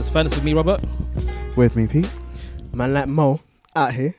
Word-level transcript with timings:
episode 0.00 0.08
the 0.08 0.12
Furnace 0.12 0.34
with 0.34 0.44
me, 0.44 0.54
Robert. 0.54 0.80
With 1.56 1.76
me, 1.76 1.86
Pete. 1.86 2.10
Man 2.72 2.94
like 2.94 3.06
Mo 3.08 3.40
out 3.76 3.92
here. 3.92 4.14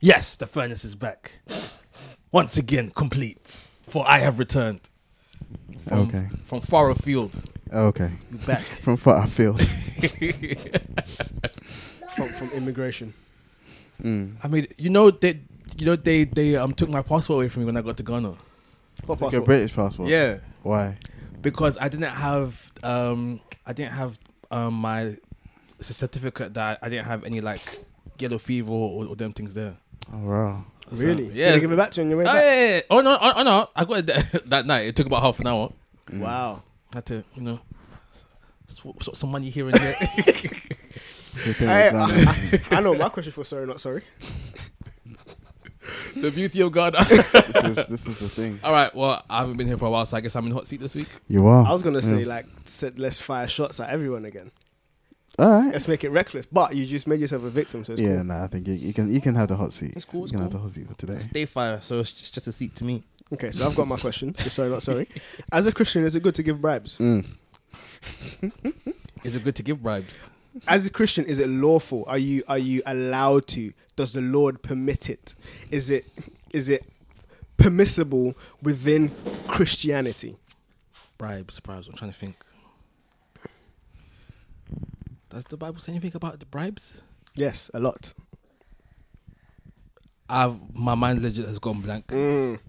Yes, 0.00 0.36
the 0.36 0.46
furnace 0.46 0.84
is 0.84 0.94
back. 0.96 1.40
Once 2.32 2.56
again, 2.56 2.90
complete. 2.90 3.54
For 3.88 4.02
I 4.08 4.18
have 4.20 4.38
returned. 4.38 4.80
From, 5.86 5.98
Okay. 6.08 6.28
From 6.44 6.60
far 6.62 6.90
afield. 6.90 7.38
Okay. 7.72 8.12
Back. 8.46 8.60
From 8.82 8.96
far 8.96 9.24
afield. 9.24 9.60
From, 12.16 12.28
from 12.28 12.50
immigration. 12.52 13.12
mm. 14.00 14.36
I 14.42 14.48
mean, 14.48 14.66
you 14.78 14.88
know 14.88 15.10
they, 15.10 15.40
you 15.76 15.84
know 15.86 15.96
they, 15.96 16.24
they 16.24 16.54
um 16.56 16.72
took 16.72 16.88
my 16.88 17.02
passport 17.02 17.36
away 17.38 17.48
from 17.48 17.62
me 17.62 17.66
when 17.66 17.76
I 17.76 17.80
got 17.82 17.96
to 17.96 18.02
Ghana. 18.04 18.28
What 18.28 18.38
Like 19.08 19.18
a 19.18 19.24
passport? 19.24 19.44
British 19.44 19.74
passport. 19.74 20.08
Yeah, 20.08 20.38
Why? 20.62 20.96
because 21.42 21.76
I 21.78 21.88
didn't 21.88 22.12
have 22.14 22.72
um 22.84 23.40
I 23.66 23.72
didn't 23.72 23.92
have 23.92 24.18
um 24.50 24.74
my 24.74 25.14
certificate 25.80 26.54
that 26.54 26.78
I 26.82 26.88
didn't 26.88 27.06
have 27.06 27.24
any 27.24 27.40
like 27.40 27.60
yellow 28.18 28.38
fever 28.38 28.70
or, 28.72 29.06
or 29.06 29.16
them 29.16 29.32
things 29.32 29.54
there. 29.54 29.76
Oh 30.12 30.18
wow. 30.18 30.64
So, 30.92 31.06
Really? 31.06 31.24
yeah. 31.32 31.46
Did 31.46 31.54
they 31.56 31.60
give 31.60 31.72
it 31.72 31.76
back 31.76 31.90
to 31.92 32.00
you 32.00 32.04
on 32.04 32.10
your 32.10 32.18
way 32.18 32.24
Oh, 32.24 32.26
back? 32.26 32.34
yeah, 32.34 32.54
yeah, 32.66 32.74
yeah. 32.76 32.80
oh 32.90 33.00
no, 33.00 33.16
oh, 33.20 33.32
oh, 33.36 33.42
no! 33.42 33.68
I 33.74 33.84
got 33.86 33.98
it 34.00 34.06
that, 34.06 34.42
that 34.50 34.66
night. 34.66 34.86
It 34.86 34.94
took 34.96 35.06
about 35.06 35.22
half 35.22 35.40
an 35.40 35.46
hour. 35.46 35.72
Mm. 36.10 36.20
Wow. 36.20 36.62
had 36.92 37.06
to, 37.06 37.24
you 37.34 37.40
know, 37.42 37.58
swap, 38.66 39.02
swap 39.02 39.16
some 39.16 39.30
money 39.30 39.48
here 39.48 39.64
and 39.64 39.74
there. 39.74 39.94
The 39.94 41.54
thing 41.54 41.68
Hey, 41.68 41.90
with 41.90 42.68
Ghana 42.70 42.76
I, 42.76 42.76
I 42.78 42.80
know 42.82 42.94
my 42.94 43.08
question 43.08 43.32
for 43.32 43.44
sorry, 43.44 43.66
not 43.66 43.80
sorry. 43.80 44.02
the 46.16 46.30
beauty 46.30 46.60
of 46.60 46.72
God. 46.72 46.94
this, 46.94 47.34
is, 47.34 47.86
this 47.86 48.06
is 48.06 48.18
the 48.18 48.28
thing. 48.28 48.60
All 48.64 48.72
right, 48.72 48.94
well, 48.94 49.22
I 49.28 49.40
haven't 49.40 49.56
been 49.56 49.66
here 49.66 49.76
for 49.78 49.86
a 49.86 49.90
while, 49.90 50.06
so 50.06 50.16
I 50.16 50.20
guess 50.20 50.34
I'm 50.36 50.46
in 50.46 50.52
hot 50.52 50.66
seat 50.66 50.80
this 50.80 50.94
week. 50.94 51.08
You 51.28 51.46
are. 51.46 51.66
I 51.66 51.72
was 51.72 51.82
gonna 51.82 52.02
say 52.02 52.20
Yeah. 52.20 52.26
like 52.26 52.46
set, 52.64 52.98
let's 52.98 53.18
fire 53.18 53.48
shots 53.48 53.80
at 53.80 53.90
everyone 53.90 54.24
again. 54.24 54.50
All 55.38 55.50
right. 55.50 55.72
Let's 55.72 55.88
make 55.88 56.04
it 56.04 56.10
reckless. 56.10 56.46
But 56.46 56.76
you 56.76 56.86
just 56.86 57.06
made 57.08 57.18
yourself 57.20 57.42
a 57.44 57.50
victim, 57.50 57.84
so 57.84 57.92
it's 57.94 58.00
Yeah, 58.02 58.16
cool. 58.16 58.24
nah, 58.24 58.44
I 58.44 58.46
think 58.46 58.68
you, 58.68 58.74
you 58.74 58.92
can 58.92 59.12
you 59.12 59.20
can 59.20 59.34
have 59.34 59.48
the 59.48 59.56
hot 59.56 59.72
seat. 59.72 59.92
It's 59.96 60.04
cool, 60.04 60.22
it's 60.24 60.32
you 60.32 60.38
can 60.38 60.44
have 60.44 60.52
the 60.52 60.58
hot 60.58 60.70
seat 60.70 60.86
for 60.88 60.94
today. 60.94 61.18
Stay 61.18 61.44
fire, 61.44 61.80
so 61.80 62.00
it's 62.00 62.12
just, 62.12 62.34
just 62.34 62.46
a 62.46 62.52
seat 62.52 62.74
to 62.76 62.84
me. 62.84 63.02
Okay, 63.32 63.50
so 63.50 63.66
I've 63.66 63.74
got 63.74 63.88
my 63.88 63.96
question. 63.96 64.32
Just 64.34 64.54
sorry, 64.56 64.68
not 64.68 64.82
sorry. 64.82 65.08
As 65.52 65.66
a 65.66 65.72
Christian, 65.72 66.04
is 66.04 66.14
it 66.14 66.22
good 66.22 66.34
to 66.36 66.42
give 66.42 66.60
bribes? 66.60 66.98
Mm. 66.98 67.24
Is 69.24 69.34
it 69.34 69.42
good 69.42 69.56
to 69.56 69.62
give 69.62 69.82
bribes? 69.82 70.30
As 70.68 70.86
a 70.86 70.90
Christian, 70.90 71.24
is 71.24 71.38
it 71.38 71.48
lawful? 71.48 72.04
Are 72.06 72.18
you 72.18 72.42
are 72.48 72.58
you 72.58 72.82
allowed 72.86 73.46
to? 73.48 73.72
Does 73.96 74.12
the 74.12 74.20
Lord 74.20 74.62
permit 74.62 75.10
it? 75.10 75.34
Is 75.70 75.90
it 75.90 76.06
is 76.52 76.68
it 76.68 76.84
permissible 77.56 78.34
within 78.62 79.12
Christianity? 79.48 80.36
Bribes, 81.18 81.58
bribes. 81.60 81.88
I'm 81.88 81.94
trying 81.94 82.12
to 82.12 82.16
think. 82.16 82.36
Does 85.28 85.44
the 85.44 85.56
Bible 85.56 85.80
say 85.80 85.92
anything 85.92 86.12
about 86.14 86.38
the 86.38 86.46
bribes? 86.46 87.02
Yes, 87.34 87.70
a 87.74 87.80
lot. 87.80 88.14
I've 90.28 90.56
my 90.74 90.94
mind 90.94 91.22
legit 91.22 91.46
has 91.46 91.58
gone 91.58 91.80
blank. 91.80 92.06
Mm. 92.08 92.60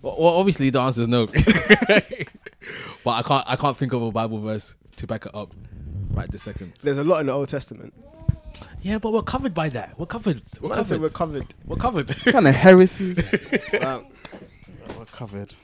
Well, 0.00 0.16
well, 0.18 0.34
obviously 0.34 0.70
the 0.70 0.80
answer 0.80 1.02
is 1.02 1.08
no. 1.08 1.26
but 3.04 3.10
I 3.10 3.22
can't 3.22 3.44
I 3.48 3.56
can't 3.56 3.76
think 3.76 3.92
of 3.92 4.02
a 4.02 4.12
Bible 4.12 4.38
verse 4.38 4.76
to 4.96 5.06
back 5.08 5.26
it 5.26 5.34
up 5.34 5.52
right 6.14 6.30
this 6.30 6.42
second. 6.42 6.72
There's 6.80 6.98
a 6.98 7.04
lot 7.04 7.20
in 7.20 7.26
the 7.26 7.32
Old 7.32 7.48
Testament. 7.48 7.92
Yeah, 8.82 8.98
but 8.98 9.12
we're 9.12 9.22
covered 9.22 9.54
by 9.54 9.68
that. 9.70 9.98
We're 9.98 10.06
covered. 10.06 10.40
We're 10.60 10.70
Man 10.70 10.84
said 10.84 11.00
covered. 11.00 11.02
we're 11.02 11.08
covered. 11.10 11.54
We're 11.66 11.76
covered. 11.76 12.08
kind 12.32 12.46
of 12.46 12.54
heresy. 12.54 13.16
Um, 13.80 14.06
We're 14.98 15.04
covered. 15.06 15.54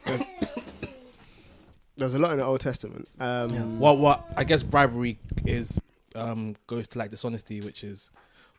there's 1.97 2.15
a 2.15 2.19
lot 2.19 2.33
in 2.33 2.39
the 2.39 2.45
Old 2.45 2.61
Testament. 2.61 3.07
Um, 3.21 3.79
Well, 3.79 3.97
what 3.97 4.25
I 4.37 4.45
guess 4.45 4.63
bribery 4.63 5.19
is 5.45 5.79
um, 6.15 6.57
goes 6.67 6.89
to 6.89 6.99
like 6.99 7.11
dishonesty, 7.11 7.61
which 7.61 7.85
is 7.85 8.11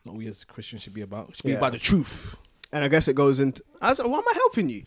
not 0.04 0.14
we 0.14 0.26
as 0.28 0.44
Christians 0.44 0.82
should 0.82 0.94
be 0.94 1.02
about. 1.02 1.30
It 1.30 1.36
should 1.36 1.44
be 1.44 1.50
Yeah. 1.50 1.58
about 1.58 1.72
the 1.72 1.78
truth. 1.78 2.36
And 2.72 2.82
I 2.84 2.88
guess 2.88 3.08
it 3.08 3.14
goes 3.14 3.40
into. 3.40 3.62
I 3.82 3.90
was, 3.90 3.98
why 3.98 4.04
am 4.18 4.24
I 4.26 4.32
helping 4.34 4.68
you? 4.70 4.84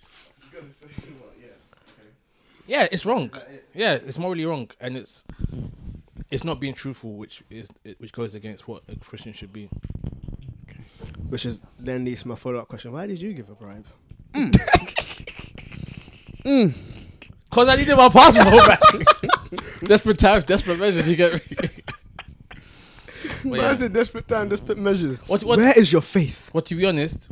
Yeah, 2.68 2.88
it's 2.92 3.06
wrong. 3.06 3.30
Yeah, 3.76 3.94
it's 3.94 4.18
morally 4.18 4.46
wrong, 4.46 4.72
and 4.80 4.98
it's 4.98 5.24
it's 6.32 6.44
not 6.44 6.60
being 6.60 6.74
truthful, 6.74 7.14
which 7.14 7.44
is 7.50 7.70
which 7.98 8.12
goes 8.12 8.36
against 8.36 8.68
what 8.68 8.84
a 8.90 8.96
Christian 8.96 9.34
should 9.34 9.54
be. 9.54 9.70
Which 11.30 11.46
is 11.46 11.62
then 11.80 12.06
leads 12.06 12.22
to 12.24 12.28
my 12.30 12.36
follow 12.36 12.60
up 12.60 12.68
question: 12.68 12.92
Why 12.92 13.08
did 13.08 13.22
you 13.22 13.34
give 13.34 13.50
a 13.50 13.56
bribe? 13.56 13.86
Mm. 14.34 14.56
Mm. 16.46 16.74
Cause 17.50 17.68
I 17.68 17.76
needed 17.76 17.96
my 17.96 18.08
passport 18.08 18.68
back. 18.68 18.80
desperate 19.84 20.20
times, 20.20 20.44
desperate 20.44 20.78
measures. 20.80 21.08
You 21.10 21.16
get 21.16 21.34
me. 21.34 21.40
But 23.44 23.52
Why 23.52 23.58
yeah. 23.58 23.72
is 23.72 23.82
it 23.82 23.94
desperate 23.94 24.28
time, 24.28 24.50
desperate 24.50 24.78
measures? 24.78 25.20
What, 25.28 25.44
what, 25.44 25.58
Where 25.58 25.78
is 25.78 25.92
your 25.92 26.02
faith? 26.04 26.52
well, 26.54 26.62
to 26.62 26.76
be 26.76 26.86
honest, 26.86 27.30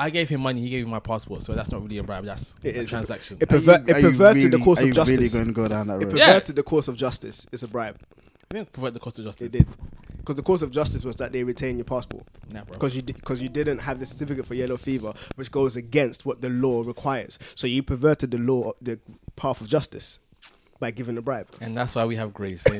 I 0.00 0.10
gave 0.10 0.28
him 0.28 0.40
money. 0.40 0.60
He 0.60 0.70
gave 0.70 0.84
me 0.86 0.90
my 0.90 1.00
passport, 1.00 1.42
so 1.42 1.52
that's 1.52 1.70
not 1.70 1.82
really 1.82 1.98
a 1.98 2.02
bribe. 2.02 2.24
That's 2.24 2.54
It 2.62 2.76
a 2.76 2.80
is. 2.80 2.88
transaction. 2.88 3.36
It, 3.40 3.52
Are 3.52 3.56
you- 3.58 3.70
it 3.70 3.86
perverted 4.02 4.44
really- 4.44 4.48
the 4.56 4.64
course 4.64 4.78
are 4.80 4.82
of 4.82 4.88
you 4.88 4.94
justice. 4.94 5.16
really 5.18 5.28
going 5.28 5.46
to 5.46 5.52
go 5.52 5.68
down 5.68 5.86
that 5.88 6.00
it 6.00 6.06
road? 6.06 6.16
Yeah. 6.16 6.26
perverted 6.26 6.56
the 6.56 6.62
course 6.62 6.88
of 6.88 6.96
justice. 6.96 7.46
It's 7.52 7.62
a 7.62 7.68
bribe. 7.68 7.96
I 8.50 8.54
think 8.54 8.72
provide 8.72 8.94
the 8.94 9.00
course 9.00 9.18
of 9.18 9.24
justice. 9.26 9.46
It 9.46 9.52
did. 9.58 9.66
Because 10.16 10.36
the 10.36 10.42
course 10.42 10.62
of 10.62 10.70
justice 10.70 11.04
was 11.04 11.16
that 11.16 11.32
they 11.32 11.44
retain 11.44 11.76
your 11.76 11.84
passport. 11.84 12.24
Nah, 12.50 12.64
bro. 12.64 12.72
Because 12.72 12.96
you, 12.96 13.02
because 13.02 13.40
you 13.42 13.48
didn't 13.48 13.78
have 13.78 13.98
the 14.00 14.06
certificate 14.06 14.46
for 14.46 14.54
yellow 14.54 14.76
fever, 14.76 15.12
which 15.36 15.50
goes 15.50 15.76
against 15.76 16.24
what 16.26 16.40
the 16.40 16.48
law 16.48 16.82
requires. 16.82 17.38
So 17.54 17.66
you 17.66 17.82
perverted 17.82 18.30
the 18.30 18.38
law, 18.38 18.72
the 18.82 18.98
path 19.36 19.60
of 19.60 19.68
justice, 19.68 20.18
by 20.78 20.90
giving 20.92 21.16
a 21.18 21.22
bribe. 21.22 21.46
And 21.60 21.76
that's 21.76 21.94
why 21.94 22.04
we 22.06 22.16
have 22.16 22.32
grace. 22.34 22.64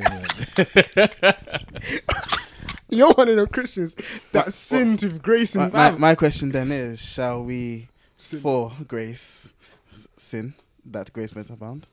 Amen. 2.92 2.98
You're 2.98 3.12
one 3.14 3.28
of 3.28 3.36
the 3.36 3.46
Christians 3.46 3.94
that 4.32 4.46
What- 4.46 4.54
sinned 4.54 5.02
with 5.02 5.22
grace 5.22 5.54
My, 5.56 5.64
and 5.64 5.72
my, 5.72 5.90
my, 5.92 5.98
my 5.98 6.14
question 6.14 6.50
then 6.52 6.70
is: 6.72 7.00
Shall 7.00 7.44
we, 7.44 7.88
for 8.16 8.72
grace, 8.86 9.54
sin 10.16 10.54
that 10.86 11.12
grace 11.12 11.34
may 11.34 11.42
abound? 11.42 11.86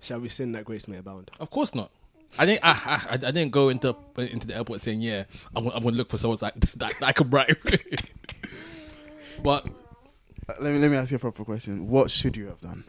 Shall 0.00 0.20
we 0.20 0.28
sin 0.28 0.52
that 0.52 0.64
grace 0.64 0.88
may 0.88 0.96
abound? 0.98 1.30
of 1.38 1.50
course 1.50 1.74
not. 1.74 1.90
I 2.38 2.46
didn't. 2.46 2.64
I, 2.64 2.70
I, 3.10 3.12
I 3.12 3.16
didn't 3.18 3.50
go 3.50 3.68
into 3.68 3.94
into 4.16 4.46
the 4.46 4.56
airport 4.56 4.80
saying, 4.80 5.00
"Yeah, 5.02 5.24
I'm, 5.54 5.64
gonna- 5.64 5.76
I'm 5.76 5.82
going 5.82 5.94
to 5.94 5.98
look 5.98 6.10
for 6.10 6.16
someone 6.18 6.38
like 6.40 6.54
that, 6.60 6.98
that 6.98 7.02
I 7.02 7.12
can 7.12 7.28
bribe." 7.28 7.56
but 9.42 9.66
Uh, 10.48 10.54
let 10.60 10.72
me 10.72 10.78
let 10.80 10.90
me 10.90 10.96
ask 10.96 11.10
you 11.10 11.16
a 11.16 11.20
proper 11.20 11.44
question. 11.44 11.88
What 11.88 12.10
should 12.10 12.36
you 12.36 12.46
have 12.46 12.58
done? 12.58 12.84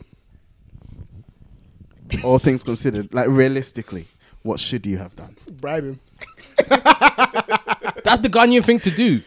All 2.23 2.39
things 2.39 2.63
considered, 2.63 3.13
like 3.13 3.27
realistically, 3.29 4.07
what 4.43 4.59
should 4.59 4.85
you 4.85 4.97
have 4.97 5.15
done? 5.15 5.35
Bribe 5.49 5.83
him. 5.85 5.99
that's 6.67 8.21
the 8.21 8.29
Ghanaian 8.31 8.63
thing 8.63 8.79
to 8.81 8.91
do. 8.91 9.21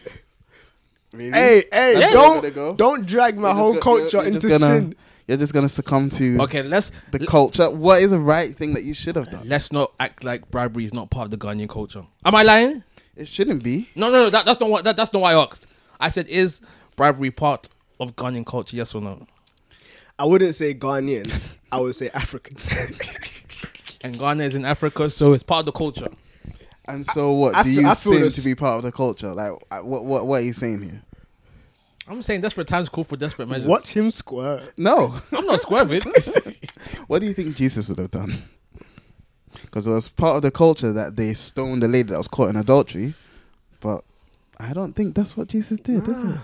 Really? 1.13 1.31
Hey, 1.31 1.63
hey, 1.71 1.93
That's 1.95 2.13
where 2.15 2.29
we're 2.41 2.41
gonna 2.41 2.41
don't 2.41 2.53
go? 2.55 2.75
don't 2.75 3.05
drag 3.05 3.37
my 3.37 3.49
You're 3.49 3.53
just 3.55 3.59
whole 3.61 3.73
go- 3.75 3.79
culture 3.79 4.01
you're- 4.17 4.25
you're 4.27 4.35
into 4.35 4.47
just 4.47 4.59
gonna- 4.61 4.73
sin. 4.79 4.95
You're 5.27 5.37
just 5.37 5.53
gonna 5.53 5.67
succumb 5.69 6.09
to 6.11 6.37
Okay, 6.43 6.63
let's 6.63 6.89
the 7.11 7.19
culture. 7.25 7.69
What 7.69 8.01
is 8.01 8.11
the 8.11 8.19
right 8.19 8.55
thing 8.55 8.73
that 8.75 8.83
you 8.85 8.93
should 8.93 9.17
have 9.17 9.29
done? 9.29 9.47
let's 9.49 9.71
not 9.73 9.91
act 9.99 10.23
like 10.23 10.49
bribery 10.51 10.85
is 10.85 10.93
not 10.93 11.09
part 11.09 11.25
of 11.25 11.31
the 11.31 11.37
Ghanaian 11.37 11.67
culture. 11.67 12.03
Am 12.23 12.33
I 12.35 12.43
lying? 12.43 12.83
It 13.15 13.27
shouldn't 13.27 13.61
be. 13.63 13.89
No, 13.95 14.07
no, 14.09 14.23
no. 14.25 14.29
That, 14.29 14.45
that's 14.45 14.59
not 14.59 14.69
what. 14.69 14.83
That, 14.85 14.95
that's 14.95 15.11
not 15.11 15.21
why 15.21 15.33
I 15.33 15.43
asked. 15.43 15.65
I 15.99 16.09
said, 16.09 16.27
is 16.29 16.61
bribery 16.95 17.31
part 17.31 17.67
of 17.99 18.15
Ghanaian 18.15 18.45
culture? 18.45 18.77
Yes 18.77 18.93
or 18.95 19.01
no? 19.01 19.25
I 20.19 20.25
wouldn't 20.25 20.55
say 20.55 20.73
Ghanaian. 20.73 21.29
I 21.71 21.79
would 21.79 21.95
say 21.95 22.09
African. 22.13 22.55
And 24.01 24.17
Ghana 24.17 24.43
is 24.43 24.55
in 24.55 24.65
Africa, 24.65 25.09
so 25.09 25.33
it's 25.33 25.43
part 25.43 25.61
of 25.61 25.65
the 25.67 25.71
culture. 25.71 26.09
And 26.87 27.05
so, 27.05 27.33
what 27.33 27.55
I 27.55 27.63
do 27.63 27.73
feel- 27.73 27.81
you 27.81 27.87
I 27.89 27.95
feel 27.95 28.13
sin 28.13 28.21
this- 28.21 28.35
to 28.35 28.45
be 28.45 28.55
part 28.55 28.77
of 28.77 28.83
the 28.83 28.91
culture? 28.91 29.33
Like, 29.33 29.51
what 29.83 30.05
what 30.05 30.25
what 30.27 30.41
are 30.41 30.45
you 30.45 30.53
saying 30.53 30.81
here? 30.83 31.01
I'm 32.07 32.21
saying 32.21 32.39
desperate 32.41 32.67
times 32.67 32.87
call 32.87 33.03
for 33.03 33.17
desperate 33.17 33.49
measures. 33.49 33.67
Watch 33.67 33.89
him 33.91 34.11
squirt. 34.11 34.63
No. 34.77 35.19
I'm 35.33 35.45
not 35.45 35.59
squirming. 35.59 36.01
what 37.07 37.19
do 37.19 37.25
you 37.27 37.33
think 37.33 37.55
Jesus 37.57 37.89
would 37.89 37.97
have 37.99 38.11
done? 38.11 38.33
Because 39.63 39.87
it 39.87 39.91
was 39.91 40.07
part 40.07 40.37
of 40.37 40.41
the 40.43 40.51
culture 40.51 40.93
that 40.93 41.17
they 41.17 41.33
stoned 41.33 41.83
the 41.83 41.89
lady 41.89 42.09
that 42.11 42.17
was 42.17 42.29
caught 42.29 42.49
in 42.49 42.55
adultery, 42.55 43.13
but 43.81 44.05
I 44.57 44.71
don't 44.71 44.93
think 44.95 45.15
that's 45.15 45.35
what 45.35 45.49
Jesus 45.49 45.79
did, 45.81 46.07
is 46.07 46.21
it? 46.23 46.37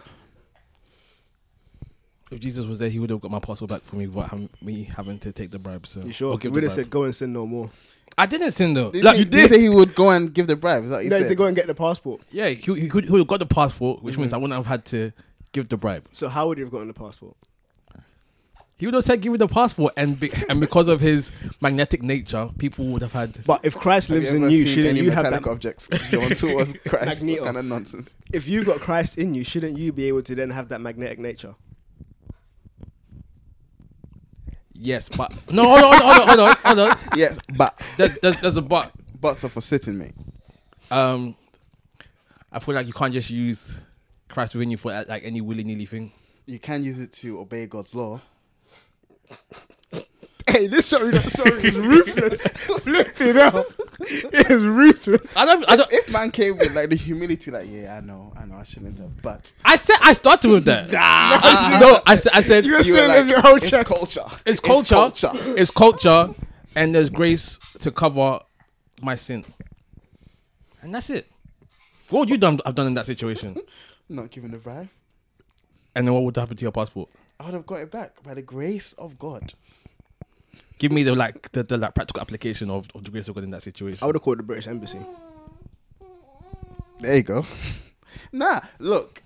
If 2.34 2.40
Jesus 2.40 2.66
was 2.66 2.80
there, 2.80 2.90
he 2.90 3.00
would 3.00 3.10
have 3.10 3.22
got 3.22 3.32
my 3.32 3.40
passport 3.40 3.70
back 3.70 3.84
for 3.84 3.96
me 3.96 4.08
without 4.08 4.30
having, 4.32 4.50
me 4.62 4.84
having 4.84 5.20
to 5.20 5.32
take 5.32 5.52
the 5.52 5.60
bribe. 5.60 5.88
So 5.88 6.02
You 6.02 6.12
sure? 6.12 6.30
Or 6.30 6.34
He 6.34 6.40
give 6.40 6.54
would 6.54 6.64
the 6.64 6.68
have 6.68 6.76
said, 6.76 6.90
"Go 6.90 7.04
and 7.04 7.16
sin 7.16 7.34
no 7.34 7.46
more." 7.46 7.70
I 8.18 8.26
didn't 8.26 8.52
sin 8.52 8.74
though. 8.74 8.92
Did 8.92 9.04
Like, 9.04 9.16
he, 9.16 9.20
you 9.22 9.26
did 9.26 9.42
he 9.42 9.48
say 9.48 9.60
he 9.60 9.70
would 9.70 9.96
go 9.96 10.10
and 10.12 10.34
give 10.34 10.48
the 10.48 10.56
bribe? 10.56 10.84
Is 10.84 10.90
that 10.92 10.98
what 10.98 11.04
you 11.06 11.10
No, 11.10 11.20
said? 11.20 11.30
to 11.30 11.36
go 11.36 11.46
and 11.46 11.56
get 11.56 11.68
the 11.68 11.74
passport. 11.76 12.22
Yeah, 12.32 12.50
he, 12.50 12.56
he, 12.56 12.90
could, 12.90 13.06
he 13.06 13.12
would 13.12 13.20
have 13.20 13.28
got 13.28 13.40
the 13.40 13.46
passport, 13.46 14.04
which 14.04 14.14
mm-hmm. 14.14 14.22
means 14.22 14.34
I 14.34 14.38
wouldn't 14.38 14.56
have 14.56 14.68
had 14.68 14.86
to 14.86 15.12
give 15.52 15.70
the 15.70 15.78
bribe. 15.78 16.08
So 16.12 16.30
how 16.30 16.48
would 16.48 16.58
he 16.58 16.64
have 16.64 16.72
gotten 16.72 16.88
the 16.88 16.94
passport? 16.94 17.36
He 18.78 18.88
would 18.88 18.96
have 18.96 19.04
said, 19.04 19.22
"Give 19.22 19.32
me 19.32 19.38
the 19.38 19.48
passport," 19.48 19.94
and 19.96 20.20
be, 20.20 20.32
and 20.50 20.60
because 20.60 20.88
of 20.90 21.00
his 21.00 21.32
magnetic 21.62 22.02
nature, 22.04 22.50
people 22.58 22.86
would 22.88 23.02
have 23.02 23.14
had. 23.14 23.44
But 23.46 23.64
if 23.64 23.76
Christ 23.76 24.10
lives 24.10 24.34
you 24.34 24.44
in 24.44 24.52
you, 24.52 24.66
shouldn't 24.66 24.98
you 24.98 25.12
have 25.12 25.24
metallic 25.24 25.46
that? 25.46 25.52
objects 25.52 25.88
drawn 26.10 26.30
towards 26.36 26.78
Christ? 26.80 27.22
Magneto. 27.22 27.42
What 27.44 27.46
kind 27.46 27.58
of 27.58 27.66
nonsense? 27.66 28.16
If 28.34 28.48
you 28.48 28.64
got 28.64 28.80
Christ 28.80 29.18
in 29.18 29.36
you, 29.36 29.44
shouldn't 29.44 29.78
you 29.78 29.94
be 29.94 30.06
able 30.08 30.24
to 30.24 30.36
then 30.36 30.50
have 30.50 30.70
that 30.70 30.82
magnetic 30.82 31.20
nature? 31.20 31.56
Yes, 34.84 35.08
but 35.08 35.32
no, 35.50 35.64
hold 35.64 35.82
on, 35.82 36.02
hold 36.02 36.20
on, 36.20 36.28
hold 36.28 36.40
on, 36.42 36.56
hold 36.58 36.80
on. 36.80 36.98
Yes, 37.16 37.40
but 37.56 37.82
There, 37.96 38.10
there's, 38.22 38.36
there's 38.42 38.58
a 38.58 38.62
but. 38.62 38.92
butts 39.22 39.46
are 39.46 39.50
for 39.50 39.62
sitting, 39.62 39.98
mate. 39.98 40.12
Um, 40.92 41.36
I 42.52 42.60
feel 42.60 42.76
like 42.76 42.86
you 42.86 42.92
can't 42.92 43.14
just 43.14 43.30
use 43.30 43.80
Christ 44.28 44.54
within 44.56 44.70
you 44.72 44.76
for 44.78 44.92
like 45.08 45.24
any 45.24 45.40
willy 45.40 45.64
nilly 45.64 45.86
thing. 45.86 46.12
You 46.46 46.60
can 46.60 46.84
use 46.84 47.00
it 47.00 47.14
to 47.14 47.40
obey 47.40 47.66
God's 47.66 47.96
law. 47.96 48.20
Hey, 50.54 50.68
this 50.68 50.86
sorry, 50.86 51.12
that 51.12 51.30
sorry 51.32 51.64
is 51.64 51.76
ruthless. 51.94 52.42
Flipping 52.48 53.38
out. 53.38 53.66
It 54.00 54.52
is 54.52 54.64
ruthless. 54.64 55.36
I 55.36 55.46
don't. 55.46 55.68
I 55.68 55.76
don't. 55.76 55.92
If 55.92 56.12
man 56.12 56.30
came 56.30 56.58
with 56.58 56.76
like 56.76 56.90
the 56.90 56.96
humility, 56.96 57.50
like, 57.50 57.68
yeah, 57.70 57.96
I 57.98 58.02
know, 58.06 58.32
I 58.40 58.46
know, 58.46 58.56
I 58.58 58.64
shouldn't 58.64 59.00
have, 59.00 59.22
but 59.24 59.52
I 59.66 59.76
said 59.78 59.96
I 60.02 60.14
started 60.14 60.50
with 60.52 60.66
that. 60.66 60.90
I- 60.96 61.80
no, 61.80 62.00
I 62.06 62.16
said. 62.16 62.32
I 62.36 62.42
said 62.42 62.66
You 62.66 62.74
were 62.74 62.78
you 62.82 62.94
saying 62.96 63.10
like, 63.10 63.22
in 63.22 63.30
your 63.30 63.42
whole 63.42 63.56
it's 63.56 63.70
chest. 63.72 63.88
culture. 63.90 64.26
it's 64.46 64.60
culture. 64.60 64.96
culture. 64.96 65.32
It's 65.34 65.72
culture, 65.72 66.30
and 66.76 66.94
there's 66.94 67.10
grace 67.10 67.60
to 67.80 67.92
cover 67.92 68.40
my 69.02 69.16
sin, 69.16 69.44
and 70.82 70.94
that's 70.94 71.10
it. 71.10 71.28
What 72.10 72.20
would 72.22 72.30
you 72.30 72.38
done? 72.38 72.60
I've 72.66 72.76
done 72.76 72.86
in 72.88 72.94
that 72.94 73.08
situation, 73.08 73.58
Not 74.08 74.30
given 74.30 74.52
the 74.52 74.58
bribe. 74.58 74.90
and 75.96 76.06
then 76.06 76.14
what 76.14 76.24
would 76.24 76.36
happen 76.36 76.56
to 76.58 76.62
your 76.62 76.72
passport? 76.72 77.10
I 77.40 77.46
would 77.46 77.56
have 77.56 77.66
got 77.66 77.82
it 77.82 77.92
back 77.92 78.22
by 78.24 78.36
the 78.36 78.42
grace 78.44 78.94
of 78.94 79.18
God. 79.18 79.54
Give 80.84 80.92
me 80.92 81.04
the 81.04 81.16
like 81.16 81.50
the, 81.54 81.64
the 81.64 81.78
like 81.78 81.96
practical 81.96 82.20
application 82.20 82.70
of, 82.70 82.90
of 82.94 83.06
the 83.06 83.10
grace 83.10 83.30
of 83.30 83.36
God 83.36 83.46
in 83.46 83.52
that 83.52 83.62
situation. 83.62 84.04
I 84.04 84.06
would 84.06 84.16
have 84.16 84.22
called 84.22 84.40
the 84.40 84.44
British 84.44 84.68
Embassy. 84.68 85.00
There 87.00 87.16
you 87.16 87.24
go. 87.24 87.46
nah, 88.34 88.60
look. 88.80 89.24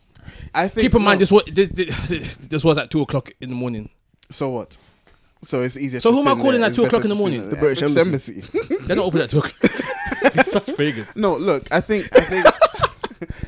I 0.54 0.68
think 0.68 0.84
Keep 0.84 0.94
in 0.98 1.02
mind 1.02 1.20
this 1.20 1.32
was 1.32 1.46
this, 1.52 1.70
this, 1.70 2.36
this 2.52 2.64
was 2.64 2.78
at 2.78 2.92
two 2.92 3.02
o'clock 3.02 3.32
in 3.42 3.50
the 3.50 3.56
morning. 3.56 3.90
So 4.30 4.50
what? 4.50 4.78
So 5.42 5.64
it's 5.64 5.78
easier. 5.78 6.00
So 6.00 6.12
to 6.12 6.18
who 6.18 6.30
am 6.30 6.40
I 6.40 6.44
calling 6.44 6.62
at 6.62 6.76
two 6.76 6.84
o'clock 6.84 7.02
in 7.02 7.10
the 7.10 7.16
morning? 7.16 7.42
at 7.42 7.50
The 7.50 7.56
British 7.56 7.98
embassy. 7.98 8.42
They're 8.82 8.96
not 8.96 9.06
open 9.06 9.22
at 9.22 9.32
two 9.32 9.40
o'clock. 9.40 10.46
Such 10.46 10.78
pagans. 10.78 11.16
no, 11.16 11.38
look. 11.38 11.68
I 11.72 11.82
think. 11.82 12.16
I 12.16 12.20
think. 12.22 12.46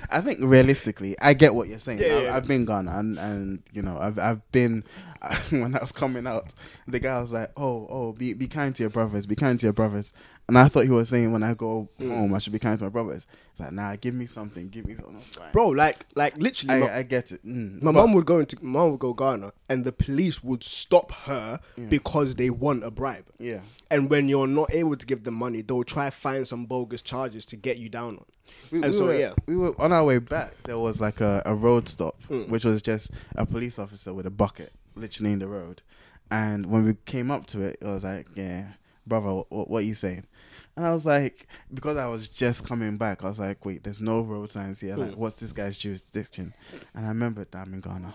I 0.10 0.22
think 0.22 0.40
realistically, 0.42 1.16
I 1.22 1.36
get 1.36 1.54
what 1.54 1.68
you're 1.68 1.78
saying. 1.78 2.00
Yeah, 2.00 2.08
I, 2.08 2.22
yeah. 2.24 2.36
I've 2.36 2.48
been 2.48 2.66
Ghana, 2.66 2.90
and 2.90 3.20
and 3.20 3.62
you 3.72 3.84
know, 3.84 4.00
I've 4.00 4.18
I've 4.18 4.52
been 4.52 4.84
when 5.50 5.76
I 5.76 5.80
was 5.80 5.92
coming 5.92 6.26
out. 6.28 6.54
The 6.88 7.00
guy 7.00 7.20
was 7.22 7.34
like, 7.34 7.52
"Oh, 7.58 7.88
oh, 7.90 8.14
be 8.14 8.34
be 8.34 8.48
kind 8.48 8.74
to 8.76 8.84
your 8.84 8.90
brothers. 8.90 9.26
Be 9.26 9.36
kind 9.36 9.60
to 9.60 9.66
your 9.66 9.74
brothers." 9.74 10.14
And 10.48 10.58
I 10.58 10.68
thought 10.68 10.86
he 10.86 10.90
was 10.90 11.10
saying 11.10 11.32
when 11.32 11.44
I 11.44 11.54
go 11.54 11.90
Mm. 12.00 12.10
home, 12.10 12.34
I 12.34 12.40
should 12.40 12.54
be 12.54 12.58
kind 12.60 12.76
to 12.80 12.86
my 12.86 12.90
brothers. 12.90 13.28
It's 13.52 13.60
like, 13.60 13.72
nah, 13.72 13.96
give 13.98 14.16
me 14.16 14.26
something. 14.26 14.70
Give 14.70 14.84
me 14.88 14.96
something. 14.96 15.22
Bro, 15.54 15.70
like, 15.70 16.08
like 16.16 16.36
literally, 16.38 16.80
my, 16.80 16.88
I, 16.88 16.98
I 16.98 17.04
get 17.04 17.32
it. 17.32 17.46
Mm. 17.46 17.84
my 17.84 17.92
But- 17.92 18.00
mum 18.02 18.14
would 18.14 18.26
go 18.26 18.40
into 18.40 18.58
my 18.64 18.80
mum 18.80 18.92
would 18.92 19.00
go 19.00 19.14
Ghana, 19.14 19.52
and 19.70 19.86
the 19.86 19.92
police 19.92 20.44
would 20.44 20.64
stop 20.64 21.12
her 21.12 21.60
because 21.90 22.36
they 22.36 22.50
want 22.50 22.84
a 22.84 22.90
bribe. 22.90 23.26
Yeah. 23.38 23.60
And 23.92 24.10
when 24.10 24.28
you're 24.30 24.48
not 24.48 24.74
able 24.74 24.96
to 24.96 25.06
give 25.06 25.24
them 25.24 25.34
money, 25.36 25.62
they'll 25.62 25.84
try 25.84 26.06
to 26.06 26.12
find 26.12 26.48
some 26.48 26.66
bogus 26.66 27.02
charges 27.02 27.46
to 27.48 27.56
get 27.56 27.78
you 27.78 27.90
down 27.90 28.18
on. 28.18 28.26
We, 28.72 28.82
And 28.84 28.92
we 28.92 28.98
so, 28.98 29.06
were, 29.06 29.16
yeah. 29.20 29.34
we 29.48 29.56
were 29.58 29.80
on 29.82 29.92
our 29.92 30.04
way 30.04 30.18
back. 30.20 30.54
There 30.64 30.78
was 30.80 31.00
like 31.02 31.22
a, 31.22 31.42
a 31.46 31.54
road 31.56 31.88
stop, 31.88 32.16
Mm. 32.30 32.50
which 32.50 32.66
was 32.66 32.82
just 32.82 33.12
a 33.36 33.46
police 33.46 33.78
officer 33.80 34.14
with 34.14 34.26
a 34.26 34.32
bucket, 34.32 34.72
literally 34.96 35.34
in 35.34 35.40
the 35.40 35.48
road. 35.48 35.82
And 36.32 36.68
when 36.68 36.86
we 36.86 36.94
came 37.06 37.32
up 37.32 37.48
to 37.48 37.62
it, 37.62 37.78
it 37.82 37.86
was 37.88 38.04
like, 38.04 38.28
"Yeah, 38.36 38.74
brother, 39.08 39.28
what, 39.50 39.70
what 39.70 39.80
are 39.80 39.86
you 39.88 39.96
saying?" 39.96 40.26
And 40.78 40.86
I 40.86 40.94
was 40.94 41.06
like, 41.06 41.48
because 41.74 41.98
I 41.98 42.08
was 42.08 42.28
just 42.28 42.66
coming 42.66 42.98
back, 42.98 43.24
I 43.24 43.28
was 43.30 43.40
like, 43.40 43.66
"Wait, 43.66 43.84
there's 43.84 44.00
no 44.02 44.22
road 44.22 44.50
signs 44.52 44.80
here. 44.80 44.96
Like, 44.96 45.12
Mm. 45.12 45.18
what's 45.18 45.38
this 45.40 45.52
guy's 45.52 45.78
jurisdiction?" 45.78 46.54
And 46.94 47.06
I 47.06 47.10
remembered 47.10 47.52
that 47.52 47.66
I'm 47.68 47.74
in 47.74 47.82
Ghana. 47.82 48.14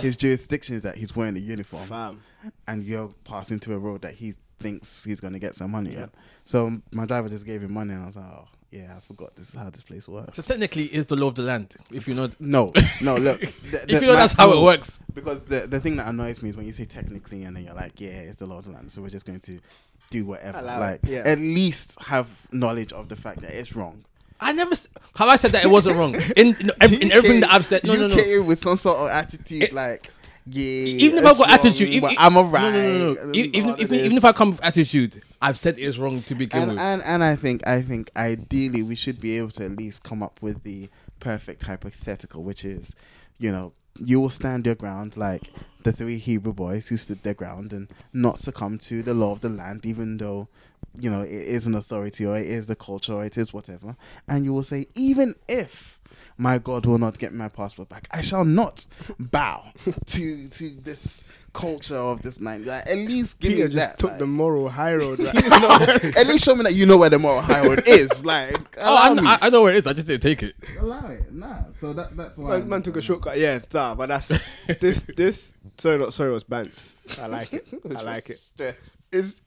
His 0.00 0.16
jurisdiction 0.16 0.76
is 0.76 0.82
that 0.84 0.96
he's 0.96 1.16
wearing 1.16 1.36
a 1.36 1.40
uniform, 1.40 1.88
Fam. 1.88 2.22
and 2.68 2.84
you're 2.84 3.12
passing 3.24 3.58
through 3.58 3.74
a 3.74 3.78
road 3.80 4.02
that 4.02 4.14
he 4.14 4.34
thinks 4.60 5.02
he's 5.04 5.18
gonna 5.20 5.38
get 5.40 5.56
some 5.56 5.72
money 5.72 5.96
on. 5.96 6.10
So 6.44 6.80
my 6.92 7.06
driver 7.06 7.28
just 7.28 7.44
gave 7.44 7.62
him 7.62 7.72
money, 7.72 7.94
and 7.94 8.04
I 8.04 8.06
was 8.06 8.14
like, 8.16 8.24
"Oh, 8.24 8.48
yeah, 8.70 8.94
I 8.96 9.00
forgot 9.00 9.34
this 9.36 9.48
is 9.50 9.54
how 9.54 9.68
this 9.70 9.82
place 9.82 10.08
works." 10.08 10.36
So 10.36 10.42
technically, 10.42 10.84
it's 10.84 11.06
the 11.06 11.16
law 11.16 11.28
of 11.28 11.34
the 11.34 11.42
land. 11.42 11.74
If 11.92 12.06
you 12.08 12.14
know, 12.14 12.28
No, 12.40 12.70
no, 13.02 13.16
look. 13.16 13.40
the- 13.40 13.84
if 13.88 14.00
you 14.02 14.06
know 14.08 14.14
that's 14.16 14.32
how 14.34 14.52
it 14.52 14.62
works. 14.62 15.00
Because 15.14 15.42
the 15.44 15.66
the 15.66 15.80
thing 15.80 15.96
that 15.96 16.08
annoys 16.08 16.42
me 16.42 16.50
is 16.50 16.56
when 16.56 16.66
you 16.66 16.72
say 16.72 16.84
technically 16.84 17.44
and 17.44 17.56
then 17.56 17.64
you're 17.64 17.74
like, 17.74 18.00
yeah, 18.00 18.10
it's 18.10 18.38
the 18.38 18.46
law 18.46 18.58
of 18.58 18.64
the 18.64 18.72
land, 18.72 18.90
so 18.92 19.02
we're 19.02 19.08
just 19.10 19.26
going 19.26 19.40
to 19.40 19.58
do 20.10 20.24
whatever. 20.24 20.58
Allow 20.58 20.80
like, 20.80 21.00
yeah. 21.04 21.22
at 21.24 21.38
least 21.38 22.00
have 22.02 22.28
knowledge 22.52 22.92
of 22.92 23.08
the 23.08 23.16
fact 23.16 23.42
that 23.42 23.52
it's 23.52 23.74
wrong. 23.76 24.04
I 24.42 24.52
never. 24.52 24.72
s- 24.72 24.88
Have 25.16 25.28
I 25.28 25.36
said 25.36 25.52
that 25.52 25.64
it 25.64 25.68
wasn't 25.70 25.96
wrong? 25.98 26.14
In 26.14 26.56
in, 26.56 26.70
in 26.80 26.92
You 27.02 27.10
everything 27.12 27.40
that 27.40 27.52
I've 27.52 27.64
said, 27.64 27.84
no, 27.84 27.92
you 27.92 28.00
no, 28.00 28.06
no. 28.08 28.16
came 28.16 28.46
with 28.46 28.58
some 28.58 28.76
sort 28.76 28.98
of 28.98 29.08
attitude 29.10 29.64
It- 29.64 29.72
like, 29.74 30.10
yeah, 30.52 31.04
Even 31.04 31.18
if 31.18 31.24
I've 31.26 31.38
got 31.38 31.48
wrong, 31.48 31.54
attitude, 31.54 32.04
I'm 32.18 32.36
alright. 32.36 32.72
No, 32.74 32.80
no, 32.80 33.12
no, 33.14 33.24
no. 33.26 33.32
Even 33.32 33.80
even, 33.80 33.94
even 33.94 34.16
if 34.16 34.24
I 34.24 34.32
come 34.32 34.50
with 34.50 34.64
attitude, 34.64 35.22
I've 35.40 35.56
said 35.56 35.78
it's 35.78 35.96
wrong 35.98 36.22
to 36.22 36.34
begin 36.34 36.62
and, 36.62 36.70
with. 36.72 36.80
and 36.80 37.02
and 37.02 37.24
I 37.24 37.36
think 37.36 37.66
I 37.66 37.82
think 37.82 38.10
ideally 38.16 38.82
we 38.82 38.94
should 38.94 39.20
be 39.20 39.38
able 39.38 39.50
to 39.52 39.64
at 39.66 39.76
least 39.76 40.02
come 40.02 40.22
up 40.22 40.42
with 40.42 40.62
the 40.64 40.88
perfect 41.20 41.64
hypothetical, 41.64 42.42
which 42.42 42.64
is, 42.64 42.96
you 43.38 43.52
know, 43.52 43.72
you 43.98 44.20
will 44.20 44.30
stand 44.30 44.66
your 44.66 44.74
ground 44.74 45.16
like 45.16 45.50
the 45.82 45.92
three 45.92 46.18
Hebrew 46.18 46.52
boys 46.52 46.88
who 46.88 46.96
stood 46.96 47.22
their 47.22 47.34
ground 47.34 47.72
and 47.72 47.88
not 48.12 48.38
succumb 48.38 48.78
to 48.78 49.02
the 49.02 49.14
law 49.14 49.32
of 49.32 49.40
the 49.40 49.48
land, 49.48 49.86
even 49.86 50.16
though, 50.16 50.48
you 50.98 51.10
know, 51.10 51.22
it 51.22 51.30
is 51.30 51.66
an 51.66 51.74
authority 51.74 52.26
or 52.26 52.36
it 52.36 52.46
is 52.46 52.66
the 52.66 52.76
culture 52.76 53.12
or 53.12 53.24
it 53.24 53.38
is 53.38 53.52
whatever. 53.52 53.96
And 54.26 54.44
you 54.44 54.52
will 54.52 54.62
say, 54.62 54.86
even 54.94 55.34
if 55.48 55.99
my 56.40 56.58
God 56.58 56.86
will 56.86 56.98
not 56.98 57.18
get 57.18 57.32
my 57.34 57.48
passport 57.48 57.88
back, 57.88 58.08
I 58.10 58.22
shall 58.22 58.44
not 58.44 58.86
bow 59.18 59.72
to 60.06 60.48
to 60.48 60.70
this 60.82 61.24
culture 61.52 61.96
of 61.96 62.22
this 62.22 62.40
night. 62.40 62.62
Like, 62.64 62.86
at 62.86 62.96
least 62.96 63.40
give 63.40 63.52
Peter 63.52 63.68
me 63.68 63.74
just 63.74 63.88
that. 63.88 63.98
took 63.98 64.10
like- 64.10 64.18
the 64.20 64.26
moral 64.26 64.68
high 64.68 64.94
road. 64.94 65.18
Right? 65.20 65.34
you 65.34 65.50
know, 65.50 65.68
at 66.16 66.26
least 66.26 66.44
show 66.44 66.54
me 66.54 66.62
that 66.64 66.74
you 66.74 66.86
know 66.86 66.96
where 66.96 67.10
the 67.10 67.18
moral 67.18 67.42
high 67.42 67.66
road 67.66 67.82
is. 67.86 68.24
Like, 68.24 68.54
oh, 68.80 68.94
I, 68.94 69.08
allow 69.10 69.22
me. 69.22 69.28
I, 69.28 69.38
I 69.42 69.50
know 69.50 69.62
where 69.62 69.74
it 69.74 69.78
is. 69.78 69.86
I 69.86 69.92
just 69.92 70.06
didn't 70.06 70.22
take 70.22 70.42
it. 70.42 70.54
allow 70.78 71.06
it. 71.08 71.30
Nah. 71.32 71.64
So 71.74 71.92
that 71.92 72.16
that's 72.16 72.38
why 72.38 72.58
man, 72.58 72.68
man 72.68 72.82
took 72.82 72.96
a 72.96 73.02
shortcut. 73.02 73.38
Yeah, 73.38 73.56
it's 73.56 73.66
that, 73.68 73.96
but 73.96 74.08
that's 74.08 74.28
this. 74.80 75.02
This 75.16 75.54
sorry, 75.76 75.98
not 75.98 76.14
sorry, 76.14 76.32
was 76.32 76.44
Bants. 76.44 76.94
I 77.20 77.26
like 77.26 77.52
it. 77.52 77.66
I 77.96 78.02
like 78.02 78.30
it. 78.30 78.38
Stress. 78.38 79.02
It's 79.12 79.42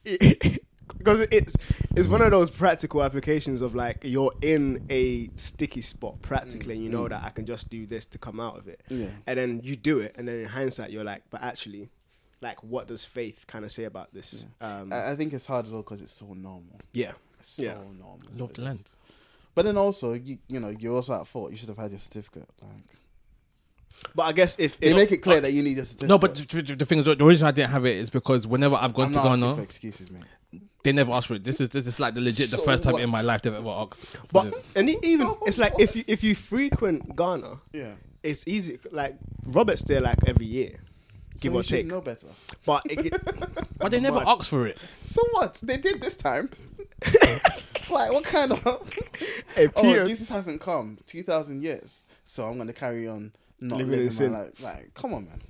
because 0.97 1.21
it's 1.31 1.55
it's 1.95 2.07
one 2.07 2.21
of 2.21 2.31
those 2.31 2.51
practical 2.51 3.03
applications 3.03 3.61
of 3.61 3.75
like 3.75 3.99
you're 4.03 4.31
in 4.41 4.85
a 4.89 5.29
sticky 5.35 5.81
spot 5.81 6.21
practically, 6.21 6.75
and 6.75 6.83
you 6.83 6.89
know 6.89 7.07
that 7.07 7.23
I 7.23 7.29
can 7.29 7.45
just 7.45 7.69
do 7.69 7.85
this 7.85 8.05
to 8.07 8.17
come 8.17 8.39
out 8.39 8.57
of 8.57 8.67
it. 8.67 8.81
Yeah. 8.89 9.07
and 9.27 9.37
then 9.39 9.61
you 9.63 9.75
do 9.75 9.99
it, 9.99 10.15
and 10.17 10.27
then 10.27 10.39
in 10.39 10.45
hindsight, 10.45 10.91
you're 10.91 11.03
like, 11.03 11.23
but 11.29 11.41
actually, 11.41 11.89
like, 12.41 12.61
what 12.63 12.87
does 12.87 13.05
faith 13.05 13.45
kind 13.47 13.65
of 13.65 13.71
say 13.71 13.83
about 13.85 14.13
this? 14.13 14.45
Um, 14.61 14.91
I, 14.93 15.11
I 15.11 15.15
think 15.15 15.33
it's 15.33 15.45
hard 15.45 15.65
though 15.67 15.77
because 15.77 16.01
it's 16.01 16.11
so 16.11 16.27
normal. 16.27 16.79
yeah, 16.93 17.13
It's 17.39 17.49
so 17.49 17.63
Yeah. 17.63 17.73
normal. 17.75 18.19
Law 18.37 18.45
of 18.45 18.53
the 18.53 18.61
land. 18.61 18.83
But 19.55 19.65
then 19.65 19.77
also, 19.77 20.13
you, 20.13 20.39
you 20.47 20.59
know, 20.59 20.69
you're 20.69 20.95
also 20.95 21.13
at 21.19 21.27
fault. 21.27 21.51
You 21.51 21.57
should 21.57 21.69
have 21.69 21.77
had 21.77 21.91
your 21.91 21.99
certificate. 21.99 22.49
Like, 22.61 22.71
but 24.15 24.23
I 24.23 24.31
guess 24.31 24.57
if, 24.59 24.79
they 24.79 24.87
if 24.87 24.95
make 24.95 25.11
it 25.11 25.17
clear 25.17 25.41
that 25.41 25.51
you 25.51 25.61
need 25.63 25.75
your 25.77 25.85
certificate. 25.85 26.09
No, 26.09 26.17
but 26.17 26.35
the, 26.35 26.61
the, 26.61 26.75
the 26.75 26.85
thing 26.85 26.99
is, 26.99 27.05
the 27.05 27.15
reason 27.23 27.47
I 27.47 27.51
didn't 27.51 27.69
have 27.71 27.85
it 27.85 27.95
is 27.97 28.09
because 28.09 28.45
whenever 28.47 28.75
I've 28.75 28.93
gone 28.93 29.05
I'm 29.07 29.11
to 29.11 29.17
not 29.17 29.25
asking 29.27 29.41
Ghana, 29.43 29.55
for 29.55 29.61
excuses, 29.61 30.11
man. 30.11 30.25
They 30.83 30.91
never 30.91 31.11
asked 31.13 31.27
for 31.27 31.35
it. 31.35 31.43
This 31.43 31.61
is 31.61 31.69
this 31.69 31.87
is 31.87 31.99
like 31.99 32.13
the 32.13 32.21
legit 32.21 32.49
the 32.51 32.57
first 32.57 32.83
time 32.83 32.93
what? 32.93 33.01
in 33.01 33.09
my 33.09 33.21
life 33.21 33.41
they've 33.41 33.53
ever 33.53 33.69
asked. 33.69 34.05
For 34.05 34.27
but 34.31 34.43
this. 34.51 34.75
and 34.75 34.89
even 34.89 35.33
it's 35.45 35.57
like 35.57 35.73
if 35.79 35.95
you 35.95 36.03
if 36.07 36.23
you 36.23 36.35
frequent 36.35 37.15
Ghana, 37.15 37.59
Yeah. 37.71 37.93
it's 38.21 38.43
easy. 38.47 38.79
Like 38.91 39.15
Robert's 39.45 39.83
there 39.83 40.01
like 40.01 40.17
every 40.27 40.45
year, 40.45 40.79
give 41.39 41.53
you 41.53 41.59
or 41.59 41.63
should 41.63 41.75
take. 41.77 41.87
know 41.87 42.01
better. 42.01 42.27
But 42.65 42.83
it, 42.85 43.13
but 43.77 43.91
they 43.91 43.99
never 43.99 44.19
Mad. 44.19 44.27
asked 44.27 44.49
for 44.49 44.67
it. 44.67 44.77
So 45.05 45.21
what? 45.31 45.55
They 45.63 45.77
did 45.77 46.01
this 46.01 46.15
time. 46.15 46.49
like 47.89 48.11
what 48.11 48.23
kind 48.23 48.51
of? 48.51 48.93
Hey, 49.55 49.67
oh, 49.75 50.05
Jesus 50.05 50.29
hasn't 50.29 50.61
come 50.61 50.97
two 51.05 51.23
thousand 51.23 51.63
years, 51.63 52.01
so 52.23 52.45
I'm 52.45 52.57
gonna 52.57 52.73
carry 52.73 53.07
on 53.07 53.31
not 53.61 53.79
Living 53.79 54.05
living, 54.05 54.31
my 54.31 54.39
life. 54.41 54.61
Like, 54.61 54.93
come 54.93 55.13
on, 55.13 55.25
man. 55.25 55.41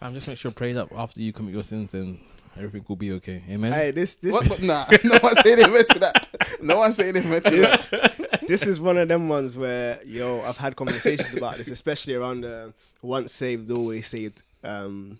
I'm 0.00 0.14
just 0.14 0.26
make 0.26 0.38
sure 0.38 0.50
pray 0.50 0.74
up 0.74 0.90
after 0.96 1.20
you 1.20 1.32
commit 1.32 1.52
your 1.52 1.62
sins 1.62 1.92
and 1.92 2.18
everything 2.58 2.84
will 2.88 2.96
be 2.96 3.12
okay. 3.12 3.42
Amen. 3.48 3.72
hey, 3.72 3.90
this 3.90 4.16
this 4.16 4.32
What? 4.32 4.48
What? 4.48 4.62
Nah, 4.62 4.84
no 5.04 5.18
one's 5.22 5.40
saying 5.40 5.58
amen 5.60 5.84
to 5.90 5.98
that. 6.00 6.28
No 6.60 6.78
one's 6.78 6.96
saying 6.96 7.16
amen 7.16 7.42
to 7.42 7.50
that. 7.50 8.40
this 8.46 8.66
is 8.66 8.80
one 8.80 8.98
of 8.98 9.08
them 9.08 9.28
ones 9.28 9.56
where 9.56 10.00
yo, 10.04 10.42
I've 10.42 10.58
had 10.58 10.76
conversations 10.76 11.34
about 11.36 11.56
this, 11.56 11.68
especially 11.70 12.14
around 12.14 12.42
the 12.42 12.72
once 13.02 13.32
saved, 13.32 13.70
always 13.70 14.06
saved 14.06 14.42
um, 14.64 15.18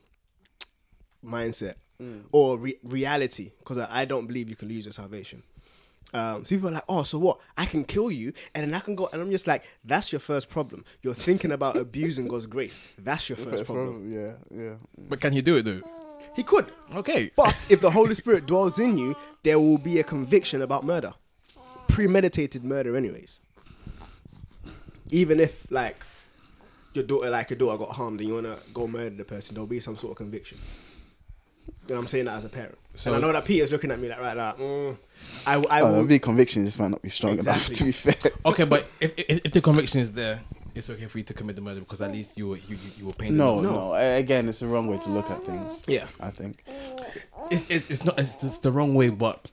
mindset 1.25 1.75
or 2.33 2.59
re- 2.59 2.79
reality. 2.83 3.53
Because 3.59 3.79
I, 3.79 4.03
I 4.03 4.05
don't 4.05 4.27
believe 4.27 4.49
you 4.49 4.57
can 4.57 4.69
lose 4.69 4.85
your 4.85 4.93
salvation. 4.93 5.43
Um, 6.15 6.43
so 6.45 6.55
people 6.57 6.71
are 6.71 6.73
like, 6.73 6.85
oh, 6.89 7.03
so 7.03 7.19
what? 7.19 7.39
I 7.59 7.67
can 7.67 7.85
kill 7.85 8.11
you, 8.11 8.33
and 8.55 8.67
then 8.67 8.75
I 8.75 8.81
can 8.81 8.95
go, 8.95 9.11
and 9.13 9.21
I'm 9.21 9.31
just 9.31 9.47
like, 9.47 9.65
that's 9.85 10.11
your 10.11 10.21
first 10.21 10.49
problem. 10.49 10.85
You're 11.03 11.13
thinking 11.13 11.53
about 11.53 11.77
abusing 11.77 12.29
God's 12.29 12.47
grace. 12.47 12.81
That's 12.97 13.29
your 13.29 13.37
first, 13.37 13.51
First 13.51 13.65
problem. 13.67 13.89
problem. 13.89 14.13
Yeah, 14.13 14.33
yeah. 14.51 14.75
But 14.97 15.21
can 15.21 15.35
you 15.35 15.43
do 15.43 15.57
it 15.57 15.65
though? 15.67 15.83
He 16.39 16.45
could, 16.45 16.67
Okay. 16.95 17.33
but 17.37 17.67
if 17.69 17.81
the 17.81 17.91
Holy 17.91 18.15
Spirit 18.15 18.47
dwells 18.47 18.79
in 18.79 18.97
you, 18.97 19.17
there 19.43 19.59
will 19.59 19.77
be 19.77 19.99
a 19.99 20.05
conviction 20.05 20.63
about 20.63 20.85
murder, 20.85 21.15
premeditated 21.89 22.63
murder, 22.63 22.97
anyways. 22.97 23.41
Even 25.11 25.41
if 25.41 25.69
like 25.73 25.97
your 26.95 27.03
daughter, 27.03 27.29
like 27.29 27.51
your 27.51 27.59
daughter, 27.59 27.77
got 27.79 27.91
harmed 27.97 28.21
and 28.21 28.29
you 28.29 28.37
wanna 28.37 28.57
go 28.73 28.87
murder 28.87 29.17
the 29.17 29.25
person, 29.25 29.55
there'll 29.57 29.67
be 29.67 29.81
some 29.81 29.97
sort 29.97 30.13
of 30.13 30.17
conviction. 30.17 30.59
You 31.89 31.95
know, 31.97 32.01
I'm 32.01 32.07
saying 32.07 32.27
that 32.27 32.37
as 32.37 32.45
a 32.45 32.49
parent. 32.49 32.79
So- 32.95 33.13
and 33.13 33.19
I 33.25 33.27
know 33.27 33.33
that 33.33 33.45
Peter's 33.45 33.73
looking 33.73 33.91
at 33.91 33.99
me 33.99 34.09
like 34.09 34.21
right 34.21 34.37
now. 34.37 34.53
Mm, 34.53 34.97
I, 35.45 35.55
I 35.57 35.81
Oh, 35.81 35.91
will. 35.91 36.03
the 36.03 36.09
big 36.09 36.23
conviction 36.23 36.65
This 36.65 36.79
might 36.79 36.93
not 36.93 37.03
be 37.03 37.09
strong 37.09 37.37
enough. 37.37 37.67
To 37.67 37.83
be 37.85 37.91
fair, 37.91 38.31
Okay, 38.47 38.65
but 38.65 38.89
if, 39.01 39.13
if 39.17 39.41
if 39.45 39.53
the 39.53 39.61
conviction 39.61 40.01
is 40.01 40.13
there, 40.13 40.43
it's 40.75 40.89
okay 40.91 41.07
for 41.07 41.19
you 41.19 41.25
to 41.25 41.35
commit 41.35 41.57
the 41.57 41.63
murder 41.63 41.81
because 41.81 42.01
at 42.03 42.13
least 42.13 42.37
you 42.39 42.49
were 42.49 42.57
you 42.57 42.77
you, 42.77 42.91
you 42.99 43.07
were 43.07 43.13
paying. 43.13 43.33
the 43.33 43.39
no, 43.39 43.61
no, 43.61 43.95
Again, 43.95 44.49
it's 44.49 44.61
the 44.61 44.67
wrong 44.67 44.87
way 44.87 44.99
to 44.99 45.11
look 45.11 45.31
at 45.31 45.39
oh. 45.41 45.45
things. 45.45 45.85
Yeah. 45.89 46.09
I 46.21 46.31
think. 46.31 46.65
it's, 47.51 47.69
it's 47.71 47.91
it's 47.91 48.05
not 48.05 48.19
it's, 48.19 48.43
it's 48.45 48.59
the 48.59 48.73
wrong 48.73 48.95
way, 48.95 49.09
but 49.11 49.51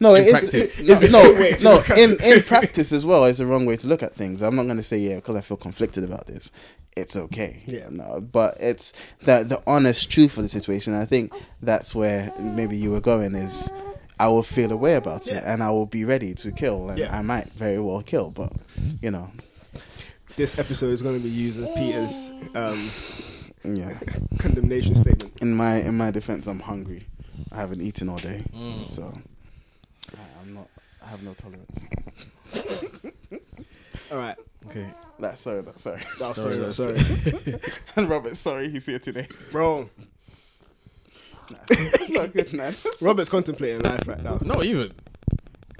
No, 0.00 0.14
In 0.14 0.22
it's, 0.22 0.30
practice. 0.30 0.78
it's, 0.78 1.02
it's 1.02 1.10
No, 1.12 1.22
no, 1.22 1.34
wait, 1.40 1.62
no. 1.64 1.74
look 1.74 1.90
at 1.90 1.98
In 1.98 2.16
in 2.24 2.42
practice 2.42 2.92
as 2.92 3.04
well, 3.06 3.24
it's 3.24 3.38
the 3.38 3.46
wrong 3.46 3.66
way 3.66 3.76
to 3.76 3.86
look 3.88 4.02
at 4.02 4.14
things. 4.14 4.42
I'm 4.42 4.56
not 4.56 4.64
going 4.64 4.76
to 4.78 4.82
say 4.82 4.98
yeah 4.98 5.16
because 5.16 5.36
I 5.36 5.40
feel 5.40 5.56
conflicted 5.56 6.04
about 6.04 6.26
this. 6.26 6.52
It's 6.96 7.14
okay. 7.16 7.62
Yeah. 7.66 7.88
No, 7.90 8.20
but 8.20 8.56
it's 8.58 8.92
the 9.20 9.44
the 9.44 9.62
honest 9.66 10.10
truth 10.10 10.36
of 10.38 10.42
the 10.44 10.48
situation. 10.48 10.94
I 10.94 11.04
think 11.04 11.32
that's 11.60 11.94
where 11.94 12.32
maybe 12.40 12.76
you 12.76 12.90
were 12.90 13.00
going 13.02 13.34
is. 13.34 13.70
I 14.18 14.28
will 14.28 14.42
feel 14.42 14.72
a 14.72 14.76
way 14.78 14.94
about 14.94 15.26
it, 15.28 15.42
and 15.44 15.62
I 15.62 15.68
will 15.70 15.84
be 15.84 16.06
ready 16.06 16.32
to 16.36 16.50
kill, 16.50 16.88
and 16.88 16.98
Yeah. 16.98 17.14
I 17.14 17.20
might 17.20 17.50
very 17.52 17.78
well 17.78 18.00
kill. 18.00 18.30
But 18.30 18.50
you 19.02 19.10
know, 19.10 19.30
This 20.36 20.58
episode 20.58 20.92
is 20.92 21.00
going 21.02 21.16
to 21.16 21.22
be 21.22 21.30
used 21.30 21.58
as 21.60 21.68
Peter's 21.74 22.30
um, 22.54 22.90
yeah. 23.64 23.98
condemnation 24.38 24.94
statement. 24.94 25.32
In 25.40 25.54
my 25.54 25.76
in 25.76 25.96
my 25.96 26.10
defense, 26.10 26.46
I'm 26.46 26.60
hungry. 26.60 27.06
I 27.52 27.56
haven't 27.56 27.80
eaten 27.80 28.08
all 28.10 28.18
day, 28.18 28.44
Mm. 28.54 28.86
so 28.86 29.16
I- 30.14 30.40
I'm 30.42 30.54
not. 30.54 30.68
I 31.02 31.08
have 31.08 31.22
no 31.22 31.34
tolerance. 31.34 31.88
All 34.12 34.18
right. 34.18 34.36
okay. 34.66 34.86
That 35.20 35.38
sorry, 35.38 35.62
that 35.62 35.78
sorry. 35.78 36.00
Oh, 36.20 36.32
Sorry, 36.32 36.54
sorry, 36.54 36.72
sorry. 36.72 36.98
sorry. 36.98 37.60
and 37.96 38.08
Robert, 38.10 38.36
sorry, 38.36 38.68
he's 38.70 38.86
here 38.86 38.98
today. 39.00 39.26
Bro, 39.50 39.88
It's 41.70 42.10
not 42.10 42.32
good, 42.32 42.52
man. 42.52 42.74
Robert's 43.02 43.28
contemplating 43.28 43.80
life 43.80 44.06
right 44.06 44.22
now. 44.22 44.38
No, 44.42 44.62
even 44.62 44.92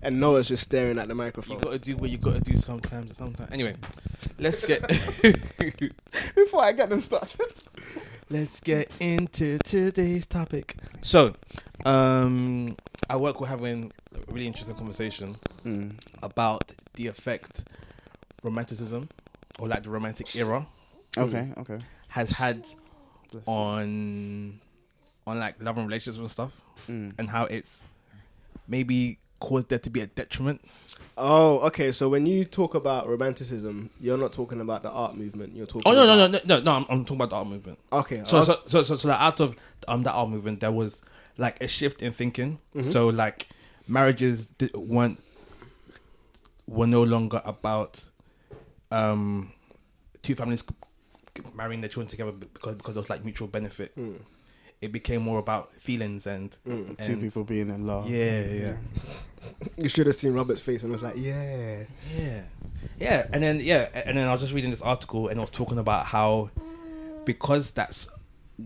And 0.06 0.20
Noah's 0.20 0.46
just 0.48 0.62
staring 0.62 0.98
at 0.98 1.08
the 1.08 1.14
microphone. 1.16 1.54
you 1.54 1.56
microphone. 1.56 1.78
gotta 1.78 1.84
do 1.84 1.96
what 1.96 2.10
you 2.10 2.18
gotta 2.18 2.40
do 2.40 2.56
sometimes. 2.58 3.16
Sometimes. 3.16 3.50
Anyway, 3.50 3.75
let's 4.38 4.64
get 4.64 4.80
Before 6.34 6.62
I 6.62 6.72
get 6.72 6.90
them 6.90 7.00
started. 7.00 7.40
let's 8.30 8.60
get 8.60 8.90
into 9.00 9.58
today's 9.58 10.25
topic. 10.26 10.76
So, 11.02 11.34
um, 11.84 12.76
I 13.10 13.16
work 13.16 13.40
with 13.40 13.50
having 13.50 13.92
a 14.14 14.32
really 14.32 14.46
interesting 14.46 14.76
conversation 14.76 15.36
Mm. 15.64 15.98
about 16.22 16.72
the 16.94 17.08
effect 17.08 17.64
romanticism 18.44 19.08
or 19.58 19.66
like 19.66 19.82
the 19.82 19.90
romantic 19.90 20.36
era 20.36 20.64
Okay, 21.18 21.52
okay. 21.58 21.78
has 22.08 22.30
had 22.30 22.64
on 23.46 24.60
on 25.26 25.38
like 25.40 25.60
love 25.60 25.76
and 25.78 25.88
relationships 25.88 26.18
and 26.18 26.30
stuff 26.30 26.52
Mm. 26.88 27.14
and 27.18 27.28
how 27.28 27.46
it's 27.46 27.88
maybe 28.68 29.18
caused 29.40 29.68
there 29.68 29.78
to 29.78 29.90
be 29.90 30.00
a 30.00 30.06
detriment 30.06 30.60
Oh, 31.18 31.60
okay. 31.68 31.92
So 31.92 32.10
when 32.10 32.26
you 32.26 32.44
talk 32.44 32.74
about 32.74 33.08
romanticism, 33.08 33.88
you're 33.98 34.18
not 34.18 34.34
talking 34.34 34.60
about 34.60 34.82
the 34.82 34.90
art 34.90 35.16
movement. 35.16 35.56
You're 35.56 35.64
talking. 35.66 35.84
oh 35.86 35.92
no 35.94 36.04
no 36.04 36.14
no 36.14 36.26
no 36.26 36.38
no, 36.44 36.60
no 36.60 36.72
I'm, 36.72 36.84
I'm 36.90 37.04
talking 37.06 37.16
about 37.16 37.30
the 37.30 37.36
art 37.36 37.46
movement 37.46 37.78
Okay. 37.90 38.20
so 38.24 38.38
I- 38.40 38.44
so 38.44 38.56
so 38.66 38.82
so, 38.82 38.96
so 38.96 39.08
like 39.08 39.20
out 39.20 39.40
of 39.40 39.56
um 39.88 40.02
that 40.02 40.12
art 40.12 40.28
movement 40.28 40.60
there 40.60 40.70
was 40.72 41.02
like 41.38 41.62
a 41.62 41.68
shift 41.68 42.02
in 42.02 42.12
thinking 42.12 42.58
Mhm. 42.74 42.84
so 42.84 43.08
like 43.08 43.48
marriages 43.88 44.44
di- 44.58 44.68
weren't 44.74 45.18
were 46.66 46.86
no 46.86 47.02
longer 47.02 47.40
about 47.46 48.08
um 48.90 49.52
two 50.22 50.34
families 50.34 50.62
marrying 51.54 51.80
their 51.80 51.88
children 51.88 52.08
together 52.08 52.32
because 52.32 52.74
because 52.74 52.94
there 52.94 53.00
was 53.00 53.10
like 53.10 53.24
mutual 53.24 53.48
benefit 53.48 53.96
Mm. 53.96 54.16
It 54.83 54.92
became 54.92 55.23
more 55.23 55.38
about 55.38 55.73
feelings 55.75 56.26
and, 56.26 56.56
Mm. 56.66 57.02
Two 57.02 57.16
people 57.16 57.45
being 57.45 57.71
in 57.71 57.87
love. 57.87 58.09
yeah 58.11 58.40
yeah 58.45 58.76
You 59.76 59.88
should 59.88 60.06
have 60.09 60.16
seen 60.16 60.33
Robert's 60.35 60.61
face 60.61 60.83
when 60.83 60.90
I 60.90 60.95
was 60.95 61.02
like, 61.04 61.16
yeah. 61.16 61.85
Yeah, 62.16 62.42
yeah, 62.99 63.26
and 63.33 63.42
then 63.42 63.61
yeah, 63.61 63.88
and 64.06 64.16
then 64.18 64.26
I 64.26 64.33
was 64.33 64.40
just 64.40 64.52
reading 64.52 64.71
this 64.71 64.83
article 64.83 65.28
and 65.28 65.38
I 65.38 65.42
was 65.42 65.50
talking 65.50 65.78
about 65.78 66.06
how 66.06 66.50
because 67.25 67.71
that's 67.71 68.09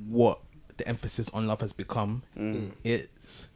what 0.09 0.41
the 0.79 0.89
emphasis 0.89 1.29
on 1.31 1.47
love 1.47 1.61
has 1.61 1.73
become, 1.75 2.23
Mm. 2.39 2.71
it's 2.85 3.49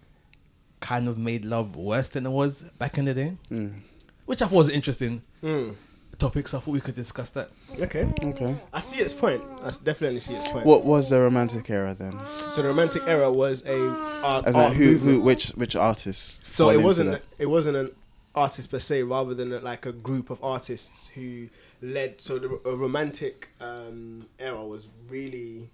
kind 0.80 1.08
of 1.08 1.16
made 1.16 1.44
love 1.46 1.76
worse 1.76 2.10
than 2.10 2.26
it 2.26 2.30
was 2.30 2.70
back 2.78 2.98
in 2.98 3.06
the 3.06 3.14
day, 3.14 3.36
Mm. 3.50 3.80
which 4.26 4.42
I 4.42 4.46
thought 4.46 4.56
was 4.56 4.68
interesting 4.68 5.22
Mm. 5.42 5.76
Topic. 6.24 6.48
So 6.48 6.58
I 6.58 6.60
thought 6.60 6.70
we 6.72 6.80
could 6.80 6.94
discuss 6.94 7.30
that. 7.30 7.50
Okay. 7.80 8.04
Okay. 8.24 8.56
I 8.72 8.80
see 8.80 8.98
its 9.00 9.12
point. 9.14 9.42
I 9.62 9.68
s- 9.68 9.78
definitely 9.78 10.20
see 10.20 10.34
its 10.34 10.48
point. 10.48 10.64
What 10.66 10.84
was 10.84 11.10
the 11.10 11.20
romantic 11.20 11.68
era 11.70 11.94
then? 11.94 12.18
So 12.52 12.62
the 12.62 12.68
romantic 12.68 13.02
era 13.06 13.30
was 13.30 13.64
a 13.66 13.78
art, 14.24 14.46
As 14.46 14.56
art 14.56 14.72
in 14.72 14.78
who, 14.78 14.98
who, 14.98 15.20
which, 15.20 15.48
which 15.50 15.76
artists? 15.76 16.40
So 16.54 16.70
it 16.70 16.82
wasn't 16.82 17.10
that? 17.10 17.22
it 17.38 17.46
wasn't 17.46 17.76
an 17.76 17.90
artist 18.34 18.70
per 18.70 18.78
se, 18.78 19.02
rather 19.02 19.34
than 19.34 19.62
like 19.62 19.86
a 19.86 19.92
group 19.92 20.30
of 20.30 20.42
artists 20.42 21.08
who 21.14 21.48
led. 21.82 22.20
So 22.20 22.38
the 22.38 22.60
a 22.64 22.74
romantic 22.76 23.50
um, 23.60 24.26
era 24.38 24.64
was 24.64 24.88
really 25.08 25.70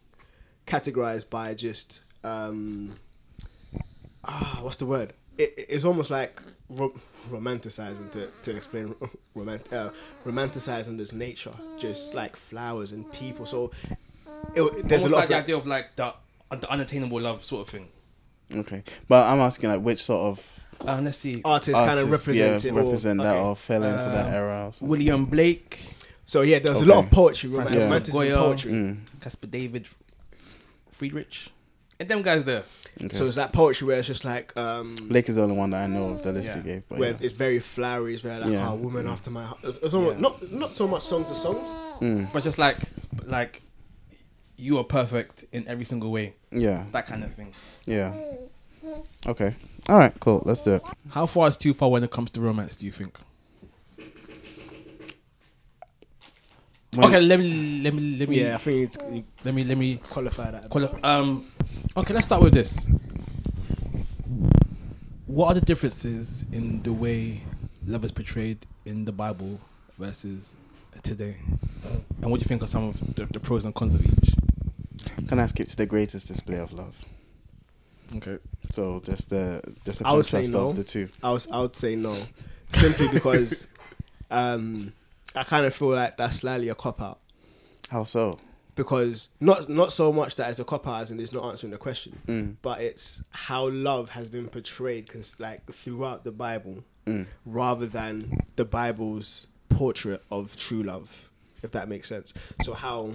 categorized 0.66 1.30
by 1.30 1.54
just 1.54 2.00
um, 2.24 2.94
ah, 4.24 4.58
what's 4.62 4.76
the 4.76 4.86
word? 4.86 5.12
It, 5.38 5.54
it's 5.68 5.84
almost 5.84 6.10
like 6.10 6.42
ro- 6.68 6.98
romanticizing 7.30 8.10
to 8.12 8.28
to 8.42 8.56
explain 8.56 8.94
romant- 9.36 9.72
uh, 9.72 9.90
romanticizing 10.24 10.96
this 10.96 11.12
nature, 11.12 11.52
just 11.78 12.14
like 12.14 12.36
flowers 12.36 12.92
and 12.92 13.10
people. 13.12 13.46
So 13.46 13.70
it, 14.54 14.88
there's 14.88 15.04
a 15.04 15.08
lot 15.08 15.16
like 15.18 15.24
of 15.24 15.28
the 15.30 15.36
idea 15.36 15.56
of 15.56 15.66
like 15.66 15.96
the, 15.96 16.14
the 16.50 16.70
unattainable 16.70 17.20
love 17.20 17.44
sort 17.44 17.62
of 17.62 17.68
thing. 17.68 17.88
Okay, 18.54 18.82
but 19.08 19.26
I'm 19.26 19.40
asking 19.40 19.70
like 19.70 19.80
which 19.82 20.02
sort 20.02 20.22
of 20.38 20.60
Um, 20.88 21.04
let's 21.04 21.18
see, 21.18 21.40
artists, 21.44 21.78
kind 21.80 22.00
of 22.00 22.10
represent 22.10 22.64
yeah, 22.64 22.70
it. 22.70 22.74
or- 22.74 22.82
that 23.24 23.36
okay. 23.36 23.40
or 23.40 23.54
fell 23.56 23.82
into 23.82 24.04
that 24.06 24.26
Uh, 24.32 24.36
era. 24.36 24.72
Or. 24.80 24.88
William 24.88 25.26
Blake, 25.26 25.78
So 26.24 26.40
yeah, 26.42 26.58
there's 26.58 26.78
was 26.78 26.82
a 26.82 26.86
lot 26.86 27.04
of 27.04 27.10
poetry, 27.10 27.50
roman- 27.50 27.66
Francis 27.68 27.84
romanticism 27.84 28.28
Goya. 28.28 28.36
poetry. 28.38 28.72
Mm. 28.72 28.96
Caspar 29.20 29.46
David, 29.46 29.86
Friedrich, 30.90 31.48
and 31.98 32.08
them 32.08 32.22
guys 32.22 32.44
there. 32.44 32.64
Okay. 33.02 33.16
So 33.16 33.26
it's 33.26 33.36
that 33.36 33.52
poetry 33.52 33.86
where 33.86 33.98
it's 33.98 34.06
just 34.08 34.24
like 34.24 34.54
um, 34.56 34.94
Blake 35.08 35.28
is 35.28 35.36
the 35.36 35.42
only 35.42 35.56
one 35.56 35.70
that 35.70 35.84
I 35.84 35.86
know 35.86 36.10
of 36.10 36.22
the 36.22 36.32
list 36.32 36.48
Yeah. 36.50 36.56
you 36.58 36.62
gave. 36.62 36.88
But 36.88 36.98
where 36.98 37.10
yeah. 37.12 37.16
it's 37.20 37.34
very 37.34 37.58
flowery. 37.58 38.12
It's 38.12 38.22
very 38.22 38.40
like 38.40 38.50
Yeah. 38.52 38.70
oh, 38.70 38.74
woman 38.74 39.06
Yeah. 39.06 39.12
after 39.12 39.30
my 39.30 39.44
heart. 39.46 39.58
It's, 39.62 39.78
it's 39.78 39.94
almost, 39.94 40.16
Yeah. 40.16 40.20
not 40.22 40.52
not 40.52 40.74
so 40.74 40.86
much 40.86 41.02
songs 41.02 41.28
to 41.28 41.34
songs. 41.34 41.68
Mm. 42.00 42.32
but 42.32 42.42
just 42.42 42.58
like 42.58 42.76
like 43.26 43.62
you 44.56 44.76
are 44.78 44.84
perfect 44.84 45.44
in 45.52 45.66
every 45.68 45.84
single 45.84 46.10
way 46.10 46.34
Yeah, 46.52 46.84
that 46.92 47.06
kind 47.06 47.24
of 47.24 47.34
thing 47.34 47.52
yeah. 47.86 48.12
Okay. 49.26 49.54
All 49.88 49.98
right. 49.98 50.12
Cool. 50.20 50.42
Let's 50.44 50.64
do 50.64 50.74
it. 50.74 50.82
how 51.10 51.26
far 51.26 51.48
is 51.48 51.56
too 51.56 51.72
far 51.74 51.90
when 51.90 52.02
it 52.04 52.10
comes 52.10 52.30
to 52.32 52.40
romance 52.40 52.76
do 52.76 52.86
you 52.86 52.92
think 52.92 53.18
okay 56.98 57.20
let 57.20 57.38
me 57.38 57.80
let 57.82 57.94
me 57.94 58.16
let 58.18 58.28
me 58.28 58.40
Yeah, 58.40 58.54
I 58.54 58.58
think 58.58 58.74
you 58.76 58.80
need 58.82 58.92
to 58.92 59.14
you 59.16 59.24
let 59.44 59.54
me 59.54 59.64
let 59.64 59.78
me 59.78 59.96
qualify 60.10 60.50
that. 60.50 60.68
quali- 60.70 60.88
um 61.02 61.46
okay 61.96 62.12
let's 62.14 62.26
start 62.26 62.42
with 62.42 62.52
this 62.54 62.86
what 65.26 65.48
are 65.48 65.54
the 65.54 65.60
differences 65.60 66.44
in 66.52 66.82
the 66.82 66.92
way 66.92 67.42
love 67.86 68.04
is 68.04 68.12
portrayed 68.12 68.66
in 68.84 69.04
the 69.04 69.12
bible 69.12 69.60
versus 69.98 70.56
today 71.02 71.36
and 72.22 72.30
what 72.30 72.40
do 72.40 72.44
you 72.44 72.48
think 72.48 72.62
are 72.62 72.66
some 72.66 72.88
of 72.88 73.14
the, 73.14 73.26
the 73.26 73.40
pros 73.40 73.64
and 73.64 73.74
cons 73.74 73.94
of 73.94 74.02
each 74.04 74.34
Can 75.28 75.38
I 75.38 75.46
skip 75.46 75.68
to 75.68 75.76
the 75.76 75.86
greatest 75.86 76.26
display 76.28 76.58
of 76.58 76.72
love? 76.72 76.96
okay 78.16 78.38
So 78.70 79.00
just 79.04 79.30
the 79.30 79.62
just 79.84 80.00
a 80.02 80.08
I 80.08 80.12
would 80.12 80.26
say 80.26 80.42
contrast 80.42 80.52
no. 80.52 80.68
of 80.70 80.76
the 80.76 80.84
two. 80.84 81.08
I 81.22 81.30
was 81.30 81.46
I 81.50 81.60
would 81.60 81.76
say 81.76 81.94
no, 81.96 82.16
simply 82.72 83.08
because 83.08 83.68
um, 84.30 84.92
I 85.34 85.44
kind 85.44 85.64
of 85.66 85.74
feel 85.74 85.88
like 85.94 86.16
that's 86.16 86.38
slightly 86.38 86.68
a 86.68 86.74
cop 86.74 87.00
out. 87.00 87.20
How 87.88 88.04
so? 88.04 88.38
Because 88.74 89.28
not 89.40 89.68
not 89.68 89.92
so 89.92 90.12
much 90.12 90.36
that 90.36 90.48
it's 90.50 90.58
a 90.58 90.64
cop 90.64 90.86
out 90.88 91.02
as 91.02 91.10
in 91.10 91.20
it's 91.20 91.32
not 91.32 91.44
answering 91.44 91.70
the 91.72 91.78
question, 91.78 92.18
Mm. 92.26 92.56
but 92.62 92.80
it's 92.80 93.22
how 93.30 93.68
love 93.68 94.10
has 94.10 94.28
been 94.28 94.48
portrayed, 94.48 95.08
cons- 95.10 95.34
like 95.38 95.70
throughout 95.72 96.24
the 96.24 96.32
Bible, 96.32 96.84
Mm. 97.06 97.26
rather 97.44 97.86
than 97.86 98.38
the 98.56 98.64
Bible's 98.64 99.46
portrait 99.68 100.22
of 100.30 100.56
true 100.56 100.82
love, 100.82 101.28
if 101.62 101.70
that 101.72 101.88
makes 101.88 102.08
sense. 102.08 102.32
So 102.62 102.72
how, 102.74 103.12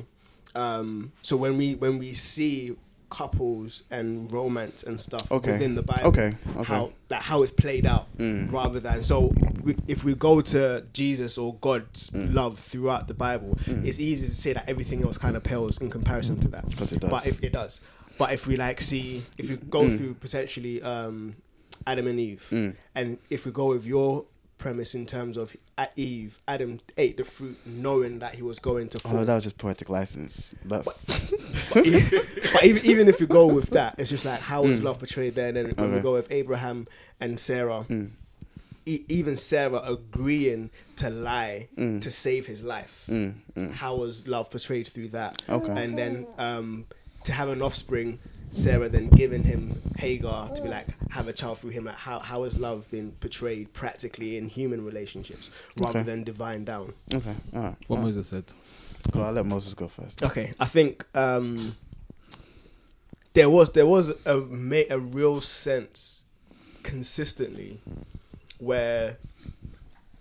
um, 0.56 1.12
so 1.24 1.36
when 1.38 1.58
we 1.58 1.76
when 1.76 1.98
we 2.00 2.14
see 2.14 2.76
couples 3.10 3.84
and 3.92 4.32
romance 4.34 4.84
and 4.84 5.00
stuff 5.00 5.32
Okay. 5.32 5.54
within 5.54 5.76
the 5.76 5.82
Bible, 5.84 6.08
Okay. 6.08 6.36
Okay. 6.56 6.64
how 6.64 6.92
like 7.10 7.22
how 7.22 7.44
it's 7.44 7.52
played 7.52 7.86
out, 7.86 8.08
Mm. 8.18 8.52
rather 8.52 8.80
than 8.80 9.04
so 9.04 9.34
we, 9.64 9.76
if 9.88 10.04
we 10.04 10.16
go 10.16 10.42
to 10.42 10.84
Jesus 10.94 11.38
or 11.38 11.56
God's 11.62 12.10
Mm. 12.10 12.34
love 12.34 12.58
throughout 12.60 13.08
the 13.08 13.14
Bible, 13.14 13.58
Mm. 13.66 13.86
it's 13.86 14.00
easy 14.00 14.28
to 14.28 14.34
say 14.34 14.54
that 14.54 14.68
everything 14.68 15.04
else 15.04 15.18
kind 15.18 15.36
of 15.38 15.44
pales 15.44 15.78
in 15.78 15.90
comparison 15.90 16.40
to 16.40 16.48
that. 16.50 16.66
'Cause 16.76 16.92
it 16.94 17.00
does. 17.02 17.10
But 17.12 17.28
if 17.28 17.44
it 17.44 17.54
does, 17.54 17.80
but 18.18 18.34
if 18.34 18.48
we 18.48 18.56
like 18.58 18.82
see, 18.82 19.24
if 19.38 19.50
we 19.50 19.58
go 19.58 19.84
Mm. 19.84 19.98
through 19.98 20.14
potentially 20.16 20.82
um, 20.82 21.36
Adam 21.88 22.08
and 22.08 22.20
Eve, 22.20 22.48
Mm. 22.52 22.76
and 22.96 23.18
if 23.30 23.46
we 23.46 23.52
go 23.52 23.68
with 23.68 23.86
your 23.86 24.26
premise 24.58 24.96
in 24.96 25.06
terms 25.06 25.38
of 25.38 25.56
at 25.78 25.92
Eve, 25.96 26.40
Adam 26.48 26.80
ate 26.98 27.18
the 27.18 27.24
fruit 27.24 27.60
knowing 27.66 28.20
that 28.20 28.36
he 28.36 28.42
was 28.42 28.58
going 28.60 28.90
to 28.90 29.00
oh, 29.06 29.10
fall. 29.10 29.20
Oh, 29.20 29.26
that 29.26 29.36
was 29.36 29.44
just 29.44 29.58
poetic 29.58 29.90
license. 29.90 30.56
That's 30.66 31.06
but, 31.74 31.86
even, 31.86 32.22
but 32.54 32.64
even, 32.66 32.86
even 32.86 33.08
if 33.08 33.20
you 33.20 33.28
go 33.28 33.46
with 33.46 33.70
that, 33.72 33.96
it's 34.00 34.10
just 34.10 34.26
like 34.26 34.40
how 34.40 34.56
how 34.56 34.64
is 34.72 34.80
mm. 34.80 34.86
love 34.86 35.00
portrayed 35.00 35.36
there? 35.36 35.50
And 35.50 35.58
then 35.58 35.66
when 35.76 35.92
we 35.92 36.00
go 36.00 36.14
with 36.14 36.32
Abraham 36.32 36.88
and 37.20 37.40
Sarah, 37.40 37.86
mm. 37.90 38.10
e- 38.86 39.06
even 39.10 39.36
Sarah 39.36 39.82
agreeing 39.82 40.72
to 40.98 41.10
lie 41.10 41.68
mm. 41.78 42.02
to 42.02 42.10
save 42.10 42.46
his 42.46 42.64
life. 42.64 43.10
How 43.74 43.96
was 43.96 44.28
love 44.28 44.50
portrayed 44.50 44.88
through 44.88 45.10
that? 45.10 45.42
Okay. 45.50 45.84
And 45.84 45.98
then 45.98 46.26
um, 46.38 46.86
to 47.26 47.34
have 47.34 47.50
an 47.50 47.62
offspring, 47.62 48.20
Sarah 48.52 48.88
then 48.90 49.10
giving 49.10 49.44
him 49.44 49.82
Hagar 49.98 50.50
to 50.56 50.62
be 50.62 50.70
like 50.70 50.88
have 51.12 51.28
a 51.28 51.34
child 51.34 51.58
through 51.60 51.72
him. 51.72 51.86
Like 51.86 51.98
how 51.98 52.20
how 52.20 52.44
has 52.44 52.58
love 52.58 52.90
been 52.90 53.12
portrayed 53.20 53.74
practically 53.74 54.38
in 54.38 54.48
human 54.50 54.86
relationships 54.86 55.50
rather 55.80 56.00
Okay. 56.00 56.06
than 56.06 56.24
divine 56.24 56.64
down? 56.66 56.94
okay. 57.14 57.36
All 57.54 57.62
right. 57.62 57.75
What 57.88 57.90
all 57.90 57.96
right. 57.98 58.06
Moses 58.06 58.28
said. 58.30 58.46
Go, 59.12 59.22
I'll 59.22 59.34
let 59.34 59.46
Moses 59.46 59.74
go 59.75 59.88
first. 59.88 60.24
Okay, 60.24 60.54
I 60.60 60.66
think 60.66 61.06
um, 61.16 61.75
there 63.34 63.50
was 63.52 63.70
there 63.74 63.86
was 63.86 64.10
a 64.25 64.38
ma- 64.38 64.90
a 64.90 64.98
real 65.00 65.42
sense 65.42 66.24
consistently 66.82 67.82
where 68.58 69.18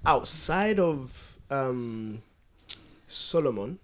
outside 0.05 0.79
of 0.79 1.39
um, 1.51 2.21
Solomon 3.07 3.79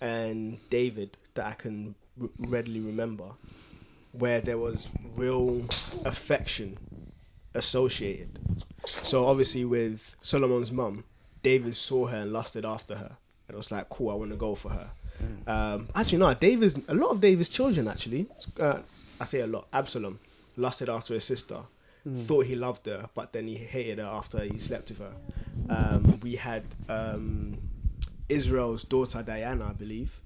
and 0.00 0.58
David 0.68 1.16
that 1.34 1.46
I 1.46 1.52
can 1.52 1.94
readily 2.38 2.80
remember, 2.80 3.32
where 4.12 4.40
there 4.40 4.58
was 4.58 4.88
real 5.16 5.66
affection 6.04 6.78
associated. 7.54 8.38
So 8.86 9.26
obviously 9.26 9.64
with 9.64 10.16
Solomon's 10.22 10.72
mum, 10.72 11.04
David 11.42 11.76
saw 11.76 12.06
her 12.06 12.18
and 12.18 12.32
lusted 12.32 12.64
after 12.64 12.96
her, 12.96 13.16
and 13.48 13.54
it 13.54 13.56
was 13.56 13.70
like, 13.70 13.88
"Cool, 13.88 14.10
I 14.10 14.14
want 14.14 14.30
to 14.30 14.36
go 14.36 14.54
for 14.54 14.70
her." 14.70 14.90
Um, 15.46 15.88
actually, 15.94 16.18
no, 16.18 16.34
David's 16.34 16.74
a 16.88 16.94
lot 16.94 17.10
of 17.10 17.20
David's 17.20 17.48
children 17.48 17.88
actually. 17.88 18.26
Uh, 18.58 18.80
I 19.20 19.24
say 19.24 19.40
a 19.40 19.46
lot. 19.46 19.68
Absalom 19.72 20.18
lusted 20.56 20.88
after 20.88 21.14
his 21.14 21.24
sister, 21.24 21.60
thought 22.08 22.46
he 22.46 22.56
loved 22.56 22.86
her, 22.86 23.08
but 23.14 23.32
then 23.32 23.46
he 23.46 23.54
hated 23.54 23.98
her 23.98 24.04
after 24.04 24.40
he 24.40 24.58
slept 24.58 24.88
with 24.90 24.98
her. 24.98 25.14
Um, 25.68 26.20
we 26.22 26.36
had 26.36 26.64
um, 26.88 27.58
Israel's 28.28 28.82
daughter 28.82 29.22
Dinah, 29.22 29.70
I 29.70 29.72
believe, 29.72 30.20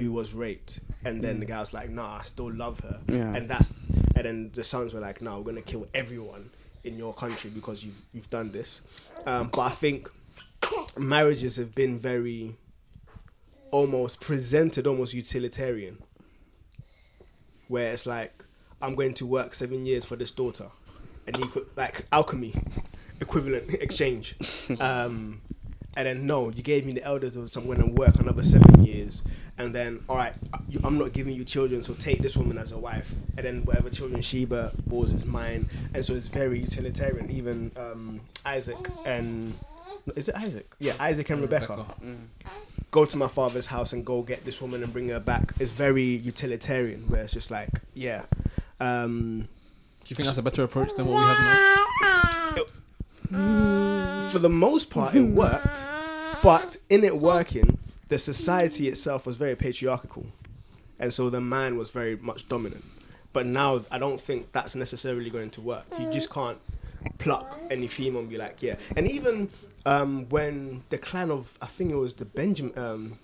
who 0.00 0.12
was 0.12 0.32
raped, 0.32 0.80
and 1.04 1.22
then 1.22 1.38
the 1.40 1.46
guy 1.46 1.60
was 1.60 1.72
like, 1.72 1.90
"Nah, 1.90 2.18
I 2.18 2.22
still 2.22 2.52
love 2.52 2.80
her," 2.80 3.00
Yeah. 3.08 3.34
and 3.34 3.48
that's 3.48 3.72
and 4.16 4.24
then 4.24 4.50
the 4.54 4.64
sons 4.64 4.94
were 4.94 5.00
like, 5.00 5.20
"No, 5.22 5.38
we're 5.38 5.44
gonna 5.52 5.62
kill 5.62 5.86
everyone 5.94 6.50
in 6.84 6.96
your 6.98 7.12
country 7.14 7.50
because 7.50 7.84
you've 7.84 8.02
you've 8.12 8.30
done 8.30 8.50
this." 8.52 8.80
Um, 9.26 9.48
but 9.52 9.60
I 9.60 9.70
think 9.70 10.08
marriages 10.96 11.56
have 11.56 11.74
been 11.74 11.98
very 11.98 12.56
almost 13.70 14.20
presented 14.20 14.86
almost 14.86 15.14
utilitarian, 15.14 15.98
where 17.68 17.92
it's 17.92 18.06
like, 18.06 18.44
"I'm 18.80 18.94
going 18.94 19.14
to 19.14 19.26
work 19.26 19.54
seven 19.54 19.86
years 19.86 20.04
for 20.04 20.16
this 20.16 20.30
daughter," 20.30 20.68
and 21.26 21.36
you 21.36 21.46
could 21.46 21.66
like 21.76 22.06
alchemy 22.12 22.54
equivalent 23.20 23.70
exchange. 23.80 24.36
Um, 24.80 25.40
and 25.96 26.06
then 26.06 26.26
no, 26.26 26.50
you 26.50 26.62
gave 26.62 26.86
me 26.86 26.92
the 26.92 27.04
elders, 27.04 27.34
so 27.34 27.60
I'm 27.60 27.66
going 27.66 27.80
to 27.80 27.86
work 27.86 28.16
another 28.18 28.42
seven 28.42 28.84
years, 28.84 29.22
and 29.58 29.74
then 29.74 30.02
all 30.08 30.16
right, 30.16 30.34
you, 30.68 30.80
I'm 30.84 30.98
not 30.98 31.12
giving 31.12 31.34
you 31.34 31.44
children, 31.44 31.82
so 31.82 31.94
take 31.94 32.20
this 32.20 32.36
woman 32.36 32.58
as 32.58 32.72
a 32.72 32.78
wife, 32.78 33.14
and 33.36 33.46
then 33.46 33.64
whatever 33.64 33.90
children 33.90 34.20
Sheba 34.22 34.72
bores 34.86 35.12
is 35.12 35.24
mine, 35.24 35.68
and 35.94 36.04
so 36.04 36.14
it's 36.14 36.28
very 36.28 36.60
utilitarian. 36.60 37.30
Even 37.30 37.72
um, 37.76 38.20
Isaac 38.44 38.88
and 39.04 39.54
is 40.16 40.28
it 40.28 40.34
Isaac? 40.34 40.74
Yeah, 40.78 40.94
Isaac 40.98 41.30
and 41.30 41.40
Rebecca. 41.40 41.86
Go 42.90 43.06
to 43.06 43.16
my 43.16 43.28
father's 43.28 43.66
house 43.66 43.94
and 43.94 44.04
go 44.04 44.20
get 44.22 44.44
this 44.44 44.60
woman 44.60 44.82
and 44.82 44.92
bring 44.92 45.08
her 45.08 45.20
back. 45.20 45.52
It's 45.58 45.70
very 45.70 46.04
utilitarian, 46.04 47.08
where 47.08 47.22
it's 47.22 47.32
just 47.32 47.50
like, 47.50 47.70
yeah. 47.94 48.26
Um, 48.80 49.48
Do 50.04 50.08
you 50.08 50.16
think 50.16 50.26
that's 50.26 50.36
a 50.38 50.42
better 50.42 50.62
approach 50.64 50.92
than 50.94 51.06
what 51.06 51.18
we 51.18 51.24
have 51.24 51.38
now? 51.38 51.84
For 53.32 54.38
the 54.38 54.50
most 54.50 54.90
part, 54.90 55.14
it 55.14 55.22
worked. 55.22 55.84
But 56.42 56.76
in 56.88 57.04
it 57.04 57.18
working, 57.18 57.78
the 58.08 58.18
society 58.18 58.88
itself 58.88 59.26
was 59.26 59.36
very 59.36 59.56
patriarchal, 59.56 60.26
and 60.98 61.12
so 61.12 61.30
the 61.30 61.40
man 61.40 61.76
was 61.76 61.90
very 61.90 62.16
much 62.16 62.48
dominant. 62.48 62.84
But 63.32 63.46
now, 63.46 63.84
I 63.90 63.98
don't 63.98 64.20
think 64.20 64.52
that's 64.52 64.76
necessarily 64.76 65.30
going 65.30 65.50
to 65.50 65.60
work. 65.60 65.86
You 65.98 66.10
just 66.10 66.30
can't 66.30 66.58
pluck 67.18 67.58
any 67.70 67.86
female 67.86 68.20
and 68.20 68.28
be 68.28 68.36
like, 68.36 68.62
yeah. 68.62 68.76
And 68.96 69.08
even 69.08 69.48
um, 69.86 70.28
when 70.28 70.84
the 70.90 70.98
clan 70.98 71.30
of, 71.30 71.56
I 71.62 71.66
think 71.66 71.90
it 71.90 71.96
was 71.96 72.14
the 72.14 72.24
Benjamin, 72.24 72.78
um, 72.78 73.18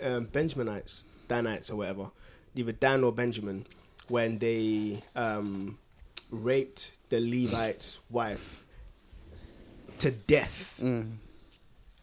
um, 0.00 0.26
Benjaminites, 0.26 1.04
Danites 1.28 1.70
or 1.70 1.76
whatever, 1.76 2.10
either 2.54 2.72
Dan 2.72 3.04
or 3.04 3.12
Benjamin, 3.12 3.66
when 4.08 4.38
they 4.38 5.02
um, 5.14 5.78
raped 6.30 6.92
the 7.10 7.20
Levite's 7.20 8.00
wife 8.08 8.64
to 10.02 10.10
death. 10.10 10.80
Mm. 10.82 11.16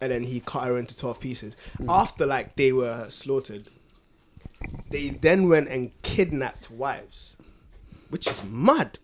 and 0.00 0.12
then 0.12 0.24
he 0.24 0.40
cut 0.40 0.64
her 0.64 0.78
into 0.78 0.96
12 0.96 1.20
pieces. 1.20 1.56
After 1.88 2.26
like 2.26 2.56
they 2.56 2.72
were 2.72 3.08
slaughtered 3.08 3.66
they 4.90 5.08
then 5.10 5.48
went 5.48 5.68
and 5.68 5.90
kidnapped 6.02 6.70
wives 6.70 7.34
which 8.10 8.26
is 8.26 8.42
mad 8.44 8.98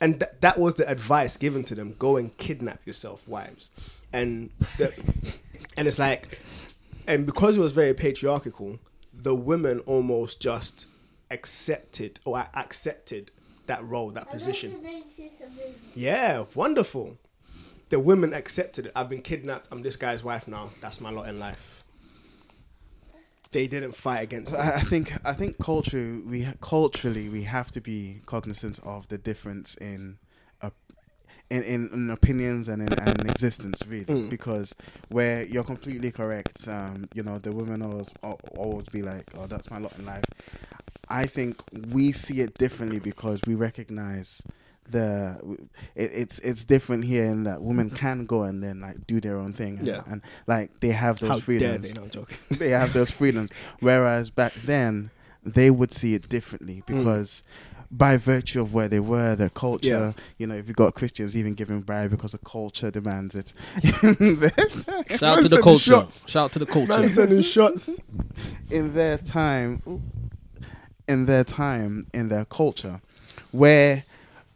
and 0.00 0.18
th- 0.20 0.32
that 0.40 0.58
was 0.58 0.74
the 0.74 0.88
advice 0.88 1.36
given 1.36 1.62
to 1.64 1.74
them. 1.74 1.94
Go 1.98 2.16
and 2.16 2.36
kidnap 2.38 2.86
yourself 2.86 3.28
wives. 3.28 3.70
And 4.12 4.50
the, 4.78 4.92
and 5.76 5.86
it's 5.86 5.98
like 5.98 6.40
and 7.06 7.26
because 7.26 7.56
it 7.56 7.60
was 7.60 7.72
very 7.72 7.94
patriarchal 7.94 8.78
the 9.12 9.34
women 9.34 9.80
almost 9.80 10.40
just 10.40 10.86
accepted 11.30 12.20
or 12.24 12.46
accepted 12.54 13.30
that 13.66 13.84
role 13.86 14.10
that 14.10 14.30
position. 14.30 14.70
yeah, 15.94 16.44
wonderful. 16.54 17.18
The 17.88 18.00
women 18.00 18.34
accepted 18.34 18.86
it. 18.86 18.92
I've 18.96 19.08
been 19.08 19.22
kidnapped. 19.22 19.68
I'm 19.70 19.82
this 19.82 19.96
guy's 19.96 20.24
wife 20.24 20.48
now. 20.48 20.70
That's 20.80 21.00
my 21.00 21.10
lot 21.10 21.28
in 21.28 21.38
life. 21.38 21.84
They 23.52 23.68
didn't 23.68 23.94
fight 23.94 24.22
against. 24.22 24.54
I 24.54 24.76
I 24.76 24.80
think 24.80 25.12
I 25.24 25.32
think 25.32 25.58
culture 25.58 26.18
we 26.26 26.48
culturally 26.60 27.28
we 27.28 27.44
have 27.44 27.70
to 27.72 27.80
be 27.80 28.20
cognizant 28.26 28.80
of 28.84 29.06
the 29.08 29.18
difference 29.18 29.76
in 29.76 30.18
in, 31.48 31.62
in, 31.62 31.88
in 31.92 32.10
opinions 32.10 32.68
and 32.68 32.82
in, 32.82 32.92
and 32.98 33.20
in 33.20 33.30
existence 33.30 33.86
really 33.86 34.04
Mm. 34.06 34.28
because 34.30 34.74
where 35.10 35.44
you're 35.44 35.62
completely 35.62 36.10
correct 36.10 36.66
um, 36.66 37.08
you 37.14 37.22
know 37.22 37.38
the 37.38 37.52
women 37.52 37.82
always 37.82 38.10
always 38.56 38.88
be 38.88 39.00
like 39.00 39.26
oh 39.38 39.46
that's 39.46 39.70
my 39.70 39.78
lot 39.78 39.92
in 39.96 40.04
life 40.04 40.24
I 41.08 41.26
think 41.26 41.62
we 41.92 42.10
see 42.10 42.40
it 42.40 42.58
differently 42.58 42.98
because 42.98 43.42
we 43.46 43.54
recognize 43.54 44.42
the 44.90 45.58
it, 45.94 46.10
it's 46.14 46.38
it's 46.40 46.64
different 46.64 47.04
here 47.04 47.24
in 47.24 47.44
that 47.44 47.62
women 47.62 47.90
can 47.90 48.26
go 48.26 48.42
and 48.42 48.62
then 48.62 48.80
like 48.80 49.06
do 49.06 49.20
their 49.20 49.36
own 49.36 49.52
thing 49.52 49.78
and, 49.78 49.86
Yeah. 49.86 50.02
and 50.06 50.22
like 50.46 50.80
they 50.80 50.88
have 50.90 51.18
those 51.20 51.30
How 51.30 51.34
dare 51.36 51.42
freedoms 51.42 51.92
they? 51.92 52.00
No, 52.00 52.06
joking. 52.08 52.36
they 52.50 52.70
have 52.70 52.92
those 52.92 53.10
freedoms. 53.10 53.50
Whereas 53.80 54.30
back 54.30 54.52
then, 54.54 55.10
they 55.44 55.70
would 55.70 55.92
see 55.92 56.14
it 56.14 56.28
differently 56.28 56.82
Mm. 56.86 56.86
because 56.86 57.42
by 57.88 58.16
virtue 58.16 58.60
of 58.60 58.74
where 58.74 58.88
they 58.88 58.98
were, 58.98 59.36
their 59.36 59.48
culture, 59.48 59.88
Yeah. 59.88 60.12
you 60.38 60.46
know, 60.48 60.56
if 60.56 60.66
you 60.66 60.74
got 60.74 60.94
Christians 60.94 61.36
even 61.36 61.54
giving 61.54 61.82
bribe 61.82 62.10
because 62.10 62.32
the 62.32 62.38
culture 62.38 62.90
demands 62.90 63.36
it. 63.36 63.54
Shout 65.16 65.22
out 65.22 65.42
to 65.42 65.48
the 65.48 65.60
culture. 65.62 65.90
shots. 65.92 66.28
Shout 66.28 66.44
out 66.46 66.52
to 66.52 66.58
the 66.58 66.66
Man 66.66 66.86
culture. 66.88 67.08
sending 67.08 67.42
shots. 67.42 67.98
in 68.70 68.94
their 68.94 69.18
time, 69.18 69.82
in 71.08 71.26
their 71.26 71.44
time, 71.44 72.02
in 72.12 72.28
their 72.28 72.44
culture, 72.44 73.00
where 73.52 74.04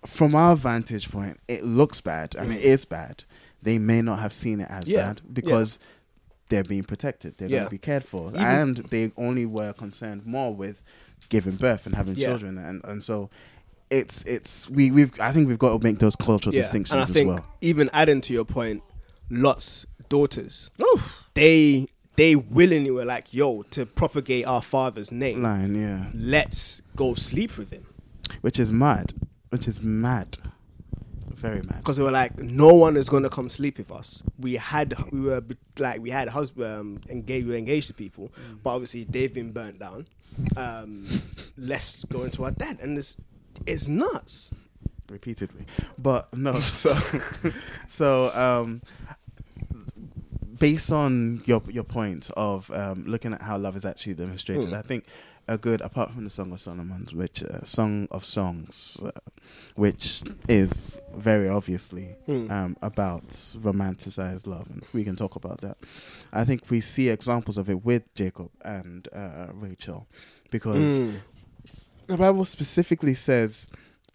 from 0.07 0.35
our 0.35 0.57
vantage 0.57 1.11
point, 1.11 1.39
it 1.49 1.65
looks 1.65 2.01
bad 2.01 2.35
and 2.35 2.53
it 2.53 2.63
is 2.63 2.85
bad. 2.85 3.25
They 3.63 3.79
may 3.79 4.01
not 4.03 4.19
have 4.21 4.33
seen 4.33 4.61
it 4.61 4.71
as 4.71 4.89
Yeah. 4.89 5.09
bad 5.09 5.21
because 5.33 5.79
they're 6.49 6.65
being 6.65 6.85
protected. 6.85 7.37
They're 7.37 7.49
going 7.49 7.65
to 7.65 7.71
be 7.71 7.79
cared 7.79 8.05
for, 8.05 8.31
Even- 8.31 8.43
and 8.43 8.77
they 8.91 9.13
only 9.17 9.47
were 9.47 9.73
concerned 9.73 10.25
more 10.27 10.55
with 10.55 10.83
giving 11.29 11.57
birth 11.57 11.87
and 11.87 11.95
having 11.95 12.17
Yeah. 12.17 12.29
children, 12.29 12.59
and 12.59 12.81
and 12.85 13.05
so. 13.05 13.31
It's 13.93 14.23
it's 14.25 14.71
we 14.71 14.93
we've 14.93 15.11
I 15.21 15.33
think 15.33 15.49
we've 15.49 15.59
got 15.59 15.77
to 15.77 15.85
make 15.85 15.99
those 15.99 16.15
cultural 16.15 16.55
Yeah. 16.55 16.61
distinctions 16.63 17.09
as 17.09 17.13
think 17.15 17.27
well. 17.29 17.45
even 17.61 17.91
adding 17.93 18.21
to 18.21 18.33
your 18.33 18.45
point, 18.45 18.85
Lot's 19.31 19.85
daughters, 20.09 20.71
they 21.35 21.89
they 22.15 22.37
willingly 22.37 22.93
were 22.93 23.05
like, 23.05 23.35
"Yo, 23.35 23.63
to 23.71 23.85
propagate 23.87 24.47
our 24.47 24.63
father's 24.63 25.11
name, 25.11 25.43
Line, 25.43 25.75
yeah, 25.75 26.07
let's 26.15 26.83
go 26.95 27.15
sleep 27.15 27.59
with 27.59 27.71
him." 27.73 27.85
which 28.43 28.61
is 28.61 28.71
mad, 28.71 29.13
which 29.51 29.69
is 29.69 29.81
mad, 29.83 30.39
very 31.35 31.63
mad. 31.63 31.79
because 31.79 31.97
they 31.97 32.03
were 32.03 32.11
like, 32.11 32.39
no 32.39 32.75
one 32.75 32.97
is 32.97 33.09
gonna 33.09 33.29
come 33.31 33.49
sleep 33.51 33.79
with 33.79 33.91
us. 33.93 34.23
We 34.39 34.55
had 34.55 34.95
we 35.13 35.21
were 35.21 35.43
like 35.79 36.01
we 36.01 36.11
had 36.11 36.29
husband 36.29 36.75
um, 36.81 37.01
engaged 37.09 37.47
we 37.47 37.53
were 37.53 37.59
engaged 37.59 37.89
to 37.89 37.95
people, 37.95 38.29
Mm. 38.29 38.59
but 38.63 38.71
obviously 38.71 39.05
they've 39.05 39.33
been 39.33 39.53
burnt 39.53 39.79
down. 39.79 40.07
Um, 40.57 41.07
let's 41.59 42.05
go 42.05 42.23
into 42.23 42.45
our 42.45 42.51
dad, 42.53 42.79
and 42.81 42.97
it's 42.99 43.17
it's 43.67 43.89
nuts. 43.89 44.51
repeatedly. 45.11 45.67
But 45.99 46.33
no, 46.37 46.61
so 46.61 46.95
so 47.89 48.31
um, 48.35 48.81
based 50.59 50.93
on 50.93 51.43
your 51.47 51.63
your 51.69 51.85
point 51.85 52.31
of 52.37 52.71
um, 52.71 53.05
looking 53.07 53.33
at 53.33 53.43
how 53.43 53.59
love 53.59 53.77
is 53.77 53.85
actually 53.85 54.15
demonstrated, 54.15 54.69
Mm. 54.69 54.79
I 54.79 54.83
think 54.83 55.05
a 55.51 55.59
good 55.59 55.81
apart 55.81 56.13
from 56.13 56.23
the 56.25 56.31
Song 56.31 56.53
of 56.53 56.61
Solomon, 56.61 57.09
which 57.13 57.43
uh, 57.43 57.65
Song 57.65 58.07
of 58.13 58.25
Songs, 58.25 59.01
uh, 59.05 59.11
which 59.75 60.23
is 60.49 61.01
very 61.17 61.49
obviously 61.49 62.15
Mm. 62.29 62.51
um, 62.51 62.77
about 62.83 63.29
romanticized 63.69 64.47
love, 64.47 64.69
and 64.71 64.83
we 64.93 65.03
can 65.03 65.17
talk 65.17 65.35
about 65.35 65.61
that. 65.63 65.77
I 66.33 66.45
think 66.45 66.71
we 66.71 66.81
see 66.81 67.09
examples 67.09 67.57
of 67.59 67.69
it 67.69 67.85
with 67.85 68.03
Jacob 68.15 68.51
and 68.65 69.09
uh, 69.13 69.49
Rachel, 69.53 70.07
because 70.51 71.01
Mm. 71.01 71.21
the 72.07 72.17
Bible 72.17 72.45
specifically 72.45 73.15
says 73.15 73.69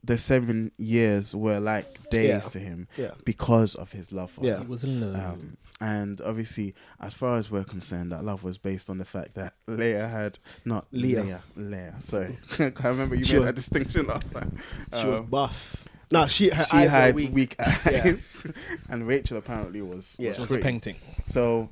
the 0.05 0.17
seven 0.17 0.71
years 0.77 1.33
were 1.35 1.59
like 1.59 2.09
days 2.09 2.27
Yeah. 2.29 2.39
to 2.49 2.59
him 2.59 2.87
Yeah. 2.97 3.11
because 3.23 3.75
of 3.75 3.91
his 3.93 4.11
love 4.11 4.31
for 4.31 4.45
Yeah. 4.45 4.55
her. 4.57 4.59
He 4.61 4.67
was 4.67 4.83
in 4.83 5.01
love. 5.01 5.15
Um, 5.33 5.57
and 5.81 6.21
obviously, 6.21 6.75
as 6.99 7.13
far 7.13 7.37
as 7.37 7.49
we're 7.49 7.63
concerned, 7.63 8.11
that 8.11 8.23
love 8.23 8.43
was 8.43 8.57
based 8.57 8.89
on 8.89 8.97
the 8.97 9.05
fact 9.05 9.33
that 9.35 9.53
Leah 9.67 10.07
had 10.07 10.37
not 10.63 10.85
Leah. 10.91 11.23
Leah, 11.23 11.43
Leah. 11.55 11.95
Sorry, 11.99 12.37
I 12.59 12.87
remember 12.87 13.15
you 13.15 13.23
She 13.25 13.33
made 13.33 13.39
was- 13.39 13.47
that 13.47 13.55
distinction 13.55 14.07
last 14.07 14.31
time. 14.33 14.57
She 14.99 15.05
was 15.07 15.19
Um, 15.19 15.25
buff. 15.25 15.85
No, 16.11 16.27
she 16.27 16.49
her 16.49 16.63
she 16.63 16.77
eyes 16.77 16.85
were 16.85 16.89
had 16.91 17.15
weak. 17.15 17.33
weak, 17.33 17.55
Yeah. 17.59 18.03
eyes, 18.05 18.45
and 18.89 19.07
Rachel 19.07 19.37
apparently 19.37 19.81
was. 19.81 20.15
Yeah. 20.19 20.29
was 20.29 20.39
was 20.39 20.51
a 20.51 20.59
painting. 20.59 20.97
So, 21.25 21.69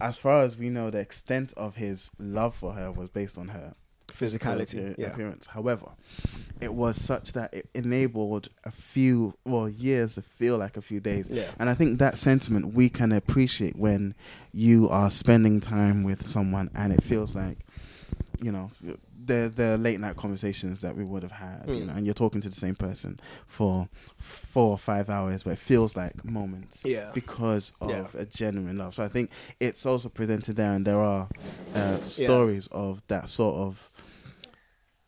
as 0.00 0.16
far 0.18 0.42
as 0.42 0.56
we 0.58 0.68
know, 0.68 0.90
the 0.90 0.98
extent 1.00 1.54
of 1.56 1.76
his 1.76 2.10
love 2.18 2.54
for 2.54 2.74
her 2.74 2.92
was 2.92 3.08
based 3.08 3.38
on 3.38 3.48
her 3.48 3.74
Physicality, 4.12 4.94
yeah. 4.98 5.08
appearance. 5.08 5.46
However, 5.46 5.90
it 6.60 6.74
was 6.74 6.96
such 7.00 7.32
that 7.32 7.52
it 7.54 7.68
enabled 7.74 8.48
a 8.64 8.70
few, 8.70 9.34
well, 9.44 9.68
years 9.68 10.14
to 10.16 10.22
feel 10.22 10.58
like 10.58 10.76
a 10.76 10.82
few 10.82 11.00
days. 11.00 11.28
Yeah. 11.30 11.50
And 11.58 11.70
I 11.70 11.74
think 11.74 11.98
that 11.98 12.18
sentiment 12.18 12.74
we 12.74 12.88
can 12.88 13.12
appreciate 13.12 13.76
when 13.76 14.14
you 14.52 14.88
are 14.88 15.10
spending 15.10 15.60
time 15.60 16.02
with 16.02 16.22
someone 16.24 16.70
and 16.74 16.92
it 16.92 17.02
feels 17.02 17.34
like, 17.36 17.58
you 18.42 18.50
know, 18.52 18.70
the 19.22 19.52
the 19.54 19.76
late 19.76 20.00
night 20.00 20.16
conversations 20.16 20.80
that 20.80 20.96
we 20.96 21.04
would 21.04 21.22
have 21.22 21.30
had, 21.32 21.64
you 21.68 21.82
Mm. 21.82 21.86
know, 21.88 21.92
and 21.92 22.06
you're 22.06 22.14
talking 22.14 22.40
to 22.40 22.48
the 22.48 22.54
same 22.54 22.74
person 22.74 23.20
for 23.46 23.88
four 24.16 24.70
or 24.70 24.78
five 24.78 25.10
hours, 25.10 25.42
but 25.42 25.52
it 25.52 25.58
feels 25.58 25.94
like 25.94 26.24
moments 26.24 26.82
Yeah. 26.84 27.10
because 27.14 27.74
of 27.82 27.90
Yeah. 28.14 28.22
a 28.22 28.24
genuine 28.24 28.78
love. 28.78 28.94
So 28.94 29.04
I 29.04 29.08
think 29.08 29.30
it's 29.60 29.84
also 29.84 30.08
presented 30.08 30.56
there, 30.56 30.72
and 30.72 30.86
there 30.86 30.98
are 30.98 31.28
uh, 31.74 32.02
stories 32.02 32.66
of 32.68 33.02
that 33.08 33.28
sort 33.28 33.56
of 33.56 33.89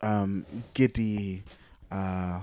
um, 0.02 0.46
giddy, 0.74 1.42
uh, 1.90 2.40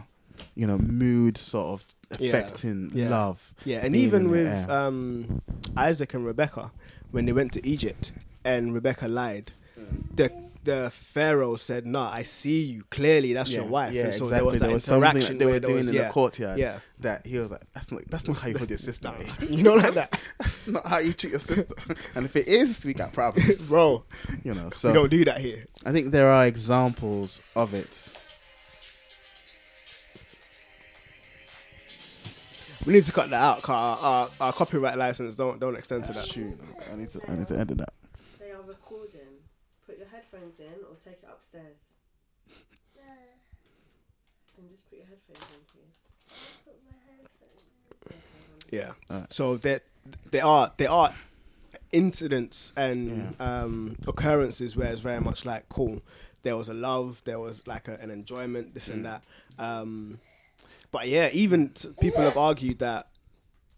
you 0.56 0.66
know, 0.68 0.78
mood 0.78 1.38
sort 1.38 1.82
of 1.82 1.86
affecting 2.12 2.92
Yeah. 2.94 3.10
love. 3.10 3.54
Yeah, 3.66 3.86
and 3.86 3.96
even 3.96 4.30
with 4.30 4.70
um, 4.70 5.42
Isaac 5.78 6.14
and 6.14 6.26
Rebecca, 6.26 6.72
when 7.12 7.26
they 7.26 7.34
went 7.34 7.52
to 7.54 7.68
Egypt 7.68 8.14
and 8.44 8.74
Rebecca 8.74 9.08
lied, 9.08 9.52
the 10.16 10.32
the 10.64 10.90
Pharaoh 10.92 11.56
said, 11.56 11.86
"No, 11.86 12.02
I 12.02 12.22
see 12.24 12.64
you 12.64 12.84
clearly. 12.90 13.34
That's 13.34 13.52
your 13.54 13.64
wife." 13.66 13.94
Yeah, 13.94 14.06
and 14.06 14.14
so 14.16 14.26
exactly. 14.26 14.58
there 14.60 14.70
was 14.72 14.84
that 14.86 14.88
something 14.88 15.10
interaction 15.10 15.38
that 15.38 15.46
they 15.46 15.52
were 15.52 15.60
doing 15.60 15.76
was, 15.76 15.88
in 15.90 15.94
yeah, 15.96 16.08
the 16.08 16.10
courtyard. 16.14 16.60
Yeah, 16.60 16.80
That 17.00 17.26
he 17.26 17.38
was 17.40 17.50
like, 17.52 17.62
"That's 17.74 17.92
not 17.92 18.02
that's 18.10 18.28
not 18.28 18.38
how 18.38 18.48
you 18.50 18.58
hold 18.58 18.70
your 18.70 18.78
sister, 18.78 19.12
mate. 19.18 19.34
you 19.50 19.64
know, 19.64 19.76
like 19.76 19.94
that, 20.00 20.20
That's 20.38 20.68
not 20.68 20.86
how 20.86 21.00
you 21.00 21.14
treat 21.14 21.32
your 21.32 21.40
sister." 21.40 21.74
and 22.16 22.26
if 22.26 22.36
it 22.36 22.48
is, 22.48 22.86
we 22.86 22.94
got 22.94 23.14
problems, 23.14 23.70
bro. 23.70 24.04
You 24.44 24.54
know. 24.54 24.70
So 24.70 24.90
we 24.90 24.94
don't 24.94 25.10
do 25.10 25.26
that 25.26 25.40
here. 25.40 25.66
I 25.86 25.92
think 25.92 26.12
there 26.12 26.28
are 26.30 26.46
examples 26.46 27.42
of 27.56 27.74
it. 27.74 28.14
We 32.86 32.94
need 32.94 33.04
to 33.04 33.12
cut 33.12 33.30
that 33.30 33.42
out. 33.42 33.62
'cause 33.62 33.76
Our, 34.02 34.10
our, 34.12 34.30
our 34.40 34.54
copyright 34.54 34.98
license 34.98 35.36
don't 35.36 35.60
don't 35.60 35.76
extend 35.76 36.06
to 36.06 36.14
that. 36.14 36.26
Shoot, 36.28 36.60
I 36.92 36.96
need 36.96 37.10
to 37.10 37.22
I 37.32 37.36
need 37.36 37.48
to 37.48 37.58
edit 37.60 37.78
that. 37.78 37.94
They 38.40 38.52
are 38.52 38.62
recording. 38.62 39.19
Put 40.40 40.48
your 40.48 40.58
headphones 40.58 40.60
in 40.60 40.86
or 40.86 40.96
take 41.04 41.20
it 41.24 41.30
upstairs. 41.30 41.78
And 44.58 44.70
just 44.70 44.90
put 44.90 45.00
your 45.00 45.08
headphones 45.08 45.46
in, 45.54 45.62
please. 45.72 45.96
Yeah. 48.72 48.92
Alright. 49.10 49.34
So 49.34 49.58
there 49.58 49.82
there 50.32 50.46
are 50.46 50.72
there 50.78 50.92
are 50.92 51.16
incidents 51.92 52.72
and 52.76 53.36
um, 53.40 53.96
occurrences 54.08 54.76
where 54.76 54.92
it's 54.92 55.02
very 55.02 55.20
much 55.20 55.46
like 55.46 55.68
cool. 55.70 56.02
There 56.44 56.56
was 56.56 56.70
a 56.70 56.74
love, 56.74 57.22
there 57.26 57.40
was 57.40 57.66
like 57.68 57.88
a, 57.88 58.00
an 58.00 58.12
enjoyment, 58.12 58.74
this 58.74 58.88
and 58.88 59.06
that. 59.06 59.24
Um, 59.58 60.20
but 60.92 61.08
yeah, 61.08 61.30
even 61.34 61.70
t- 61.70 61.90
people 62.00 62.22
have 62.24 62.38
argued 62.38 62.80
that 62.80 63.08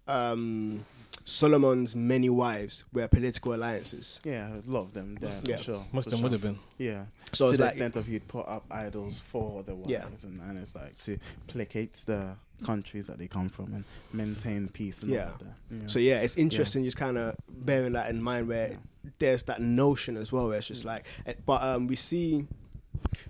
um, 0.07 0.85
Solomon's 1.31 1.95
many 1.95 2.29
wives 2.29 2.83
were 2.93 3.07
political 3.07 3.53
alliances. 3.53 4.19
Yeah, 4.25 4.49
a 4.53 4.69
lot 4.69 4.81
of 4.81 4.93
them 4.93 5.15
there 5.21 5.33
Yeah. 5.45 5.57
for 5.57 5.63
sure. 5.63 5.85
Most 5.91 6.07
of 6.07 6.11
them 6.11 6.19
sure. 6.19 6.23
would 6.23 6.31
have 6.33 6.41
been. 6.41 6.59
Yeah. 6.77 7.05
So 7.31 7.49
to 7.51 7.57
the 7.57 7.63
like 7.63 7.69
extent 7.71 7.95
of 7.95 8.05
he'd 8.07 8.27
put 8.27 8.47
up 8.47 8.65
idols 8.69 9.17
for 9.19 9.63
the 9.63 9.73
wives, 9.75 9.89
Yeah. 9.89 10.05
and, 10.23 10.41
and 10.41 10.57
it's 10.59 10.75
like 10.75 10.97
to 10.99 11.17
placate 11.47 11.93
the 12.05 12.35
countries 12.65 13.07
that 13.07 13.17
they 13.17 13.27
come 13.27 13.49
from 13.49 13.73
and 13.73 13.83
maintain 14.13 14.67
peace. 14.67 15.01
And 15.03 15.11
Yeah. 15.11 15.27
all 15.31 15.37
that. 15.39 15.55
Yeah. 15.81 15.87
So 15.87 15.99
yeah, 15.99 16.19
it's 16.19 16.35
interesting 16.35 16.83
just 16.83 16.97
kind 16.97 17.17
of 17.17 17.35
bearing 17.49 17.93
that 17.93 18.09
in 18.09 18.21
mind 18.21 18.47
where 18.47 18.77
there's 19.17 19.43
that 19.43 19.61
notion 19.61 20.17
as 20.17 20.31
well 20.31 20.47
where 20.49 20.57
it's 20.57 20.67
just 20.67 20.85
like, 20.85 21.05
eh, 21.25 21.33
but 21.45 21.61
um, 21.63 21.87
we 21.87 21.95
see 21.95 22.45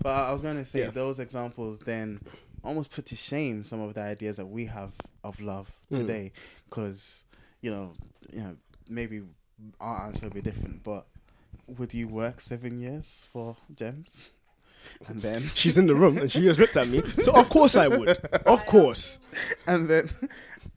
But 0.02 0.10
I 0.10 0.32
was 0.34 0.42
going 0.42 0.58
to 0.58 0.66
say 0.66 0.80
Yeah. 0.82 0.90
those 0.90 1.20
examples 1.20 1.80
then 1.80 2.20
almost 2.64 2.92
put 2.92 3.06
to 3.08 3.16
shame 3.16 3.64
some 3.64 3.80
of 3.80 3.94
the 3.94 4.02
ideas 4.02 4.38
that 4.38 4.48
we 4.48 4.66
have 4.66 4.92
of 5.24 5.40
love 5.40 5.72
Mm. 5.92 5.98
today, 5.98 6.32
because 6.70 7.26
you 7.62 7.72
know, 7.72 7.94
you 8.32 8.40
know, 8.42 8.56
maybe 8.90 9.22
our 9.80 10.08
answer 10.08 10.26
would 10.28 10.34
be 10.34 10.42
different. 10.42 10.84
But 10.84 11.06
would 11.68 11.94
you 11.94 12.08
work 12.08 12.42
seven 12.42 12.80
years 12.80 13.28
for 13.32 13.56
gems, 13.76 14.32
and 15.08 15.22
then 15.22 15.50
she's 15.56 15.78
in 15.78 15.88
the 15.88 15.96
room 15.96 16.18
and 16.18 16.32
she 16.32 16.42
just 16.42 16.60
looked 16.60 16.78
at 16.78 16.88
me. 16.88 17.02
So 17.24 17.32
of 17.34 17.50
course 17.50 17.76
I 17.76 17.88
would, 17.88 18.18
of 18.46 18.66
course. 18.66 19.20
and 19.68 19.88
then 19.88 20.10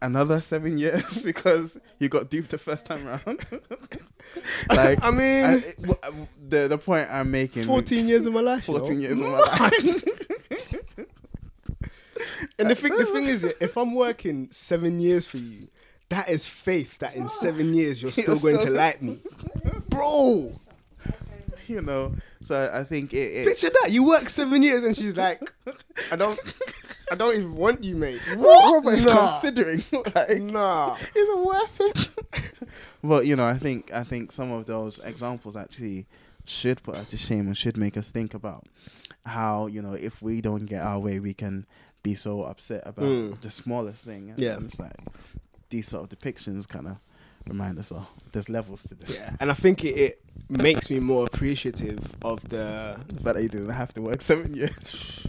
another 0.03 0.41
seven 0.41 0.77
years 0.79 1.23
because 1.25 1.79
you 1.99 2.09
got 2.09 2.29
duped 2.31 2.51
the 2.51 2.59
first 2.59 2.85
time 2.87 3.07
round? 3.07 3.23
like 4.69 5.03
I 5.03 5.11
mean, 5.11 5.45
I- 5.45 5.55
it- 5.57 5.83
w- 5.83 6.27
the 6.49 6.69
the 6.69 6.79
point 6.79 7.09
I'm 7.11 7.31
making. 7.31 7.65
14 7.65 8.07
years 8.09 8.27
of 8.27 8.35
my 8.35 8.41
life. 8.41 8.65
14 8.65 9.01
years 9.01 9.13
of 9.21 9.27
my 9.27 9.39
life. 9.39 10.05
And 12.59 12.71
the 12.71 12.75
thing, 12.77 12.97
the 12.97 13.05
thing 13.07 13.25
is, 13.25 13.43
if 13.45 13.77
I'm 13.77 13.95
working 13.95 14.49
seven 14.53 15.01
years 15.01 15.27
for 15.27 15.39
you, 15.39 15.69
that 16.11 16.29
is 16.29 16.47
faith 16.47 16.99
that 16.99 17.15
in 17.17 17.29
seven 17.29 17.75
years 17.75 18.01
you're 18.03 18.11
still 18.13 18.39
going 18.39 18.59
to 18.59 18.71
like 18.71 19.03
me, 19.03 19.19
bro. 19.89 20.53
you 21.67 21.81
know. 21.83 22.15
So 22.43 22.71
I 22.73 22.85
think 22.85 23.13
it. 23.15 23.17
it 23.17 23.47
Picture 23.49 23.71
that 23.83 23.91
you 23.91 24.05
work 24.07 24.29
seven 24.29 24.63
years 24.63 24.85
and 24.85 24.95
she's 24.97 25.17
like, 25.17 25.51
I 26.13 26.17
don't, 26.17 26.39
I 27.11 27.15
don't 27.15 27.35
even 27.35 27.55
want 27.55 27.83
you, 27.83 27.95
mate. 27.97 28.21
what 28.37 28.75
Robert 28.75 28.99
is 28.99 29.07
Nah. 29.07 29.27
considering, 29.41 29.83
like, 30.15 30.41
Nah. 30.43 30.95
is 30.97 31.29
it 31.29 31.39
worth 31.39 31.77
it? 31.81 32.11
but 33.03 33.25
you 33.27 33.35
know, 33.37 33.47
I 33.47 33.55
think 33.59 33.93
I 33.93 34.05
think 34.05 34.31
some 34.33 34.51
of 34.53 34.67
those 34.67 34.99
examples 35.01 35.57
actually 35.57 36.07
should 36.45 36.83
put 36.83 36.97
us 36.97 37.07
to 37.09 37.17
shame 37.17 37.47
and 37.47 37.57
should 37.57 37.79
make 37.79 37.97
us 37.97 38.11
think 38.11 38.35
about 38.35 38.67
how 39.25 39.67
you 39.67 39.81
know 39.81 39.95
if 39.95 40.21
we 40.21 40.43
don't 40.43 40.67
get 40.67 40.83
our 40.83 40.99
way, 40.99 41.19
we 41.19 41.33
can 41.33 41.65
be 42.03 42.15
so 42.15 42.43
upset 42.43 42.83
about 42.85 43.07
Mm. 43.07 43.41
the 43.41 43.49
smallest 43.49 44.05
thing. 44.05 44.35
Yeah. 44.37 44.59
it's 44.61 44.79
like 44.79 44.93
these 45.75 45.89
sort 45.89 46.03
of 46.05 46.09
depictions 46.19 46.69
kind 46.69 46.87
of 46.87 46.97
remind 47.49 47.79
us, 47.79 47.91
oh, 47.93 48.07
there's 48.33 48.49
levels 48.49 48.83
to 48.89 48.95
this. 48.95 49.11
Yeah, 49.19 49.31
and 49.41 49.51
I 49.51 49.55
think 49.55 49.85
it, 49.85 49.95
it 49.97 50.15
makes 50.49 50.89
me 50.89 50.99
more 51.01 51.25
appreciative 51.27 52.01
of 52.23 52.39
the 52.49 52.97
The 53.09 53.21
fact 53.23 53.35
that 53.37 53.43
you 53.43 53.49
didn't 53.57 53.71
have 53.83 53.93
to 53.95 54.03
work 54.03 54.21
seven 54.23 54.55
years. 54.55 55.27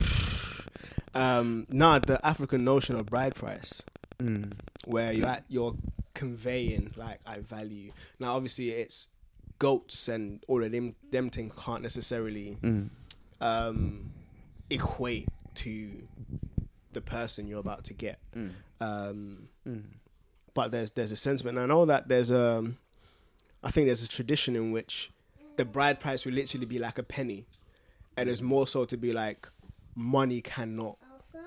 um 1.14 1.66
nah 1.70 1.98
the 1.98 2.24
African 2.26 2.62
notion 2.64 2.94
of 2.96 3.06
bride 3.06 3.34
price. 3.34 3.82
Mm. 4.18 4.52
where 4.86 5.12
you're 5.12 5.26
at, 5.28 5.44
you're 5.48 5.74
conveying 6.14 6.92
like 6.96 7.20
I 7.26 7.40
value. 7.40 7.92
Now, 8.18 8.34
obviously, 8.36 8.70
it's 8.70 9.08
goats 9.58 10.08
and 10.08 10.42
all 10.48 10.62
of 10.64 10.72
them. 10.72 10.94
Them 11.10 11.28
things 11.30 11.52
can't 11.64 11.82
necessarily 11.82 12.56
Mm. 12.62 12.88
um, 13.40 14.10
equate 14.70 15.28
to 15.56 16.08
the 16.94 17.02
person 17.02 17.46
you're 17.46 17.60
about 17.68 17.84
to 17.84 17.94
get. 17.94 18.18
Mm. 18.34 18.52
Um, 18.80 19.44
Mm. 19.66 19.82
but 20.54 20.70
there's 20.70 20.90
there's 20.92 21.12
a 21.12 21.16
sentiment. 21.16 21.58
And 21.58 21.64
I 21.64 21.74
know 21.74 21.84
that 21.86 22.08
there's 22.08 22.30
um, 22.30 22.76
I 23.64 23.70
think 23.70 23.86
there's 23.86 24.04
a 24.04 24.08
tradition 24.08 24.54
in 24.56 24.70
which 24.72 25.10
the 25.56 25.64
bride 25.64 25.98
price 26.00 26.24
will 26.26 26.34
literally 26.34 26.66
be 26.66 26.78
like 26.78 26.98
a 26.98 27.02
penny, 27.02 27.46
and 28.16 28.28
it's 28.28 28.42
more 28.42 28.66
so 28.66 28.84
to 28.84 28.96
be 28.96 29.12
like 29.12 29.48
money 29.94 30.40
cannot 30.42 30.98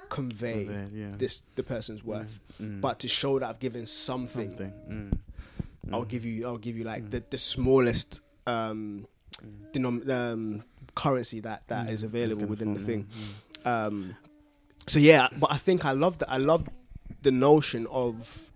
convey 0.10 0.66
Convey, 0.66 0.88
yeah. 0.92 1.12
this 1.18 1.44
the 1.56 1.62
person's 1.64 2.04
worth, 2.04 2.40
Mm. 2.60 2.82
but 2.82 2.98
to 3.00 3.08
show 3.08 3.38
that 3.40 3.48
I've 3.48 3.60
given 3.60 3.86
something, 3.86 4.50
something. 4.50 4.74
Mm. 4.90 5.94
I'll 5.94 6.04
give 6.06 6.26
you 6.26 6.46
I'll 6.48 6.58
give 6.58 6.76
you 6.78 6.84
like 6.84 7.10
the, 7.12 7.24
the 7.30 7.38
smallest 7.38 8.20
um, 8.48 9.06
denom- 9.72 10.10
um 10.10 10.64
currency 10.96 11.40
that 11.42 11.64
that 11.68 11.90
is 11.90 12.04
available 12.04 12.42
Looking 12.48 12.50
within 12.50 12.74
the 12.74 12.80
thing. 12.80 13.08
mm, 13.64 13.68
Um, 13.88 14.16
so 14.88 15.00
yeah, 15.00 15.28
but 15.38 15.52
I 15.52 15.58
think 15.58 15.86
I 15.86 15.92
love 15.92 16.18
that. 16.20 16.30
I 16.32 16.38
love 16.38 16.68
the 17.22 17.32
notion 17.32 17.86
of 17.88 18.50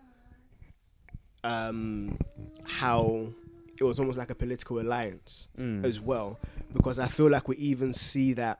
um, 1.43 2.17
how 2.65 3.27
it 3.77 3.83
was 3.83 3.99
almost 3.99 4.17
like 4.17 4.29
a 4.29 4.35
political 4.35 4.79
alliance 4.79 5.47
Mm. 5.57 5.83
as 5.83 5.99
well, 5.99 6.39
because 6.73 6.99
I 6.99 7.07
feel 7.07 7.29
like 7.29 7.47
we 7.47 7.55
even 7.57 7.93
see 7.93 8.33
that 8.33 8.59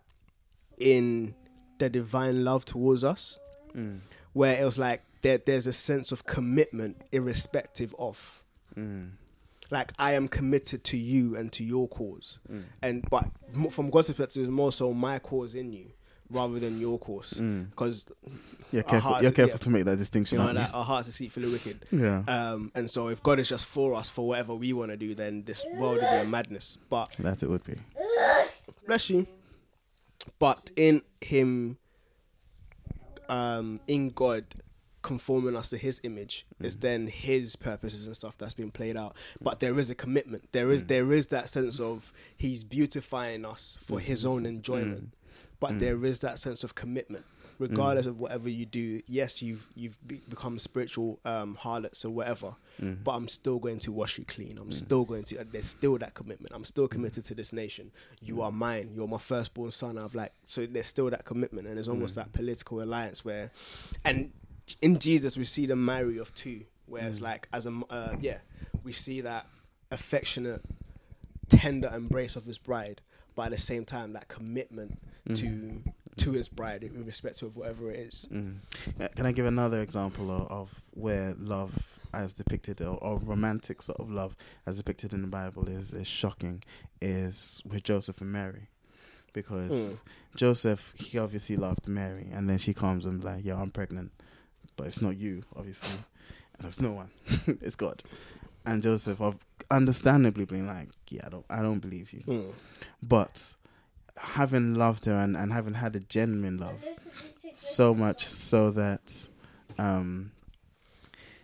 in 0.80 1.36
the 1.78 1.90
divine 1.90 2.44
love 2.44 2.66
towards 2.66 3.04
us, 3.04 3.40
Mm. 3.74 4.00
where 4.34 4.60
it 4.62 4.66
was 4.66 4.78
like 4.78 5.02
there, 5.22 5.38
there's 5.38 5.68
a 5.68 5.74
sense 5.74 6.12
of 6.12 6.26
commitment 6.26 7.02
irrespective 7.12 7.96
of. 7.98 8.44
Mm. 8.76 9.12
Like 9.72 9.94
I 9.98 10.14
am 10.14 10.28
committed 10.28 10.84
to 10.86 10.98
you 10.98 11.36
and 11.38 11.52
to 11.54 11.64
your 11.64 11.88
cause, 11.88 12.40
Mm. 12.52 12.64
and 12.82 13.06
but 13.10 13.30
from 13.72 13.90
God's 13.90 14.08
perspective, 14.08 14.44
it's 14.44 14.52
more 14.52 14.72
so 14.72 14.94
my 14.94 15.20
cause 15.20 15.56
in 15.56 15.72
you 15.72 15.92
rather 16.34 16.60
than 16.60 16.80
your 16.80 17.00
Mm. 17.00 17.70
because 17.70 18.06
You're 18.72 18.84
careful. 18.84 19.12
hearts- 19.12 19.24
You're 19.24 19.32
careful 19.32 19.54
yeah. 19.60 19.64
to 19.64 19.70
make 19.70 19.86
that 19.86 19.98
distinction. 19.98 20.38
you 20.40 20.44
know 20.44 20.60
aren't 20.60 20.74
our 20.74 20.84
hearts 20.84 21.08
deceitfully 21.08 21.52
wicked. 21.52 21.84
Yeah. 21.92 22.24
Um, 22.28 22.72
and 22.76 22.90
so 22.90 23.08
if 23.10 23.22
God 23.22 23.40
is 23.40 23.48
just 23.50 23.68
for 23.68 23.94
us 23.96 24.10
for 24.10 24.28
whatever 24.28 24.56
we 24.56 24.74
want 24.74 24.92
to 24.92 24.98
do, 24.98 25.14
then 25.16 25.44
this 25.46 25.66
world 25.76 25.96
would 26.02 26.10
be 26.10 26.18
a 26.18 26.26
madness. 26.26 26.78
But 26.90 27.10
that 27.20 27.44
it 27.44 27.50
would 27.50 27.64
be. 27.64 27.76
bless 28.88 29.10
you. 29.10 29.28
But 30.40 30.72
in 30.76 31.02
Him, 31.22 31.78
um, 33.30 33.80
in 33.88 34.10
God, 34.10 34.46
conforming 35.02 35.56
us 35.56 35.70
to 35.70 35.78
His 35.78 36.00
image 36.04 36.46
is 36.62 36.78
then 36.78 37.08
His 37.08 37.56
purposes 37.56 38.06
and 38.08 38.16
stuff 38.16 38.38
that's 38.38 38.54
being 38.54 38.72
played 38.72 38.96
out. 38.98 39.16
But 39.42 39.60
there 39.60 39.78
is 39.78 39.90
a 39.90 39.96
commitment. 39.96 40.50
There 40.54 40.72
is 40.72 40.84
there 40.86 41.12
is 41.12 41.28
that 41.28 41.50
sense 41.50 41.80
of 41.80 42.14
He's 42.38 42.64
beautifying 42.64 43.46
us 43.46 43.78
for 43.82 44.00
His 44.00 44.26
own 44.26 44.46
enjoyment. 44.46 45.14
But 45.64 45.76
mm. 45.76 45.80
there 45.80 46.04
is 46.04 46.20
that 46.20 46.40
sense 46.40 46.66
of 46.66 46.76
commitment. 46.76 47.24
Regardless 47.58 48.06
mm. 48.06 48.10
of 48.10 48.20
whatever 48.20 48.50
you 48.50 48.66
do, 48.66 49.02
yes, 49.08 49.42
you've 49.42 49.70
you've 49.76 49.98
be- 50.06 50.22
become 50.28 50.60
spiritual 50.60 51.22
um, 51.24 51.56
harlots 51.56 52.04
or 52.04 52.10
whatever, 52.10 52.56
mm. 52.82 53.02
but 53.02 53.12
I'm 53.12 53.30
still 53.30 53.60
going 53.60 53.80
to 53.80 53.92
wash 53.94 54.18
you 54.18 54.26
clean. 54.26 54.58
I'm 54.58 54.74
still 54.74 55.06
going 55.06 55.24
to. 55.26 55.40
Uh, 55.40 55.44
there's 55.50 55.68
still 55.68 55.98
that 56.00 56.16
commitment. 56.16 56.54
I'm 56.54 56.66
still 56.66 56.90
committed 56.90 57.24
to 57.26 57.34
this 57.34 57.54
nation. 57.54 57.92
You 58.20 58.42
are 58.42 58.52
mine. 58.52 58.90
You're 58.94 59.08
my 59.08 59.20
firstborn 59.20 59.72
son. 59.72 59.98
I've 59.98 60.16
like 60.16 60.34
so. 60.46 60.66
There's 60.66 60.88
still 60.88 61.10
that 61.12 61.24
commitment, 61.24 61.66
and 61.68 61.78
there's 61.78 61.88
almost 61.88 62.16
that 62.16 62.34
political 62.34 62.84
alliance 62.84 63.24
where, 63.24 63.50
and 64.04 64.34
in 64.82 65.00
Jesus 65.00 65.38
we 65.38 65.46
see 65.46 65.66
the 65.66 65.78
marry 65.78 66.18
of 66.18 66.36
two, 66.36 66.66
where 66.88 67.08
it's 67.08 67.22
like 67.22 67.48
as 67.54 67.68
a 67.68 67.74
uh, 67.90 68.18
yeah, 68.20 68.40
we 68.84 68.92
see 68.92 69.22
that 69.22 69.48
affectionate, 69.92 70.62
tender 71.48 71.90
embrace 71.96 72.36
of 72.36 72.44
his 72.44 72.58
bride, 72.58 73.00
but 73.34 73.44
at 73.44 73.52
the 73.52 73.58
same 73.62 73.86
time 73.86 74.12
that 74.12 74.28
commitment 74.28 75.00
to 75.34 75.82
to 76.18 76.32
his 76.32 76.48
bride 76.48 76.84
irrespective 76.84 77.48
of 77.48 77.58
whatever 77.58 77.90
it 77.90 78.00
is. 78.00 78.28
Mm. 78.32 78.58
Can 79.16 79.26
I 79.26 79.32
give 79.32 79.48
another 79.48 79.82
example 79.82 80.30
of, 80.30 80.48
of 80.52 80.82
where 80.92 81.34
love, 81.40 82.00
as 82.14 82.34
depicted, 82.34 82.82
or, 82.82 82.98
or 82.98 83.18
romantic 83.18 83.82
sort 83.82 84.00
of 84.00 84.12
love, 84.12 84.36
as 84.68 84.78
depicted 84.78 85.12
in 85.14 85.22
the 85.22 85.28
Bible, 85.28 85.68
is 85.68 85.92
is 85.92 86.08
shocking? 86.08 86.62
Is 87.02 87.62
with 87.66 87.84
Joseph 87.84 88.22
and 88.22 88.32
Mary, 88.32 88.70
because 89.34 90.04
Joseph 90.36 90.94
he 90.98 91.18
obviously 91.18 91.56
loved 91.58 91.88
Mary, 91.88 92.30
and 92.32 92.50
then 92.50 92.58
she 92.58 92.74
comes 92.74 93.06
and 93.06 93.24
like, 93.24 93.44
"Yeah, 93.44 93.60
I'm 93.60 93.72
pregnant," 93.72 94.12
but 94.78 94.88
it's 94.88 95.02
not 95.02 95.18
you, 95.18 95.44
obviously, 95.56 95.98
and 96.60 96.68
it's 96.68 96.80
no 96.82 96.92
one, 96.92 97.10
it's 97.62 97.76
God. 97.76 98.04
And 98.66 98.82
Joseph, 98.84 99.20
of 99.20 99.38
understandably, 99.72 100.46
being 100.46 100.68
like, 100.68 100.90
"Yeah, 101.10 101.22
I 101.26 101.30
don't, 101.30 101.46
I 101.50 101.62
don't 101.62 101.80
believe 101.80 102.14
you," 102.14 102.22
Mm. 102.22 102.52
but 103.02 103.56
having 104.18 104.76
loved 104.76 105.06
her 105.06 105.18
and, 105.18 105.36
and 105.36 105.52
having 105.54 105.74
had 105.76 105.96
a 105.96 106.00
genuine 106.00 106.58
love 106.58 106.84
so 107.54 107.94
much 107.94 108.26
so 108.26 108.72
that 108.72 109.28
um 109.78 110.32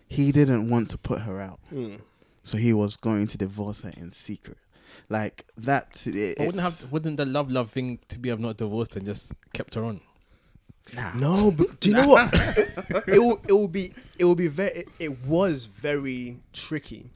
he 0.08 0.32
didn't 0.32 0.70
want 0.70 0.90
to 0.90 0.98
put 0.98 1.22
her 1.22 1.40
out 1.40 1.60
Mm. 1.72 2.00
so 2.44 2.58
he 2.58 2.74
was 2.74 2.96
going 2.98 3.28
to 3.28 3.38
divorce 3.38 3.84
her 3.84 3.92
in 3.98 4.12
secret 4.12 4.58
like 5.08 5.46
that 5.58 6.06
it, 6.08 6.40
wouldn't 6.40 6.60
have 6.62 6.92
wouldn't 6.92 7.18
the 7.18 7.26
love 7.26 7.52
love 7.52 7.70
thing 7.72 8.00
to 8.10 8.20
be 8.20 8.30
have 8.30 8.40
not 8.40 8.58
divorced 8.58 8.96
and 8.96 9.06
just 9.06 9.34
kept 9.54 9.76
her 9.76 9.84
on? 9.84 10.02
nah. 10.96 11.14
No, 11.16 11.52
but 11.52 11.80
do 11.80 11.90
you 11.90 11.96
know 11.96 12.08
what? 12.08 12.30
it 13.08 13.20
will 13.20 13.40
it 13.48 13.54
will 13.54 13.68
be 13.68 13.94
it 14.18 14.26
will 14.26 14.36
be 14.36 14.48
very 14.48 14.72
it, 14.72 14.90
it 15.00 15.22
was 15.26 15.66
very 15.66 16.40
tricky 16.54 17.12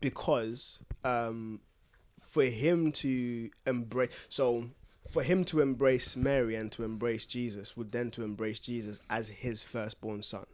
because 0.00 0.82
um 1.04 1.60
for 2.18 2.44
him 2.44 2.92
to 2.92 3.50
embrace 3.66 4.12
so 4.28 4.70
for 5.10 5.22
him 5.22 5.44
to 5.46 5.60
embrace 5.60 6.16
Mary 6.16 6.54
and 6.54 6.70
to 6.72 6.84
embrace 6.84 7.26
Jesus 7.26 7.76
would 7.76 7.90
then 7.90 8.10
to 8.12 8.22
embrace 8.22 8.60
Jesus 8.60 9.00
as 9.10 9.28
his 9.28 9.62
firstborn 9.62 10.22
son. 10.22 10.46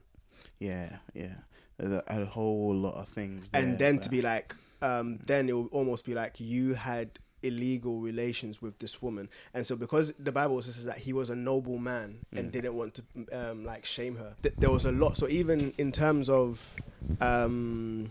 yeah 0.59 0.97
yeah. 1.15 1.35
There's 1.79 1.93
a, 1.93 2.03
a 2.09 2.25
whole 2.25 2.75
lot 2.75 2.95
of 2.95 3.09
things 3.09 3.51
there, 3.51 3.63
and 3.63 3.79
then 3.79 3.97
but- 3.97 4.05
to 4.05 4.11
be 4.11 4.23
like 4.23 4.55
um 4.83 5.19
then 5.27 5.49
it 5.49 5.53
will 5.53 5.67
almost 5.79 6.05
be 6.05 6.15
like 6.15 6.41
you 6.41 6.75
had 6.75 7.19
illegal 7.43 8.01
relations 8.01 8.61
with 8.63 8.79
this 8.79 9.01
woman. 9.03 9.29
And 9.55 9.67
so 9.67 9.77
because 9.77 10.13
the 10.19 10.33
bible 10.33 10.55
also 10.57 10.71
says 10.71 10.87
that 10.87 10.99
he 10.99 11.13
was 11.13 11.29
a 11.31 11.37
noble 11.37 11.79
man 11.79 12.09
and 12.35 12.51
didn't 12.51 12.75
want 12.75 12.95
to 12.95 13.03
um 13.41 13.65
like 13.65 13.85
shame 13.85 14.17
her 14.17 14.35
th- 14.43 14.55
there 14.59 14.71
was 14.71 14.85
a 14.87 14.93
lot. 14.93 15.17
So 15.19 15.29
even 15.29 15.73
in 15.79 15.93
terms 15.93 16.29
of 16.31 16.75
um 17.21 18.11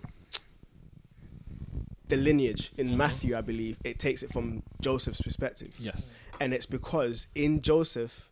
the 2.07 2.15
mm-hmm. 2.15 2.25
lineage 2.25 2.71
in 2.77 2.87
mm-hmm. 2.87 2.97
matthew 2.97 3.37
i 3.37 3.41
believe 3.41 3.77
it 3.83 3.99
takes 3.99 4.23
it 4.23 4.31
from 4.31 4.63
joseph's 4.81 5.21
perspective 5.21 5.75
Yes. 5.79 6.21
and 6.39 6.53
it's 6.53 6.65
because 6.65 7.27
in 7.35 7.61
Joseph 7.61 8.31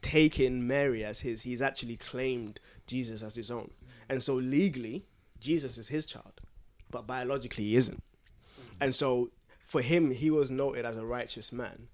taking 0.00 0.66
Mary 0.66 1.04
as 1.04 1.20
his, 1.20 1.42
he's 1.42 1.62
actually 1.62 1.96
claimed 1.96 2.58
Jesus 2.86 3.22
as 3.22 3.36
his 3.36 3.50
own, 3.50 3.70
and 4.08 4.22
so 4.22 4.34
legally 4.34 5.06
Jesus 5.42 5.76
is 5.76 5.88
his 5.88 6.06
child, 6.06 6.40
but 6.90 7.06
biologically 7.06 7.64
he 7.64 7.76
isn't. 7.76 8.02
Mm-hmm. 8.02 8.76
And 8.80 8.94
so 8.94 9.30
for 9.62 9.82
him, 9.82 10.10
he 10.10 10.30
was 10.30 10.50
noted 10.50 10.84
as 10.84 10.96
a 10.96 11.04
righteous 11.04 11.52
man, 11.52 11.88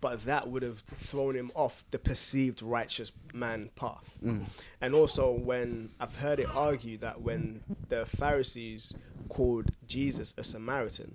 but 0.00 0.24
that 0.24 0.48
would 0.48 0.62
have 0.62 0.80
thrown 0.80 1.34
him 1.34 1.50
off 1.54 1.84
the 1.90 1.98
perceived 1.98 2.62
righteous 2.62 3.12
man 3.32 3.70
path. 3.76 4.18
Mm. 4.22 4.48
And 4.80 4.94
also, 4.94 5.30
when 5.32 5.90
I've 6.00 6.16
heard 6.16 6.40
it 6.40 6.48
argued 6.54 7.00
that 7.00 7.22
when 7.22 7.62
the 7.88 8.04
Pharisees 8.04 8.94
called 9.36 9.70
Jesus 9.86 10.34
a 10.36 10.44
Samaritan, 10.44 11.10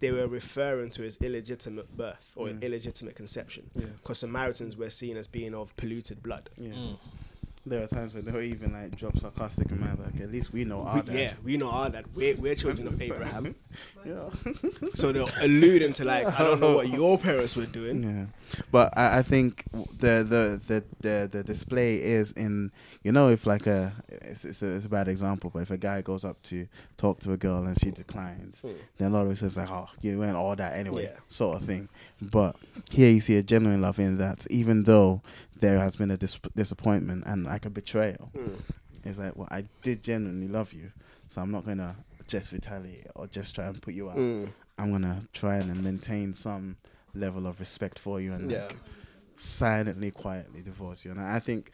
they 0.00 0.10
were 0.12 0.28
referring 0.28 0.90
to 0.90 1.02
his 1.02 1.16
illegitimate 1.16 1.96
birth 1.96 2.32
or 2.36 2.50
illegitimate 2.50 3.14
conception 3.16 3.70
because 3.74 4.18
Samaritans 4.18 4.76
were 4.76 4.90
seen 4.90 5.16
as 5.16 5.26
being 5.26 5.54
of 5.54 5.74
polluted 5.76 6.22
blood. 6.22 6.50
yeah 6.58 6.74
Mm. 6.74 6.96
There 7.66 7.82
are 7.82 7.86
times 7.88 8.14
where 8.14 8.22
they'll 8.22 8.40
even 8.40 8.72
like 8.72 8.96
drop 8.96 9.18
sarcastic 9.18 9.70
remarks 9.70 10.00
like 10.00 10.20
at 10.20 10.30
least 10.30 10.52
we 10.52 10.64
know 10.64 10.82
our 10.82 10.96
We- 10.96 11.02
dad 11.02 11.14
yeah, 11.18 11.32
we 11.42 11.56
know 11.56 11.70
our 11.70 11.90
dad. 11.90 12.04
We're, 12.14 12.36
we're 12.36 12.54
children 12.54 12.86
of 12.86 13.00
Abraham. 13.08 13.54
yeah 14.06 14.28
So 14.94 15.12
they'll 15.12 15.28
allude 15.42 15.82
him 15.82 15.92
to 15.94 16.04
like, 16.04 16.26
I 16.28 16.44
don't 16.44 16.60
know 16.60 16.76
what 16.76 16.88
your 17.00 17.18
parents 17.18 17.56
were 17.56 17.66
doing. 17.66 18.02
Yeah, 18.02 18.26
but 18.70 18.96
I, 18.96 19.18
I 19.18 19.22
think 19.22 19.64
the, 19.72 20.24
the 20.26 20.60
the 20.66 20.84
the 21.00 21.28
the 21.30 21.42
display 21.44 21.96
is 22.00 22.32
in 22.32 22.70
you 23.02 23.12
know 23.12 23.28
if 23.30 23.46
like 23.46 23.66
a 23.66 23.92
it's 24.08 24.44
it's 24.44 24.62
a, 24.62 24.72
it's 24.76 24.84
a 24.84 24.88
bad 24.88 25.08
example, 25.08 25.50
but 25.52 25.60
if 25.62 25.70
a 25.70 25.76
guy 25.76 26.00
goes 26.02 26.24
up 26.24 26.40
to 26.44 26.66
talk 26.96 27.18
to 27.20 27.32
a 27.32 27.36
girl 27.36 27.64
and 27.64 27.78
she 27.80 27.90
declines, 27.90 28.60
Hmm. 28.60 28.72
then 28.98 29.10
a 29.10 29.14
lot 29.14 29.26
of 29.26 29.32
it 29.32 29.38
says 29.38 29.56
like 29.56 29.70
oh 29.70 29.88
you 30.00 30.18
weren't 30.18 30.36
all 30.36 30.54
that 30.56 30.76
anyway 30.78 31.04
Yeah. 31.04 31.18
sort 31.28 31.56
of 31.56 31.64
thing. 31.64 31.88
But 32.22 32.56
here 32.90 33.10
you 33.12 33.20
see 33.20 33.36
a 33.36 33.42
genuine 33.42 33.82
love 33.82 33.98
in 33.98 34.16
that 34.18 34.46
even 34.50 34.84
though 34.84 35.20
there 35.60 35.78
has 35.78 35.96
been 35.96 36.10
a 36.10 36.16
dis- 36.16 36.40
disappointment 36.54 37.24
and 37.26 37.44
like 37.44 37.64
a 37.66 37.70
betrayal, 37.70 38.30
Mm. 38.34 38.58
it's 39.04 39.18
like 39.18 39.36
well 39.36 39.48
I 39.50 39.64
did 39.82 40.02
genuinely 40.02 40.48
love 40.48 40.72
you, 40.72 40.92
so 41.28 41.42
I'm 41.42 41.50
not 41.50 41.64
gonna 41.66 41.96
just 42.26 42.52
retaliate 42.52 43.06
or 43.14 43.26
just 43.28 43.54
try 43.54 43.66
and 43.66 43.80
put 43.80 43.94
you 43.94 44.10
out. 44.10 44.16
Mm. 44.16 44.48
I'm 44.78 44.90
gonna 44.92 45.20
try 45.32 45.56
and 45.56 45.82
maintain 45.82 46.34
some 46.34 46.76
level 47.14 47.46
of 47.46 47.60
respect 47.60 47.98
for 47.98 48.20
you 48.20 48.32
and 48.32 48.50
Yeah. 48.50 48.62
like 48.64 48.76
silently, 49.36 50.10
quietly 50.10 50.62
divorce 50.62 51.04
you. 51.04 51.10
And 51.10 51.20
I 51.20 51.38
think 51.38 51.70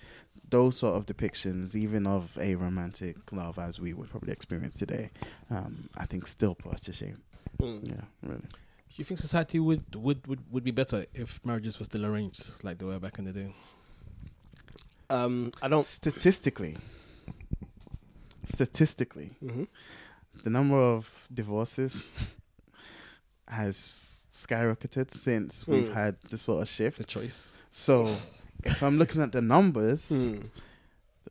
those 0.51 0.77
sort 0.77 0.97
of 0.97 1.07
depictions, 1.07 1.75
even 1.75 2.07
of 2.07 2.37
a 2.39 2.55
romantic 2.57 3.17
love 3.33 3.59
as 3.59 3.81
we 3.81 3.93
would 3.95 4.11
probably 4.11 4.33
experience 4.33 4.77
today, 4.77 5.11
um, 5.51 5.81
I 5.97 6.07
think 6.07 6.27
still 6.27 6.55
put 6.55 6.75
us 6.75 6.81
to 6.83 6.93
shame. 6.93 7.19
Mm. 7.59 7.89
Yeah, 7.89 8.05
really. 8.23 8.41
Do 8.43 8.97
you 8.97 9.05
think 9.05 9.21
society 9.21 9.59
would, 9.59 9.95
would, 9.95 10.27
would, 10.27 10.41
would 10.53 10.65
be 10.65 10.71
better 10.71 11.07
if 11.15 11.41
marriages 11.45 11.79
were 11.79 11.87
still 11.87 12.05
arranged 12.05 12.51
like 12.63 12.79
they 12.79 12.85
were 12.85 12.99
back 12.99 13.19
in 13.19 13.25
the 13.25 13.33
day? 13.33 13.55
Um, 15.13 15.53
I 15.61 15.69
don't. 15.69 15.87
Statistically, 15.87 16.77
statistically, 18.47 19.37
Mhm. 19.43 19.69
the 20.45 20.51
number 20.51 20.77
of 20.77 21.27
divorces 21.33 22.09
has 23.49 24.29
skyrocketed 24.33 25.11
since 25.11 25.67
we've 25.67 25.91
Mm. 25.91 25.95
had 25.95 26.21
this 26.31 26.43
sort 26.43 26.63
of 26.63 26.69
shift. 26.69 26.99
The 26.99 27.05
choice. 27.05 27.59
So, 27.71 28.07
if 28.65 28.83
I'm 28.83 28.99
looking 28.99 29.21
at 29.21 29.33
the 29.33 29.43
numbers, 29.43 30.11
Mm. 30.11 30.49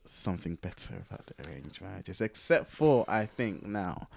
something 0.05 0.55
better 0.55 0.95
about 1.09 1.25
the 1.27 1.47
arranged 1.47 1.81
marriages. 1.81 2.21
Except 2.21 2.69
for, 2.69 3.05
I 3.09 3.25
think 3.25 3.63
now, 3.63 4.07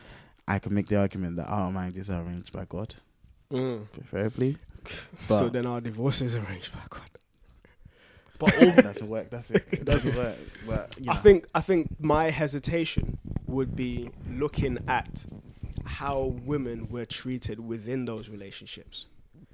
I 0.46 0.58
can 0.58 0.74
make 0.74 0.88
the 0.88 0.96
argument 0.98 1.36
that 1.36 1.46
our 1.48 1.72
marriages 1.72 2.10
are 2.10 2.22
arranged 2.22 2.52
by 2.52 2.66
God, 2.66 2.96
Mm. 3.50 3.90
preferably. 3.92 4.58
So 5.28 5.48
then 5.48 5.64
our 5.64 5.80
divorce 5.80 6.20
is 6.20 6.34
arranged 6.34 6.72
by 6.74 6.84
God. 6.90 7.08
But 8.38 8.54
all, 8.60 8.72
doesn't 8.82 9.08
work. 9.08 9.30
That's 9.30 9.50
it. 9.50 9.64
It 9.70 9.84
doesn't 9.84 10.16
work. 10.16 10.36
But 10.66 10.94
you 11.00 11.10
I 11.10 11.14
think 11.14 11.46
I 11.54 11.60
think 11.60 11.88
my 12.00 12.30
hesitation 12.30 13.18
would 13.46 13.76
be 13.76 14.10
looking 14.28 14.78
at 14.88 15.24
how 15.84 16.34
women 16.44 16.88
were 16.88 17.04
treated 17.04 17.60
within 17.60 18.04
those 18.04 18.28
relationships. 18.28 19.06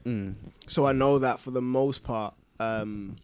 Mm. 0.05 0.35
So 0.67 0.87
I 0.87 0.93
know 0.93 1.19
that 1.19 1.41
for 1.41 1.51
the 1.51 1.61
most 1.61 2.03
part, 2.03 2.35
um, 2.59 3.17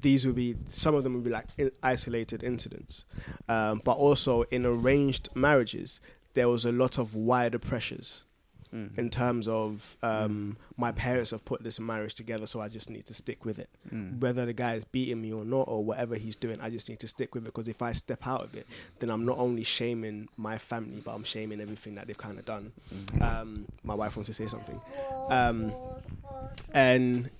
these 0.00 0.26
would 0.26 0.34
be 0.34 0.56
some 0.66 0.94
of 0.94 1.04
them 1.04 1.14
would 1.14 1.24
be 1.24 1.30
like 1.30 1.46
isolated 1.82 2.42
incidents, 2.42 3.04
um, 3.48 3.80
but 3.84 3.96
also 3.96 4.42
in 4.44 4.66
arranged 4.66 5.28
marriages, 5.34 6.00
there 6.34 6.48
was 6.48 6.64
a 6.64 6.72
lot 6.72 6.98
of 6.98 7.14
wider 7.14 7.58
pressures 7.58 8.24
Mm. 8.74 8.98
in 8.98 9.08
terms 9.08 9.46
of 9.46 9.96
um, 10.02 10.56
my 10.76 10.90
parents 10.90 11.30
have 11.30 11.44
put 11.44 11.62
this 11.62 11.78
marriage 11.78 12.14
together, 12.14 12.44
so 12.44 12.60
I 12.60 12.68
just 12.68 12.90
need 12.90 13.06
to 13.06 13.14
stick 13.14 13.44
with 13.44 13.60
it. 13.60 13.68
Mm. 13.92 14.18
Whether 14.18 14.46
the 14.46 14.52
guy 14.52 14.74
is 14.74 14.84
beating 14.84 15.22
me 15.22 15.32
or 15.32 15.44
not, 15.44 15.68
or 15.68 15.84
whatever 15.84 16.16
he's 16.16 16.34
doing, 16.34 16.60
I 16.60 16.70
just 16.70 16.88
need 16.88 16.98
to 16.98 17.06
stick 17.06 17.36
with 17.36 17.44
it 17.44 17.46
because 17.46 17.68
if 17.68 17.82
I 17.82 17.92
step 17.92 18.26
out 18.26 18.42
of 18.42 18.56
it, 18.56 18.66
then 18.98 19.10
I'm 19.10 19.24
not 19.24 19.38
only 19.38 19.62
shaming 19.62 20.28
my 20.36 20.58
family, 20.58 21.00
but 21.04 21.12
I'm 21.12 21.22
shaming 21.22 21.60
everything 21.60 21.94
that 21.94 22.08
they've 22.08 22.18
kind 22.18 22.36
of 22.36 22.44
done. 22.46 22.72
Mm-hmm. 22.92 23.22
Um, 23.22 23.66
my 23.84 23.94
wife 23.94 24.16
wants 24.16 24.26
to 24.26 24.34
say 24.34 24.48
something, 24.48 24.80
um, 25.28 25.72
and 26.72 27.30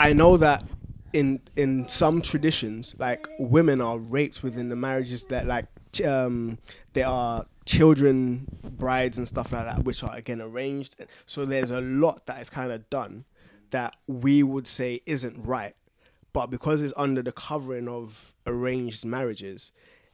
I 0.00 0.12
know 0.12 0.36
that 0.36 0.64
in 1.12 1.42
in 1.54 1.86
some 1.86 2.20
traditions, 2.20 2.96
like 2.98 3.28
women 3.38 3.80
are 3.80 3.98
raped 3.98 4.42
within 4.42 4.68
the 4.68 4.76
marriages 4.76 5.26
that 5.26 5.46
like 5.46 5.66
um, 6.04 6.58
there 6.92 7.06
are 7.06 7.46
children, 7.64 8.46
brides, 8.62 9.18
and 9.18 9.28
stuff 9.28 9.52
like 9.52 9.64
that, 9.64 9.84
which 9.84 10.02
are 10.02 10.14
again 10.14 10.40
arranged. 10.40 10.96
So 11.26 11.44
there's 11.44 11.70
a 11.70 11.80
lot 11.80 12.26
that 12.26 12.40
is 12.40 12.50
kind 12.50 12.72
of 12.72 12.88
done 12.90 13.24
that 13.70 13.96
we 14.06 14.42
would 14.42 14.66
say 14.66 15.00
isn't 15.06 15.44
right, 15.44 15.76
but 16.32 16.46
because 16.46 16.82
it's 16.82 16.94
under 16.96 17.22
the 17.22 17.32
covering 17.32 17.88
of 17.88 18.34
arranged 18.46 19.04
marriages. 19.04 19.72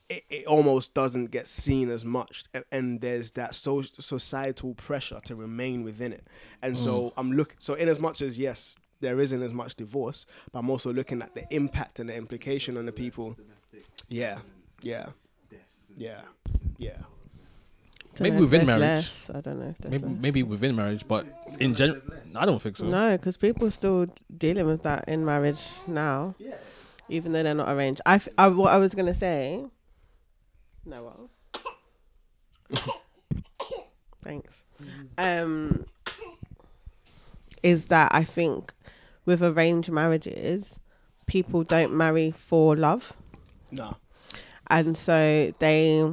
It, 0.08 0.22
it 0.30 0.46
almost 0.46 0.94
doesn't 0.94 1.32
get 1.32 1.48
seen 1.48 1.90
as 1.90 2.04
much, 2.04 2.44
a- 2.54 2.62
and 2.70 3.00
there's 3.00 3.32
that 3.32 3.56
so, 3.56 3.82
societal 3.82 4.74
pressure 4.74 5.20
to 5.24 5.34
remain 5.34 5.82
within 5.82 6.12
it. 6.12 6.28
And 6.62 6.78
so 6.78 7.06
mm. 7.06 7.12
I'm 7.16 7.32
look. 7.32 7.56
So 7.58 7.74
in 7.74 7.88
as 7.88 7.98
much 7.98 8.22
as 8.22 8.38
yes, 8.38 8.76
there 9.00 9.18
isn't 9.18 9.42
as 9.42 9.52
much 9.52 9.74
divorce, 9.74 10.24
but 10.52 10.60
I'm 10.60 10.70
also 10.70 10.92
looking 10.92 11.22
at 11.22 11.34
the 11.34 11.44
impact 11.52 11.98
and 11.98 12.08
the 12.08 12.14
implication 12.14 12.76
on 12.76 12.86
the 12.86 12.92
people. 12.92 13.36
Yeah, 14.08 14.38
yeah, 14.80 15.06
yeah, 15.96 16.20
yeah. 16.78 16.98
Don't 18.16 18.22
Maybe 18.30 18.38
within 18.38 18.66
marriage. 18.66 18.80
less. 18.80 19.30
I 19.34 19.40
don't 19.40 19.60
know. 19.60 19.68
If 19.78 19.84
maybe 19.90 20.06
less. 20.06 20.16
maybe 20.20 20.42
within 20.42 20.74
marriage, 20.76 21.06
but 21.06 21.26
in 21.60 21.74
general, 21.74 22.00
I 22.34 22.46
don't 22.46 22.60
think 22.62 22.76
so. 22.76 22.86
No, 22.86 23.16
because 23.16 23.36
people 23.36 23.66
are 23.66 23.70
still 23.70 24.06
dealing 24.36 24.66
with 24.66 24.82
that 24.84 25.06
in 25.08 25.24
marriage 25.24 25.60
now. 25.86 26.34
Yeah. 26.38 26.54
even 27.08 27.32
though 27.32 27.42
they're 27.42 27.54
not 27.54 27.68
arranged. 27.68 28.00
I, 28.06 28.14
f- 28.16 28.28
I- 28.38 28.48
what 28.48 28.72
I 28.72 28.78
was 28.78 28.94
going 28.94 29.06
to 29.06 29.14
say. 29.14 29.64
No, 30.84 31.28
well. 32.72 32.82
Thanks. 34.24 34.64
Um, 35.18 35.84
is 37.62 37.84
that 37.86 38.12
I 38.14 38.24
think 38.24 38.72
with 39.24 39.42
arranged 39.42 39.90
marriages, 39.90 40.80
people 41.26 41.62
don't 41.64 41.92
marry 41.96 42.30
for 42.30 42.74
love. 42.76 43.12
No. 43.70 43.96
and 44.68 44.96
so 44.96 45.52
they 45.58 46.08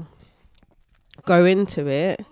go 1.25 1.45
into 1.45 1.87
it 1.87 2.25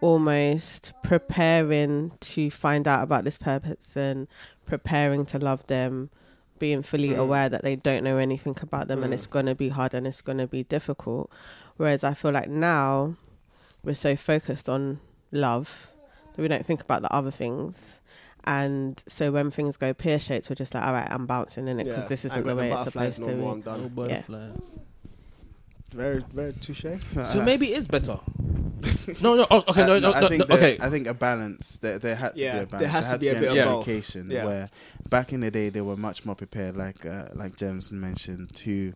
almost 0.00 0.92
preparing 1.02 2.12
to 2.20 2.50
find 2.50 2.88
out 2.88 3.02
about 3.02 3.24
this 3.24 3.38
person 3.38 4.26
preparing 4.66 5.24
to 5.26 5.38
love 5.38 5.64
them 5.68 6.10
being 6.58 6.82
fully 6.82 7.10
Mm. 7.10 7.18
aware 7.18 7.48
that 7.48 7.62
they 7.62 7.76
don't 7.76 8.04
know 8.04 8.18
anything 8.18 8.56
about 8.62 8.88
them 8.88 9.02
and 9.02 9.12
Mm. 9.12 9.14
it's 9.14 9.26
going 9.26 9.46
to 9.46 9.54
be 9.54 9.68
hard 9.70 9.94
and 9.94 10.06
it's 10.06 10.20
going 10.20 10.38
to 10.38 10.46
be 10.46 10.62
difficult 10.64 11.30
whereas 11.76 12.04
i 12.04 12.14
feel 12.14 12.30
like 12.32 12.48
now 12.48 13.14
we're 13.84 13.94
so 13.94 14.14
focused 14.16 14.68
on 14.68 15.00
love 15.32 15.92
that 16.34 16.42
we 16.42 16.48
don't 16.48 16.66
think 16.66 16.80
about 16.82 17.02
the 17.02 17.12
other 17.12 17.30
things 17.30 18.00
and 18.44 19.02
so 19.06 19.30
when 19.32 19.50
things 19.50 19.76
go 19.76 19.92
pear 19.94 20.18
shaped 20.18 20.50
we're 20.50 20.54
just 20.56 20.74
like 20.74 20.84
all 20.84 20.92
right 20.92 21.08
i'm 21.10 21.26
bouncing 21.26 21.66
in 21.68 21.78
it 21.80 21.84
because 21.84 22.04
Yeah. 22.04 22.08
this 22.08 22.24
isn't 22.24 22.46
the 22.46 22.56
way 22.56 22.70
it's 22.72 22.82
supposed 22.84 23.22
to 23.22 23.34
no 23.34 23.36
more, 23.36 23.54
be 23.56 23.62
I'm 23.70 23.78
No 23.82 23.88
done. 23.88 23.88
butterflies. 23.94 24.78
Very, 25.92 26.22
very 26.32 26.52
touche. 26.54 26.84
So 27.24 27.42
maybe 27.44 27.72
it 27.72 27.78
is 27.78 27.88
better. 27.88 28.18
no, 29.20 29.36
no. 29.36 29.46
Oh, 29.50 29.62
okay, 29.68 29.86
no, 29.86 29.96
Uh, 29.96 30.00
no, 30.00 30.12
I 30.12 30.28
think 30.28 30.38
no, 30.48 30.56
there- 30.56 30.56
okay. 30.74 30.78
I 30.80 30.90
think 30.90 31.06
a 31.06 31.14
balance. 31.14 31.76
There, 31.78 31.98
there 31.98 32.16
had 32.16 32.34
to 32.36 32.42
Yeah, 32.42 32.58
be 32.58 32.62
a 32.62 32.66
balance. 32.66 32.70
there 32.70 32.78
balance. 32.88 32.92
has 32.94 33.04
to 33.06 33.10
had 33.12 33.20
be 33.20 33.28
a 33.28 33.34
bit 33.34 33.50
of 33.50 33.56
an 33.56 33.64
both. 33.64 33.88
education 33.88 34.30
Yeah. 34.30 34.44
where 34.46 34.68
back 35.08 35.32
in 35.32 35.40
the 35.40 35.50
day 35.50 35.68
they 35.68 35.82
were 35.82 35.96
much 35.96 36.24
more 36.24 36.34
prepared, 36.34 36.76
like 36.76 37.04
uh, 37.06 37.26
like 37.34 37.56
James 37.56 37.92
mentioned, 37.92 38.54
to 38.56 38.94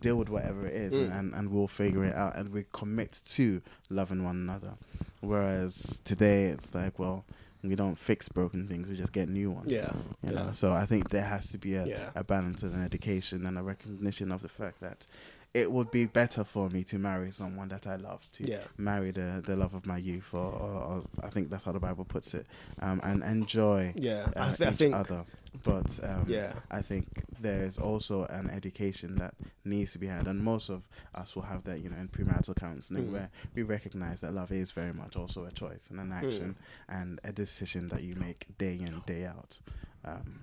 deal 0.00 0.16
with 0.16 0.28
whatever 0.28 0.66
it 0.66 0.74
is, 0.74 0.94
Mm. 0.94 1.18
and, 1.18 1.34
and 1.34 1.50
we'll 1.50 1.68
figure 1.68 2.04
it 2.04 2.14
out, 2.14 2.36
and 2.36 2.50
we 2.50 2.64
commit 2.72 3.20
to 3.30 3.60
loving 3.90 4.24
one 4.24 4.36
another. 4.36 4.74
Whereas 5.20 6.00
today 6.04 6.44
it's 6.44 6.74
like, 6.74 6.98
well, 6.98 7.24
we 7.62 7.74
don't 7.74 7.98
fix 7.98 8.28
broken 8.28 8.68
things; 8.68 8.88
we 8.88 8.96
just 8.96 9.12
get 9.12 9.28
new 9.28 9.50
ones. 9.50 9.72
Yeah. 9.72 9.90
You 10.22 10.32
yeah. 10.32 10.46
know, 10.46 10.52
so 10.52 10.72
I 10.72 10.84
think 10.86 11.10
there 11.10 11.24
has 11.24 11.50
to 11.52 11.58
be 11.58 11.74
a, 11.74 11.86
Yeah. 11.86 12.10
a 12.14 12.22
balance 12.24 12.62
and 12.62 12.74
an 12.74 12.82
education 12.82 13.46
and 13.46 13.56
a 13.58 13.62
recognition 13.62 14.30
of 14.32 14.42
the 14.42 14.48
fact 14.48 14.80
that 14.80 15.06
it 15.54 15.70
would 15.70 15.90
be 15.92 16.04
better 16.06 16.42
for 16.42 16.68
me 16.68 16.82
to 16.82 16.98
marry 16.98 17.30
someone 17.30 17.68
that 17.68 17.86
I 17.86 17.94
love, 17.96 18.28
to 18.32 18.50
Yeah. 18.50 18.64
marry 18.76 19.12
the, 19.12 19.40
the 19.46 19.54
love 19.54 19.74
of 19.74 19.86
my 19.86 19.98
youth, 19.98 20.34
or, 20.34 20.40
or, 20.52 20.82
or 20.82 21.02
I 21.22 21.30
think 21.30 21.48
that's 21.48 21.62
how 21.64 21.70
the 21.72 21.78
Bible 21.80 22.04
puts 22.04 22.34
it, 22.34 22.44
um, 22.80 23.00
and 23.04 23.22
enjoy 23.22 23.94
Yeah. 23.96 24.28
I, 24.36 24.40
uh, 24.40 24.56
th- 24.56 24.68
I 24.68 24.72
each 24.72 24.78
think. 24.78 24.94
other. 24.94 25.24
But 25.62 26.00
um, 26.02 26.24
Yeah. 26.26 26.54
I 26.72 26.82
think 26.82 27.06
there 27.40 27.62
is 27.62 27.78
also 27.78 28.24
an 28.24 28.50
education 28.50 29.14
that 29.16 29.34
needs 29.64 29.92
to 29.92 29.98
be 30.00 30.08
had, 30.08 30.26
and 30.26 30.42
most 30.42 30.68
of 30.68 30.82
us 31.14 31.36
will 31.36 31.44
have 31.44 31.62
that, 31.64 31.78
you 31.80 31.88
know, 31.88 31.96
in 31.98 32.08
premarital 32.08 32.56
counseling, 32.56 33.04
Mm. 33.06 33.12
where 33.12 33.30
we 33.54 33.62
recognize 33.62 34.20
that 34.22 34.34
love 34.34 34.50
is 34.50 34.72
very 34.72 34.92
much 34.92 35.14
also 35.14 35.44
a 35.44 35.52
choice 35.52 35.88
and 35.90 36.00
an 36.00 36.08
Mm. 36.10 36.24
action 36.24 36.56
and 36.88 37.20
a 37.22 37.30
decision 37.32 37.86
that 37.88 38.02
you 38.02 38.16
make 38.16 38.46
day 38.58 38.74
in 38.74 39.00
day 39.06 39.24
out. 39.26 39.60
Um, 40.04 40.40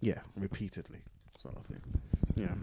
yeah, 0.00 0.20
repeatedly, 0.36 0.98
sort 1.38 1.56
of 1.56 1.66
thing. 1.66 1.80
Yeah. 2.34 2.54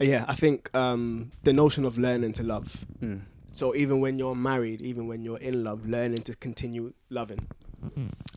Yeah. 0.00 0.24
I 0.28 0.34
think 0.34 0.74
um, 0.74 1.32
the 1.42 1.52
notion 1.52 1.84
of 1.84 1.98
learning 1.98 2.32
to 2.34 2.42
love. 2.42 2.86
Mm. 3.02 3.22
So 3.52 3.74
even 3.74 4.00
when 4.00 4.18
you're 4.18 4.34
married, 4.34 4.80
even 4.82 5.06
when 5.06 5.22
you're 5.22 5.38
in 5.38 5.64
love, 5.64 5.86
learning 5.86 6.22
to 6.22 6.34
continue 6.36 6.92
loving. 7.10 7.46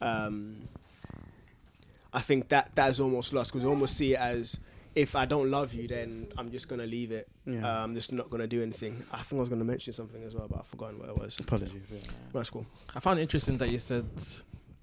Um, 0.01 0.67
I 2.13 2.19
think 2.19 2.49
that 2.49 2.75
that 2.75 2.91
is 2.91 2.99
almost 2.99 3.33
lost 3.33 3.51
because 3.51 3.65
almost 3.65 3.97
see 3.97 4.13
it 4.13 4.19
as 4.19 4.59
if 4.95 5.15
I 5.15 5.25
don't 5.25 5.51
love 5.51 5.73
you, 5.73 5.87
then 5.87 6.27
I'm 6.37 6.49
just 6.49 6.67
gonna 6.67 6.85
leave 6.85 7.11
it. 7.11 7.27
Yeah. 7.45 7.63
Uh, 7.63 7.83
I'm 7.83 7.93
just 7.93 8.11
not 8.11 8.29
gonna 8.29 8.47
do 8.47 8.61
anything. 8.63 9.03
I 9.11 9.17
think 9.17 9.37
I 9.37 9.41
was 9.41 9.49
gonna 9.49 9.63
mention 9.63 9.93
something 9.93 10.23
as 10.23 10.33
well, 10.33 10.47
but 10.49 10.59
I've 10.59 10.67
forgotten 10.67 10.97
what 10.99 11.09
it 11.09 11.17
was. 11.17 11.39
Apologies. 11.39 11.81
Yeah. 11.91 11.99
That's 12.33 12.49
cool. 12.49 12.65
I 12.95 12.99
found 12.99 13.19
it 13.19 13.21
interesting 13.21 13.57
that 13.57 13.69
you 13.69 13.77
said, 13.77 14.05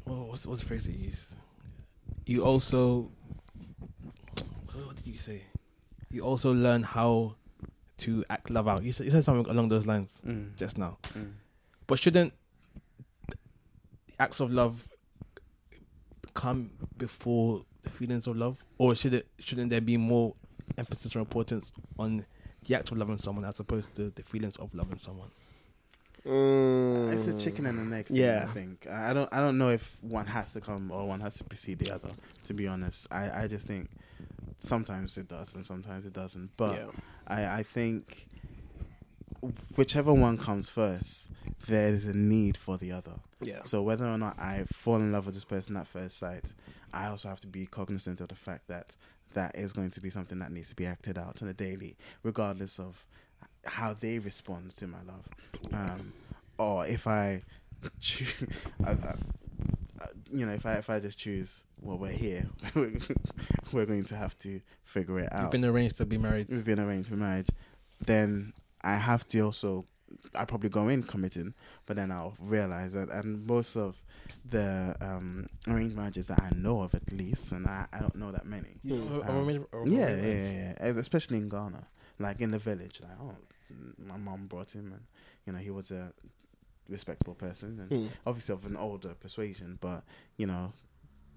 oh, 0.06 0.24
what's, 0.24 0.46
what's 0.46 0.60
the 0.60 0.66
phrase 0.66 0.88
you 0.88 1.06
used? 1.06 1.36
You 2.26 2.44
also, 2.44 3.10
what 3.23 3.23
did 3.23 3.23
you 5.12 5.18
say? 5.18 5.42
You 6.10 6.22
also 6.22 6.52
learn 6.52 6.82
how 6.82 7.36
to 7.98 8.24
act 8.30 8.50
love 8.50 8.66
out. 8.68 8.82
You 8.82 8.92
said, 8.92 9.04
you 9.04 9.10
said 9.10 9.24
something 9.24 9.50
along 9.50 9.68
those 9.68 9.86
lines 9.86 10.22
Mm. 10.26 10.56
just 10.56 10.78
now. 10.78 10.98
Mm. 11.14 11.32
But 11.86 11.98
shouldn't 11.98 12.32
acts 14.18 14.40
of 14.40 14.52
love 14.52 14.88
come 16.34 16.70
before 16.96 17.64
the 17.82 17.90
feelings 17.90 18.26
of 18.26 18.36
love, 18.36 18.64
or 18.78 18.94
should 18.94 19.14
it 19.14 19.26
shouldn't 19.38 19.70
there 19.70 19.80
be 19.80 19.96
more 19.96 20.34
emphasis 20.78 21.14
or 21.14 21.18
importance 21.20 21.72
on 21.98 22.24
the 22.66 22.74
act 22.74 22.90
of 22.90 22.98
loving 22.98 23.18
someone 23.18 23.44
as 23.44 23.60
opposed 23.60 23.94
to 23.94 24.10
the 24.10 24.22
feelings 24.22 24.56
of 24.56 24.74
loving 24.74 24.98
someone? 24.98 25.28
It's 26.26 27.26
a 27.26 27.34
chicken 27.38 27.66
and 27.66 27.78
an 27.78 27.92
egg. 27.92 28.06
Thing, 28.06 28.16
Yeah. 28.16 28.46
I 28.48 28.52
think 28.52 28.86
I 28.90 29.10
I 29.10 29.12
don't. 29.12 29.28
I 29.32 29.40
don't 29.40 29.58
know 29.58 29.68
if 29.68 29.98
one 30.02 30.26
has 30.26 30.54
to 30.54 30.60
come 30.60 30.90
or 30.90 31.06
one 31.06 31.20
has 31.20 31.34
to 31.34 31.44
precede 31.44 31.78
the 31.80 31.90
other. 31.90 32.08
To 32.44 32.54
be 32.54 32.66
honest, 32.66 33.06
I, 33.10 33.42
I 33.42 33.46
just 33.46 33.66
think 33.66 33.90
sometimes 34.64 35.18
it 35.18 35.28
does 35.28 35.54
and 35.54 35.64
sometimes 35.64 36.06
it 36.06 36.12
doesn't. 36.12 36.50
But 36.56 36.74
yeah. 36.76 36.86
I, 37.26 37.58
I 37.58 37.62
think 37.62 38.28
whichever 39.76 40.12
one 40.12 40.38
comes 40.38 40.68
first, 40.70 41.28
there 41.66 41.88
is 41.88 42.06
a 42.06 42.16
need 42.16 42.56
for 42.56 42.76
the 42.76 42.92
other. 42.92 43.14
Yeah. 43.42 43.62
So 43.64 43.82
whether 43.82 44.06
or 44.06 44.18
not 44.18 44.38
I 44.38 44.64
fall 44.72 44.96
in 44.96 45.12
love 45.12 45.26
with 45.26 45.34
this 45.34 45.44
person 45.44 45.76
at 45.76 45.86
first 45.86 46.18
sight, 46.18 46.54
I 46.92 47.08
also 47.08 47.28
have 47.28 47.40
to 47.40 47.46
be 47.46 47.66
cognizant 47.66 48.20
of 48.20 48.28
the 48.28 48.34
fact 48.34 48.68
that 48.68 48.96
that 49.34 49.56
is 49.56 49.72
going 49.72 49.90
to 49.90 50.00
be 50.00 50.10
something 50.10 50.38
that 50.38 50.52
needs 50.52 50.68
to 50.70 50.76
be 50.76 50.86
acted 50.86 51.18
out 51.18 51.42
on 51.42 51.48
a 51.48 51.52
daily, 51.54 51.96
regardless 52.22 52.78
of 52.78 53.04
how 53.64 53.94
they 53.94 54.18
respond 54.18 54.70
to 54.76 54.86
my 54.86 54.98
love. 55.06 55.28
Um, 55.72 56.12
or 56.58 56.86
if 56.86 57.06
I, 57.06 57.42
choo- 58.00 58.46
I, 58.84 58.90
I, 58.90 58.92
I- 58.92 59.16
you 60.30 60.46
know, 60.46 60.52
if 60.52 60.66
I 60.66 60.74
if 60.74 60.90
I 60.90 61.00
just 61.00 61.18
choose, 61.18 61.64
well, 61.80 61.98
we're 61.98 62.12
here, 62.12 62.46
we're 63.72 63.86
going 63.86 64.04
to 64.04 64.16
have 64.16 64.36
to 64.38 64.60
figure 64.84 65.20
it 65.20 65.32
out. 65.32 65.42
We've 65.42 65.50
been 65.62 65.64
arranged 65.64 65.98
to 65.98 66.06
be 66.06 66.18
married. 66.18 66.48
we've 66.48 66.64
been 66.64 66.80
arranged 66.80 67.08
for 67.08 67.16
marriage, 67.16 67.48
then 68.04 68.52
I 68.82 68.94
have 68.94 69.26
to 69.28 69.40
also 69.40 69.86
I 70.34 70.44
probably 70.44 70.68
go 70.70 70.88
in 70.88 71.02
committing, 71.02 71.54
but 71.86 71.96
then 71.96 72.10
I'll 72.10 72.34
realize 72.40 72.92
that, 72.94 73.10
and 73.10 73.46
most 73.46 73.76
of 73.76 73.96
the 74.48 74.96
um, 75.00 75.48
arranged 75.68 75.96
marriages 75.96 76.28
that 76.28 76.42
I 76.42 76.50
know 76.54 76.82
of, 76.82 76.94
at 76.94 77.12
least, 77.12 77.52
and 77.52 77.66
I, 77.66 77.86
I 77.92 78.00
don't 78.00 78.16
know 78.16 78.32
that 78.32 78.46
many. 78.46 78.76
Mm. 78.84 79.28
Um, 79.28 79.66
Yeah, 79.86 80.14
yeah, 80.14 80.16
yeah, 80.16 80.74
yeah, 80.80 80.98
especially 80.98 81.38
in 81.38 81.48
Ghana, 81.48 81.86
like 82.18 82.40
in 82.40 82.50
the 82.50 82.58
village. 82.58 83.00
Like, 83.00 83.16
oh, 83.20 83.34
my 83.98 84.16
mom 84.16 84.46
brought 84.46 84.74
him, 84.74 84.92
and 84.92 85.02
you 85.46 85.52
know 85.52 85.58
he 85.58 85.70
was 85.70 85.90
a 85.90 86.12
respectable 86.88 87.34
person, 87.34 87.80
and 87.80 87.90
Mm. 87.90 88.10
obviously 88.26 88.52
of 88.54 88.64
an 88.66 88.76
older 88.76 89.14
persuasion. 89.14 89.78
But 89.80 90.04
you 90.36 90.46
know, 90.46 90.72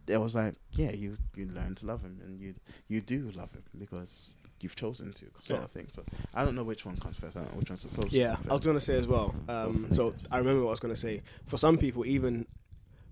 it 0.08 0.18
was 0.18 0.36
like, 0.36 0.56
yeah, 0.74 0.92
you 0.92 1.18
you 1.36 1.48
learn 1.48 1.76
to 1.76 1.86
love 1.86 2.02
him, 2.02 2.20
and 2.24 2.40
you 2.40 2.56
you 2.88 3.02
do 3.02 3.32
love 3.32 3.52
him 3.54 3.64
because 3.78 4.30
you've 4.60 4.76
chosen 4.76 5.14
to, 5.14 5.26
sort 5.40 5.60
Yeah. 5.60 5.66
of 5.66 5.72
thing. 5.72 5.88
So 5.92 6.04
I 6.34 6.44
don't 6.44 6.56
know 6.56 6.64
which 6.64 6.84
one 6.86 6.98
comes 6.98 7.16
first. 7.18 7.38
I 7.38 7.42
don't 7.42 7.52
know 7.52 7.60
which 7.60 7.70
one's 7.70 7.82
supposed. 7.82 8.12
Yeah, 8.14 8.36
to 8.38 8.50
I 8.50 8.54
was 8.56 8.66
gonna 8.66 8.80
say 8.82 8.98
as 8.98 9.08
well. 9.08 9.36
Um, 9.48 9.94
so 9.94 10.16
I 10.32 10.38
remember 10.40 10.62
what 10.64 10.70
I 10.70 10.72
was 10.72 10.80
gonna 10.80 10.96
say. 10.96 11.22
For 11.46 11.58
some 11.58 11.78
people, 11.78 12.06
even 12.06 12.48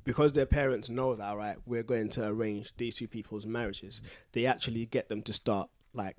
because 0.04 0.34
their 0.34 0.46
parents 0.46 0.88
know 0.90 1.16
that, 1.16 1.36
right, 1.36 1.58
we're 1.66 1.82
going 1.84 2.10
to 2.10 2.28
arrange 2.28 2.76
these 2.78 2.96
two 2.98 3.08
people's 3.08 3.46
marriages, 3.48 4.02
they 4.34 4.46
actually 4.46 4.86
get 4.86 5.10
them 5.10 5.22
to 5.24 5.34
start 5.34 5.68
like 5.94 6.16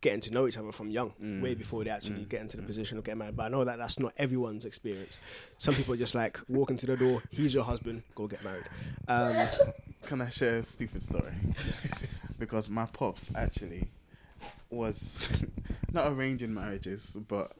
getting 0.00 0.20
to 0.20 0.32
know 0.32 0.46
each 0.46 0.56
other 0.56 0.70
from 0.72 0.90
young, 0.90 1.12
Mm. 1.20 1.42
way 1.42 1.54
before 1.54 1.82
they 1.84 1.90
actually 1.90 2.24
Mm. 2.24 2.28
get 2.28 2.40
into 2.40 2.56
the 2.56 2.62
position 2.62 2.98
of 2.98 3.04
getting 3.04 3.18
married. 3.18 3.36
But 3.36 3.46
I 3.46 3.48
know 3.48 3.64
that 3.64 3.78
that's 3.78 3.98
not 3.98 4.12
everyone's 4.16 4.64
experience. 4.64 5.18
Some 5.58 5.74
people 5.74 5.94
are 5.94 5.96
just 5.96 6.14
like 6.14 6.38
walk 6.48 6.70
into 6.70 6.86
the 6.86 6.96
door, 6.96 7.22
he's 7.30 7.52
your 7.52 7.64
husband, 7.64 8.02
go 8.14 8.26
get 8.28 8.42
married. 8.44 8.64
Um, 9.08 9.48
Can 10.02 10.20
I 10.22 10.28
share 10.28 10.56
a 10.58 10.62
stupid 10.62 11.02
story? 11.02 11.32
because 12.38 12.68
my 12.70 12.86
pops 12.86 13.32
actually 13.34 13.88
was 14.70 15.28
not 15.92 16.12
arranging 16.12 16.54
marriages, 16.54 17.16
but 17.26 17.50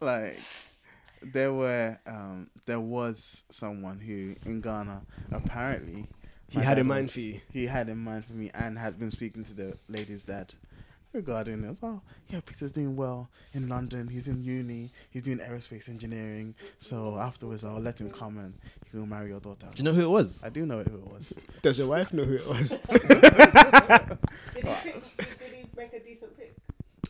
like 0.00 0.38
there 1.22 1.52
were 1.52 1.98
um 2.06 2.50
there 2.66 2.80
was 2.80 3.44
someone 3.48 3.98
who 4.00 4.34
in 4.44 4.60
Ghana 4.60 5.02
apparently 5.32 6.06
He 6.56 6.62
had 6.62 6.74
dad 6.74 6.78
in 6.80 6.86
mind 6.86 7.02
was- 7.04 7.12
for 7.12 7.20
you. 7.20 7.40
He 7.52 7.66
had 7.66 7.88
in 7.88 7.98
mind 7.98 8.24
for 8.24 8.32
me 8.32 8.50
and 8.54 8.78
had 8.78 8.98
been 8.98 9.10
speaking 9.10 9.44
to 9.44 9.54
the 9.54 9.76
lady's 9.88 10.24
dad 10.24 10.54
regarding 11.12 11.62
this. 11.62 11.78
Oh, 11.82 12.00
yeah, 12.28 12.40
Peter's 12.44 12.72
doing 12.72 12.96
well 12.96 13.28
in 13.54 13.68
London. 13.68 14.08
He's 14.08 14.28
in 14.28 14.42
uni. 14.42 14.90
He's 15.10 15.22
doing 15.22 15.38
aerospace 15.38 15.88
engineering. 15.88 16.54
So 16.78 17.16
afterwards, 17.18 17.64
I'll 17.64 17.80
let 17.80 18.00
him 18.00 18.10
come 18.10 18.38
and 18.38 18.54
he 18.90 18.96
will 18.98 19.06
marry 19.06 19.28
your 19.30 19.40
daughter. 19.40 19.66
Do 19.74 19.82
you 19.82 19.84
know 19.84 19.94
who 19.94 20.02
it 20.02 20.10
was? 20.10 20.44
I 20.44 20.48
do 20.50 20.66
know 20.66 20.82
who 20.82 20.96
it 20.96 21.10
was. 21.12 21.32
does 21.62 21.78
your 21.78 21.88
wife 21.88 22.12
know 22.12 22.24
who 22.24 22.36
it 22.36 22.46
was? 22.46 22.70
Did 22.90 24.64
he, 24.64 24.70
pick, 24.82 25.16
did, 25.16 25.38
did 25.38 25.52
he 25.54 25.66
make 25.76 25.92
a 25.92 26.00
decent 26.00 26.36
pick? 26.36 26.54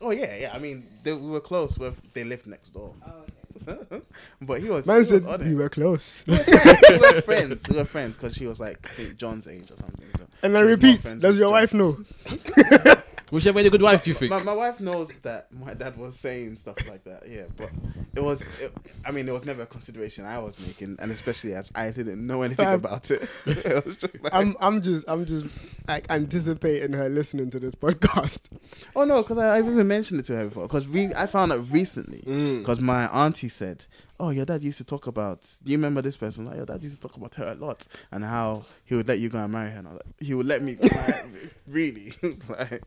Oh 0.01 0.11
yeah, 0.11 0.37
yeah. 0.37 0.53
I 0.55 0.59
mean, 0.59 0.85
they, 1.05 1.13
we 1.13 1.31
were 1.31 1.41
close. 1.41 1.79
With, 1.79 1.97
they 2.13 2.25
lived 2.25 2.47
next 2.47 2.71
door, 2.71 2.93
Oh, 3.07 3.11
okay. 3.23 3.33
but 4.41 4.61
he 4.61 4.69
was. 4.69 4.87
Man 4.87 4.99
he 4.99 5.05
said 5.05 5.25
on 5.27 5.41
we 5.41 5.55
were 5.55 5.69
close. 5.69 6.25
we 6.27 6.37
were 6.37 7.21
friends. 7.23 7.69
We 7.69 7.77
were 7.77 7.85
friends 7.85 8.17
because 8.17 8.35
she 8.35 8.47
was 8.47 8.61
like 8.61 8.89
John's 9.17 9.49
age 9.49 9.71
or 9.71 9.77
something. 9.77 10.09
So 10.17 10.27
And 10.43 10.57
I 10.57 10.63
was 10.63 10.71
repeat, 10.71 11.03
does 11.19 11.39
your 11.39 11.51
wife 11.51 11.75
know? 11.75 11.99
Was 13.31 13.43
she 13.43 13.49
a 13.49 13.53
very 13.53 13.69
good 13.71 13.83
wife? 13.83 14.05
Do 14.05 14.11
you 14.11 14.15
think? 14.15 14.31
My, 14.31 14.43
my 14.43 14.53
wife 14.53 14.81
knows 14.81 15.09
that 15.21 15.53
my 15.53 15.75
dad 15.75 15.97
was 15.97 16.17
saying 16.17 16.57
stuff 16.57 16.77
like 16.89 17.03
that. 17.05 17.29
Yeah, 17.29 17.45
but 17.57 17.71
it 18.15 18.23
was. 18.23 18.43
It, 18.61 18.73
I 19.05 19.11
mean, 19.11 19.29
it 19.29 19.33
was 19.33 19.45
never 19.45 19.63
a 19.63 19.67
consideration 19.67 20.25
I 20.25 20.39
was 20.39 20.57
making, 20.61 20.97
and 21.01 21.11
especially 21.11 21.55
as 21.55 21.73
I 21.75 21.91
didn't 21.91 22.25
know 22.25 22.43
anything 22.43 22.67
Fam. 22.67 22.75
about 22.75 23.11
it. 23.11 23.29
it 23.47 23.85
was 23.85 23.97
just 23.97 24.23
like, 24.23 24.33
I'm 24.33 24.57
I'm 24.61 24.81
just 24.81 25.09
I'm 25.09 25.27
just 25.27 25.47
like 25.89 26.07
anticipating 26.09 26.93
her 26.93 27.09
listening 27.09 27.51
to 27.51 27.59
this 27.59 27.75
podcast. 27.75 28.51
oh 28.95 29.05
no, 29.05 29.23
because 29.23 29.39
I've 29.39 29.67
even 29.67 29.89
mentioned 29.89 30.21
it 30.21 30.25
to 30.27 30.37
her 30.37 30.45
before. 30.45 30.65
Because 30.65 30.89
we, 30.89 31.13
I 31.15 31.27
found 31.27 31.53
out 31.53 31.65
recently. 31.71 32.23
Mm. 32.27 32.61
Because 32.61 32.81
my 32.81 33.07
auntie 33.07 33.49
said, 33.49 33.87
"Oh, 34.19 34.31
your 34.31 34.45
dad 34.47 34.63
used 34.65 34.79
to 34.79 34.85
talk 34.85 35.07
about. 35.07 35.43
Do 35.65 35.73
you 35.73 35.79
remember 35.79 36.03
this 36.03 36.17
person? 36.17 36.47
Like, 36.47 36.57
your 36.57 36.67
dad 36.67 36.83
used 36.83 37.01
to 37.01 37.09
talk 37.09 37.17
about 37.17 37.35
her 37.37 37.53
a 37.53 37.55
lot, 37.55 37.87
and 38.11 38.25
how 38.25 38.65
he 38.85 38.95
would 38.95 39.09
let 39.09 39.19
you 39.19 39.29
go 39.29 39.39
and 39.43 39.53
marry 39.53 39.71
her. 39.71 39.79
And 39.79 39.93
like, 39.93 40.03
he 40.21 40.35
would 40.35 40.47
let 40.47 40.63
me, 40.63 40.79
really, 41.67 42.13
like, 42.49 42.83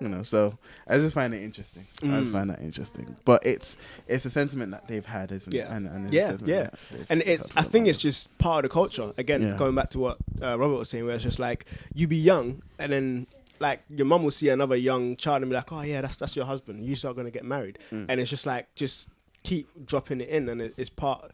you 0.00 0.08
know. 0.08 0.22
So 0.22 0.58
I 0.86 0.96
just 0.96 1.14
find 1.14 1.34
it 1.34 1.42
interesting. 1.42 1.86
I 2.02 2.06
just 2.20 2.30
Mm. 2.30 2.32
find 2.32 2.50
that 2.50 2.60
interesting. 2.60 3.16
But 3.24 3.44
it's 3.46 3.76
it's 4.08 4.24
a 4.24 4.30
sentiment 4.30 4.72
that 4.72 4.88
they've 4.88 5.04
had, 5.04 5.32
isn't 5.32 5.52
it? 5.54 5.58
Yeah. 5.58 5.74
And, 5.74 5.86
and 5.86 6.12
it's 6.12 6.28
a 6.30 6.38
Yeah, 6.44 6.70
yeah. 6.92 7.04
And 7.08 7.22
it's 7.26 7.50
I 7.56 7.62
think 7.62 7.86
it's 7.88 7.98
just 7.98 8.36
part 8.38 8.64
of 8.64 8.70
the 8.70 8.74
culture. 8.74 9.12
Again, 9.16 9.42
Yeah. 9.42 9.56
going 9.56 9.74
back 9.74 9.90
to 9.90 9.98
what 9.98 10.18
uh, 10.42 10.58
Robert 10.58 10.76
was 10.78 10.88
saying, 10.90 11.04
where 11.06 11.14
it's 11.14 11.24
just 11.24 11.38
like 11.38 11.66
you 11.94 12.06
be 12.08 12.16
young 12.16 12.62
and 12.78 12.92
then 12.92 13.26
like 13.60 13.82
your 13.88 14.04
mum 14.06 14.24
will 14.24 14.30
see 14.32 14.48
another 14.48 14.76
young 14.76 15.16
child 15.16 15.42
and 15.42 15.50
be 15.50 15.54
like, 15.56 15.70
oh 15.72 15.82
yeah, 15.82 16.00
that's 16.00 16.16
that's 16.16 16.34
your 16.36 16.44
husband. 16.44 16.84
You 16.84 16.96
are 17.08 17.14
gonna 17.14 17.30
get 17.30 17.44
married, 17.44 17.78
Mm. 17.92 18.06
and 18.08 18.20
it's 18.20 18.30
just 18.30 18.46
like 18.46 18.66
just 18.74 19.08
keep 19.44 19.68
dropping 19.86 20.20
it 20.20 20.28
in, 20.28 20.48
and 20.48 20.60
it, 20.60 20.74
it's 20.76 20.90
part. 20.90 21.30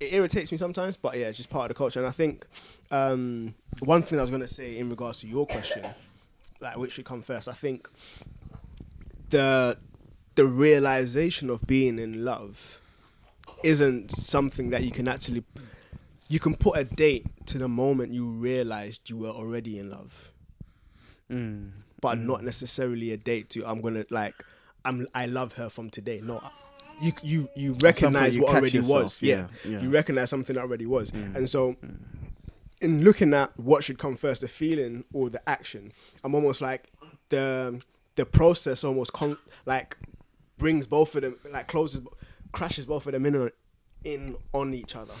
It 0.00 0.12
irritates 0.14 0.50
me 0.52 0.58
sometimes, 0.58 0.96
but 0.96 1.16
yeah, 1.18 1.26
it's 1.28 1.36
just 1.36 1.50
part 1.50 1.70
of 1.70 1.74
the 1.76 1.78
culture. 1.78 2.00
And 2.00 2.08
I 2.08 2.12
think 2.12 2.46
um, 2.90 3.54
one 3.80 4.02
thing 4.02 4.18
I 4.18 4.22
was 4.22 4.30
gonna 4.30 4.48
say 4.48 4.78
in 4.78 4.88
regards 4.88 5.20
to 5.20 5.26
your 5.28 5.46
question, 5.46 5.84
like 6.60 6.76
which 6.78 6.92
should 6.92 7.04
come 7.04 7.20
first, 7.22 7.48
I 7.48 7.52
think 7.52 7.88
the 9.30 9.76
the 10.34 10.44
realization 10.46 11.50
of 11.50 11.66
being 11.66 11.98
in 11.98 12.24
love 12.24 12.80
isn't 13.64 14.10
something 14.10 14.70
that 14.70 14.82
you 14.82 14.90
can 14.90 15.08
actually 15.08 15.42
you 16.28 16.38
can 16.38 16.54
put 16.54 16.76
a 16.76 16.84
date 16.84 17.24
to 17.46 17.58
the 17.58 17.68
moment 17.68 18.12
you 18.12 18.28
realized 18.28 19.08
you 19.08 19.16
were 19.16 19.30
already 19.30 19.78
in 19.78 19.90
love 19.90 20.32
Mm. 21.28 21.70
but 22.00 22.18
not 22.18 22.44
necessarily 22.44 23.10
a 23.10 23.16
date 23.16 23.50
to 23.50 23.66
i'm 23.66 23.80
gonna 23.80 24.04
like 24.10 24.34
i'm 24.84 25.08
i 25.12 25.26
love 25.26 25.54
her 25.54 25.68
from 25.68 25.90
today 25.90 26.20
no 26.22 26.40
you 27.00 27.12
you 27.22 27.48
you 27.54 27.74
At 27.84 27.96
some 27.96 28.12
point 28.12 28.22
recognize 28.22 28.36
you 28.36 28.42
what 28.42 28.56
already 28.56 28.78
yourself, 28.78 29.02
was 29.04 29.22
yeah. 29.22 29.48
yeah. 29.68 29.80
you 29.80 29.90
recognize 29.90 30.30
something 30.30 30.54
that 30.56 30.62
already 30.62 30.86
was 30.86 31.10
Mm. 31.10 31.36
and 31.36 31.48
so 31.48 31.76
in 32.80 33.02
looking 33.04 33.32
at 33.34 33.58
what 33.58 33.84
should 33.84 33.98
come 33.98 34.16
first 34.16 34.40
the 34.42 34.48
feeling 34.48 35.04
or 35.12 35.30
the 35.30 35.46
action 35.48 35.92
i'm 36.24 36.34
almost 36.34 36.60
like 36.60 36.90
the 37.30 37.82
the 38.16 38.24
process 38.26 38.84
almost 38.84 39.12
con- 39.12 39.38
like 39.66 39.96
brings 40.58 40.86
both 40.86 41.14
of 41.14 41.22
them 41.22 41.36
like 41.50 41.66
closes 41.68 42.00
crashes 42.52 42.86
both 42.86 43.06
of 43.06 43.12
them 43.12 43.26
in 43.26 43.34
on, 43.36 43.50
in 44.04 44.36
on 44.52 44.72
each 44.74 44.94
other 44.96 45.14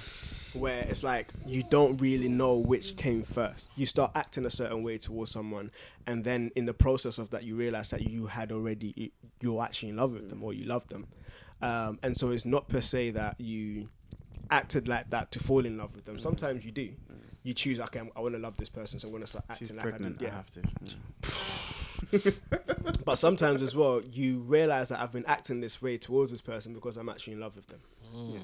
where 0.52 0.80
it's 0.88 1.02
like 1.02 1.28
you 1.46 1.62
don't 1.68 2.00
really 2.00 2.28
know 2.28 2.56
which 2.56 2.96
came 2.96 3.22
first 3.22 3.68
you 3.76 3.84
start 3.84 4.10
acting 4.14 4.46
a 4.46 4.50
certain 4.50 4.82
way 4.82 4.96
towards 4.96 5.30
someone 5.30 5.70
and 6.06 6.24
then 6.24 6.50
in 6.56 6.64
the 6.66 6.72
process 6.74 7.18
of 7.18 7.28
that 7.30 7.42
you 7.44 7.54
realize 7.56 7.90
that 7.90 8.02
you 8.08 8.26
had 8.26 8.50
already 8.52 9.12
you're 9.40 9.62
actually 9.62 9.90
in 9.90 9.96
love 9.96 10.12
with 10.12 10.30
them 10.30 10.42
or 10.42 10.52
you 10.54 10.64
love 10.64 10.86
them 10.88 11.06
um, 11.62 11.98
and 12.02 12.16
so 12.16 12.30
it's 12.30 12.44
not 12.44 12.68
per 12.68 12.80
se 12.80 13.10
that 13.10 13.40
you 13.40 13.88
acted 14.50 14.86
like 14.88 15.10
that 15.10 15.30
to 15.32 15.38
fall 15.38 15.64
in 15.66 15.76
love 15.76 15.94
with 15.94 16.04
them 16.04 16.18
sometimes 16.18 16.64
you 16.64 16.70
do 16.70 16.90
you 17.42 17.52
choose 17.54 17.80
okay 17.80 17.98
I'm, 18.00 18.10
i 18.16 18.20
want 18.20 18.34
to 18.34 18.40
love 18.40 18.56
this 18.56 18.68
person 18.68 18.98
so 18.98 19.08
i'm 19.08 19.12
going 19.12 19.22
to 19.22 19.26
start 19.26 19.44
acting 19.48 19.68
She's 19.68 19.74
like 19.76 19.82
pregnant. 19.82 20.16
I, 20.16 20.18
do. 20.18 20.26
I 20.26 20.28
yeah 20.28 20.34
have 20.34 20.50
to. 20.50 20.62
but 23.04 23.16
sometimes 23.16 23.62
as 23.62 23.74
well, 23.74 24.00
you 24.02 24.40
realize 24.40 24.88
that 24.90 25.00
I've 25.00 25.12
been 25.12 25.26
acting 25.26 25.60
this 25.60 25.80
way 25.82 25.98
towards 25.98 26.30
this 26.30 26.42
person 26.42 26.74
because 26.74 26.96
I'm 26.96 27.08
actually 27.08 27.34
in 27.34 27.40
love 27.40 27.56
with 27.56 27.66
them. 27.68 27.80
Yeah. 28.14 28.38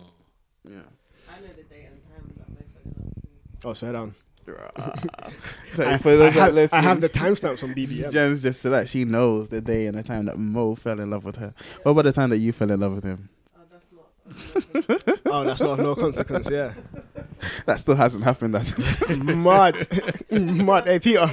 I 1.29 1.41
know 1.41 1.49
the 1.57 1.63
date 1.63 1.87
and 1.91 2.01
time 2.03 2.33
that 2.39 2.49
my 2.49 2.55
friend 2.73 2.97
loved 2.97 3.17
me. 3.25 3.31
Oh, 3.65 3.73
swear 3.73 3.93
down. 3.93 4.15
so 5.75 5.89
I, 5.89 5.99
for 5.99 6.17
those 6.17 6.35
that 6.35 6.41
have, 6.41 6.55
listen, 6.55 6.79
I 6.79 6.83
have 6.83 7.01
the 7.01 7.09
timestamps 7.09 7.59
from 7.61 7.75
BBM. 7.75 8.11
Gems 8.13 8.43
just 8.43 8.61
so 8.63 8.71
that 8.71 8.89
she 8.89 9.05
knows 9.05 9.49
the 9.49 9.61
day 9.61 9.87
and 9.87 9.97
the 9.97 10.03
time 10.03 10.27
that 10.27 10.39
Mo 10.39 10.75
fell 10.75 10.99
in 10.99 11.11
love 11.11 11.25
with 11.25 11.37
her. 11.37 11.55
What 11.83 11.93
about 11.93 12.05
the 12.05 12.13
time 12.13 12.31
that 12.31 12.39
you 12.39 12.53
fell 12.53 12.71
in 12.71 12.81
love 12.81 12.95
with 12.95 13.05
him? 13.05 13.29
Oh, 13.57 13.63
that's 13.71 13.87
not. 13.93 14.91
okay. 14.91 15.21
oh, 15.27 15.45
that's 15.45 15.61
not 15.61 15.71
of 15.71 15.79
no 15.81 15.95
consequence. 15.95 16.51
Yeah, 16.51 16.75
That 17.67 17.79
still 17.79 17.97
hasn't 17.97 18.25
happened. 18.25 18.55
That's 18.55 18.77
mud, 19.17 19.87
mud. 20.31 20.85
Hey, 20.87 20.99
Peter, 20.99 21.31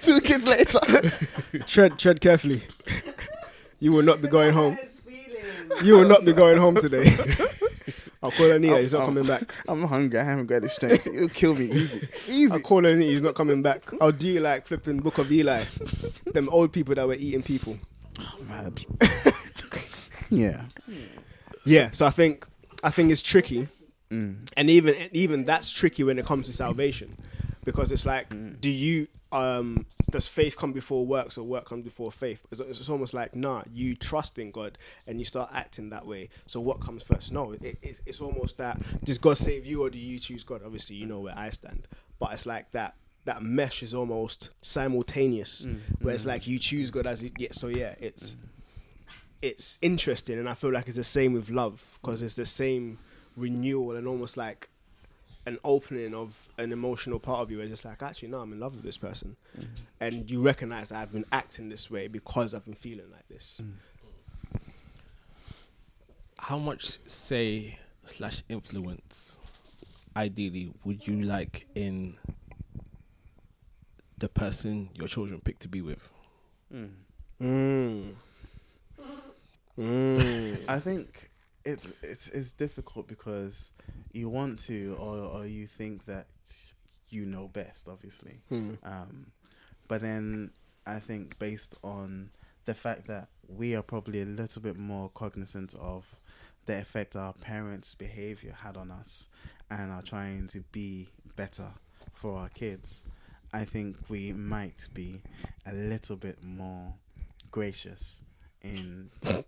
two 0.00 0.20
kids 0.20 0.46
later. 0.46 0.80
tread, 1.66 1.98
tread 1.98 2.20
carefully. 2.20 2.62
You 3.78 3.92
will 3.92 4.02
not 4.02 4.20
be 4.22 4.28
going 4.28 4.52
home. 4.52 4.78
You 5.82 5.98
will 5.98 6.08
not 6.08 6.24
be 6.24 6.32
going 6.32 6.58
home 6.58 6.76
today. 6.76 7.14
I'll 8.22 8.30
call 8.32 8.50
Anita. 8.50 8.80
He's 8.80 8.92
not 8.92 9.02
oh. 9.02 9.06
coming 9.06 9.26
back. 9.26 9.52
I'm 9.68 9.84
hungry. 9.84 10.18
I 10.18 10.24
haven't 10.24 10.46
got 10.46 10.62
the 10.62 10.68
strength. 10.68 11.06
It'll 11.14 11.28
kill 11.28 11.54
me 11.54 11.66
easy. 11.66 12.08
Easy. 12.26 12.52
I'll 12.52 12.60
call 12.60 12.84
Anita. 12.84 13.10
He's 13.10 13.22
not 13.22 13.34
coming 13.34 13.62
back. 13.62 13.82
I'll 14.00 14.12
do 14.12 14.28
you 14.28 14.40
like 14.40 14.66
flipping 14.66 14.98
Book 14.98 15.18
of 15.18 15.30
Eli. 15.30 15.64
Them 16.26 16.48
old 16.50 16.72
people 16.72 16.94
that 16.96 17.06
were 17.06 17.14
eating 17.14 17.42
people. 17.42 17.78
Oh, 18.20 18.38
Mad. 18.48 18.84
yeah. 20.30 20.64
Yeah. 21.64 21.90
So 21.92 22.06
I 22.06 22.10
think 22.10 22.46
I 22.82 22.90
think 22.90 23.12
it's 23.12 23.22
tricky. 23.22 23.68
Mm. 24.10 24.48
and 24.56 24.70
even 24.70 24.94
even 25.12 25.44
that's 25.44 25.70
tricky 25.70 26.02
when 26.02 26.18
it 26.18 26.24
comes 26.24 26.46
to 26.46 26.52
salvation 26.54 27.14
because 27.66 27.92
it's 27.92 28.06
like 28.06 28.30
Mm. 28.30 28.58
do 28.58 28.70
you 28.70 29.06
um 29.32 29.84
does 30.10 30.26
faith 30.26 30.56
come 30.56 30.72
before 30.72 31.04
works 31.06 31.36
or 31.38 31.44
work 31.44 31.64
comes 31.66 31.84
before 31.84 32.10
faith? 32.10 32.42
It's, 32.50 32.60
it's 32.60 32.88
almost 32.88 33.12
like 33.14 33.34
nah 33.36 33.62
you 33.72 33.94
trust 33.94 34.38
in 34.38 34.50
god 34.50 34.78
and 35.06 35.18
you 35.18 35.24
start 35.24 35.50
acting 35.52 35.90
that 35.90 36.06
way. 36.06 36.28
So 36.46 36.60
what 36.60 36.80
comes 36.80 37.02
first? 37.02 37.32
No 37.32 37.52
it, 37.52 37.78
it, 37.82 38.00
it's 38.06 38.20
almost 38.20 38.56
that 38.58 38.80
does 39.04 39.18
god 39.18 39.36
save 39.36 39.66
you 39.66 39.82
or 39.82 39.90
do 39.90 39.98
you 39.98 40.18
choose 40.18 40.42
god? 40.44 40.62
Obviously 40.64 40.96
you 40.96 41.06
know 41.06 41.20
where 41.20 41.36
i 41.36 41.50
stand. 41.50 41.86
But 42.18 42.32
it's 42.32 42.46
like 42.46 42.70
that 42.72 42.94
that 43.24 43.42
mesh 43.42 43.82
is 43.82 43.94
almost 43.94 44.50
simultaneous 44.62 45.66
Mm. 45.66 45.80
where 46.00 46.14
it's 46.14 46.24
like 46.26 46.46
you 46.46 46.58
choose 46.58 46.90
god 46.90 47.06
as 47.06 47.22
it 47.22 47.32
yeah 47.38 47.48
so 47.52 47.68
yeah 47.68 47.94
it's 48.00 48.36
it's 49.40 49.78
interesting, 49.82 50.36
and 50.38 50.48
I 50.48 50.54
feel 50.54 50.72
like 50.72 50.88
it's 50.88 50.96
the 50.96 51.04
same 51.04 51.32
with 51.32 51.48
love 51.48 51.98
because 52.02 52.22
it's 52.22 52.34
the 52.34 52.44
same 52.44 52.98
renewal 53.36 53.94
and 53.94 54.08
almost 54.08 54.36
like 54.36 54.68
an 55.48 55.58
opening 55.64 56.14
of 56.14 56.48
an 56.58 56.72
emotional 56.72 57.18
part 57.18 57.40
of 57.40 57.50
you. 57.50 57.56
Where 57.56 57.64
it's 57.64 57.72
just 57.72 57.84
like, 57.84 58.02
actually, 58.02 58.28
no, 58.28 58.40
I'm 58.40 58.52
in 58.52 58.60
love 58.60 58.74
with 58.74 58.84
this 58.84 58.98
person, 58.98 59.36
and 59.98 60.30
you 60.30 60.42
recognize 60.42 60.90
that 60.90 60.98
I've 61.00 61.12
been 61.12 61.24
acting 61.32 61.68
this 61.70 61.90
way 61.90 62.06
because 62.06 62.54
I've 62.54 62.64
been 62.64 62.74
feeling 62.74 63.10
like 63.10 63.26
this. 63.28 63.60
How 66.38 66.58
much 66.58 66.98
say 67.08 67.78
slash 68.04 68.42
influence, 68.48 69.38
ideally, 70.14 70.72
would 70.84 71.06
you 71.06 71.22
like 71.22 71.66
in 71.74 72.16
the 74.18 74.28
person 74.28 74.90
your 74.94 75.08
children 75.08 75.40
pick 75.42 75.58
to 75.60 75.68
be 75.68 75.80
with? 75.80 76.08
Mm. 76.72 76.90
Mm. 77.42 78.14
Mm. 79.78 80.58
I 80.68 80.80
think 80.80 81.30
it's 81.64 81.86
it's 82.02 82.28
it's 82.30 82.50
difficult 82.50 83.06
because 83.06 83.70
you 84.12 84.28
want 84.28 84.58
to 84.60 84.96
or 84.98 85.18
or 85.18 85.46
you 85.46 85.66
think 85.66 86.04
that 86.06 86.26
you 87.10 87.26
know 87.26 87.48
best, 87.48 87.88
obviously. 87.88 88.40
Hmm. 88.48 88.74
Um, 88.84 89.32
but 89.86 90.00
then 90.02 90.50
I 90.86 90.98
think 90.98 91.38
based 91.38 91.76
on 91.82 92.30
the 92.64 92.74
fact 92.74 93.06
that 93.06 93.28
we 93.48 93.74
are 93.74 93.82
probably 93.82 94.22
a 94.22 94.26
little 94.26 94.60
bit 94.60 94.76
more 94.76 95.08
cognizant 95.10 95.74
of 95.80 96.20
the 96.66 96.78
effect 96.78 97.16
our 97.16 97.32
parents' 97.32 97.94
behavior 97.94 98.54
had 98.62 98.76
on 98.76 98.90
us 98.90 99.28
and 99.70 99.90
are 99.90 100.02
trying 100.02 100.48
to 100.48 100.60
be 100.72 101.08
better 101.36 101.68
for 102.12 102.36
our 102.36 102.50
kids, 102.50 103.02
I 103.52 103.64
think 103.64 103.96
we 104.08 104.34
might 104.34 104.88
be 104.92 105.22
a 105.64 105.72
little 105.72 106.16
bit 106.16 106.44
more 106.44 106.94
gracious 107.50 108.22
in 108.62 109.10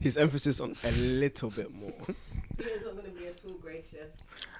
His 0.00 0.16
emphasis 0.16 0.60
on 0.60 0.76
a 0.84 0.92
little 0.92 1.50
bit 1.50 1.72
more. 1.72 1.92
He's 2.58 2.82
not 2.84 2.92
going 2.96 3.04
to 3.04 3.10
be 3.10 3.26
at 3.26 3.40
all 3.46 3.54
gracious. 3.54 4.10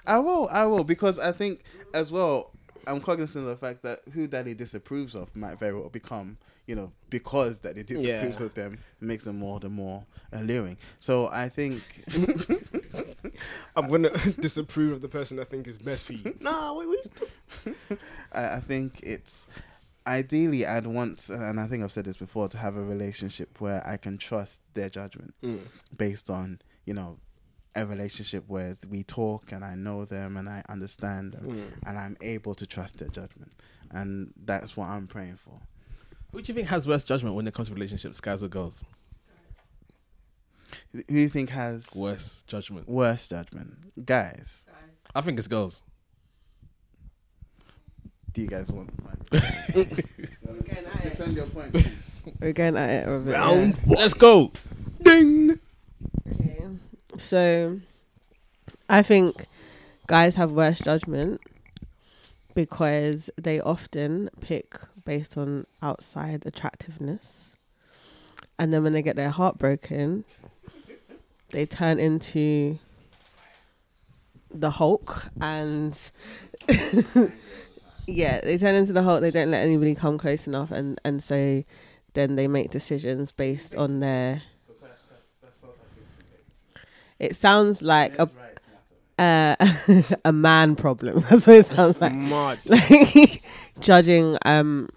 I 0.05 0.19
will, 0.19 0.47
I 0.51 0.65
will, 0.65 0.83
because 0.83 1.19
I 1.19 1.31
think 1.31 1.61
as 1.93 2.11
well, 2.11 2.51
I'm 2.85 3.01
cognizant 3.01 3.43
of 3.45 3.49
the 3.49 3.57
fact 3.57 3.81
that 3.83 3.99
who 4.13 4.27
Daddy 4.27 4.53
disapproves 4.53 5.15
of 5.15 5.35
might 5.35 5.59
very 5.59 5.73
well 5.77 5.89
become, 5.89 6.37
you 6.67 6.75
know, 6.75 6.91
because 7.09 7.59
Daddy 7.59 7.83
disapproves 7.83 8.39
Yeah. 8.39 8.45
of 8.45 8.53
them, 8.53 8.79
makes 9.01 9.25
them 9.25 9.39
more 9.39 9.59
the 9.59 9.69
more 9.69 10.05
alluring. 10.31 10.77
So 10.99 11.27
I 11.27 11.49
think, 11.49 12.03
I'm 13.75 13.89
gonna 13.89 14.09
disapprove 14.39 14.93
of 14.93 15.01
the 15.01 15.09
person 15.09 15.39
I 15.39 15.43
think 15.43 15.67
is 15.67 15.77
best 15.77 16.05
for 16.05 16.13
you. 16.13 16.35
Nah, 16.39 16.73
wait, 16.73 16.87
wait. 16.89 17.75
I, 18.31 18.55
I 18.55 18.59
think 18.59 18.99
it's 19.03 19.47
ideally 20.05 20.65
I'd 20.65 20.87
want, 20.87 21.27
and 21.29 21.59
I 21.59 21.67
think 21.67 21.83
I've 21.83 21.91
said 21.91 22.05
this 22.05 22.17
before, 22.17 22.47
to 22.49 22.57
have 22.57 22.75
a 22.77 22.81
relationship 22.83 23.59
where 23.59 23.85
I 23.85 23.97
can 23.97 24.17
trust 24.17 24.61
their 24.73 24.89
judgment 24.89 25.33
Mm. 25.43 25.59
based 25.97 26.29
on, 26.29 26.59
you 26.85 26.93
know, 26.93 27.17
a 27.77 27.85
relationship 27.85 28.43
where 28.47 28.75
we 28.89 29.03
talk 29.03 29.51
and 29.51 29.63
I 29.63 29.75
know 29.75 30.03
them 30.05 30.35
and 30.37 30.49
I 30.49 30.63
understand 30.69 31.33
them 31.33 31.45
Mm. 31.45 31.63
and 31.85 31.97
I'm 31.97 32.17
able 32.21 32.55
to 32.55 32.65
trust 32.65 32.97
their 32.97 33.09
judgment. 33.09 33.51
And 33.91 34.33
that's 34.45 34.75
what 34.75 34.87
I'm 34.89 35.07
praying 35.07 35.37
for. 35.37 35.59
Who 36.31 36.41
do 36.41 36.51
you 36.51 36.55
think 36.55 36.67
has 36.69 36.87
worse 36.87 37.03
judgment 37.03 37.35
when 37.35 37.47
it 37.47 37.53
comes 37.53 37.69
to 37.69 37.73
relationships, 37.73 38.19
guys 38.19 38.43
or 38.43 38.47
girls? 38.49 38.83
Who 40.91 41.01
do 41.03 41.13
you 41.15 41.29
think 41.29 41.49
has 41.51 41.89
Worse 41.95 42.43
judgment. 42.47 42.89
worse 42.89 43.27
judgment? 43.27 44.05
Guys, 44.05 44.65
I 45.15 45.21
think 45.21 45.39
it's 45.39 45.47
girls. 45.47 45.83
do 48.33 48.41
you 48.41 48.47
guys 48.47 48.71
want 48.71 48.89
We're 49.31 49.41
going 49.83 50.85
at 50.85 51.05
it. 51.05 51.09
defend 51.17 51.35
your 51.35 51.47
point. 51.47 51.75
We're 52.41 52.53
going 52.53 52.75
at 52.77 52.89
it. 52.89 53.07
a 53.07 53.19
bit, 53.19 53.31
yeah. 53.31 53.39
Round 53.39 53.79
Let's 53.87 54.13
go. 54.13 54.51
ding. 55.03 55.51
Okay. 56.29 56.59
So, 57.17 57.79
I 58.89 59.01
think 59.01 59.47
guys 60.07 60.35
have 60.35 60.51
worse 60.51 60.79
judgment 60.79 61.41
because 62.53 63.29
they 63.37 63.59
often 63.59 64.29
pick 64.39 64.79
based 65.05 65.37
on 65.37 65.65
outside 65.81 66.43
attractiveness. 66.45 67.55
And 68.57 68.73
then 68.73 68.83
when 68.83 68.93
they 68.93 69.01
get 69.01 69.15
their 69.15 69.29
heart 69.29 69.57
broken, 69.57 70.25
they 71.49 71.65
turn 71.65 71.99
into 71.99 72.79
the 74.49 74.71
Hulk 74.71 75.27
and 75.39 75.99
yeah, 78.07 78.41
they 78.41 78.57
turn 78.57 78.75
into 78.75 78.93
the 78.93 79.03
Hulk. 79.03 79.21
They 79.21 79.31
don't 79.31 79.51
let 79.51 79.63
anybody 79.63 79.93
come 79.93 80.17
close 80.17 80.47
enough 80.47 80.71
and 80.71 80.99
and 81.03 81.21
so 81.21 81.63
then 82.13 82.35
they 82.35 82.47
make 82.47 82.71
decisions 82.71 83.31
based 83.31 83.75
on 83.75 83.99
their 83.99 84.41
it 87.19 87.35
sounds 87.35 87.81
like 87.81 88.17
a 88.19 88.29
uh, 89.19 89.55
a 90.25 90.31
man 90.31 90.75
problem. 90.75 91.19
That's 91.29 91.47
what 91.47 91.55
it 91.57 91.65
sounds 91.65 91.99
like. 91.99 92.13
Mad. 92.13 92.59
Like 92.67 93.41
judging 93.79 94.37
um 94.45 94.89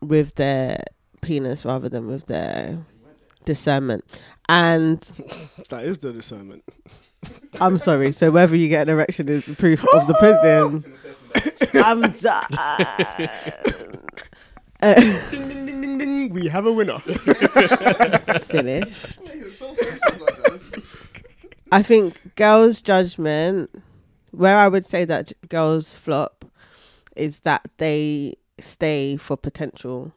with 0.00 0.34
their 0.36 0.82
penis 1.20 1.64
rather 1.64 1.88
than 1.88 2.06
with 2.06 2.26
their 2.26 2.78
discernment. 3.44 4.04
And 4.48 5.00
That 5.68 5.84
is 5.84 5.98
the 5.98 6.12
discernment. 6.12 6.64
I'm 7.60 7.78
sorry. 7.78 8.12
So 8.12 8.30
whether 8.30 8.54
you 8.56 8.68
get 8.68 8.88
an 8.88 8.94
erection 8.94 9.28
is 9.28 9.42
proof 9.42 9.84
of 9.92 10.06
the 10.06 10.14
pudding. 10.14 10.84
I'm 11.84 12.00
done. 12.12 12.46
Uh, 14.80 14.94
Ding 15.30 15.48
ding 15.48 15.66
ding 15.66 15.80
ding 15.80 15.98
ding. 15.98 16.28
We 16.32 16.46
have 16.46 16.64
a 16.66 16.72
winner. 16.72 17.00
finished. 18.46 19.18
I 21.70 21.82
think 21.82 22.34
girls' 22.36 22.80
judgment, 22.82 23.70
where 24.30 24.56
I 24.56 24.68
would 24.68 24.84
say 24.84 25.04
that 25.04 25.32
girls 25.48 25.94
flop, 25.94 26.44
is 27.16 27.40
that 27.40 27.68
they 27.78 28.36
stay 28.58 29.16
for 29.16 29.36
potential. 29.36 30.12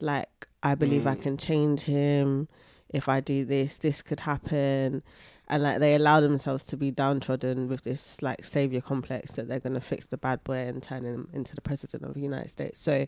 Like, 0.00 0.46
I 0.62 0.74
believe 0.74 1.06
I 1.06 1.14
mm. 1.14 1.22
can 1.22 1.36
change 1.36 1.82
him. 1.82 2.48
If 2.88 3.08
I 3.08 3.20
do 3.20 3.44
this, 3.44 3.76
this 3.78 4.00
could 4.00 4.20
happen. 4.20 5.02
And 5.48 5.62
like, 5.62 5.78
they 5.78 5.94
allow 5.94 6.20
themselves 6.20 6.64
to 6.64 6.76
be 6.76 6.90
downtrodden 6.90 7.68
with 7.68 7.82
this 7.82 8.22
like 8.22 8.44
savior 8.44 8.80
complex 8.80 9.32
that 9.32 9.48
they're 9.48 9.60
going 9.60 9.74
to 9.74 9.80
fix 9.80 10.06
the 10.06 10.16
bad 10.16 10.44
boy 10.44 10.56
and 10.58 10.82
turn 10.82 11.04
him 11.04 11.28
into 11.32 11.54
the 11.54 11.60
president 11.60 12.04
of 12.04 12.14
the 12.14 12.20
United 12.20 12.50
States. 12.50 12.80
So, 12.80 13.06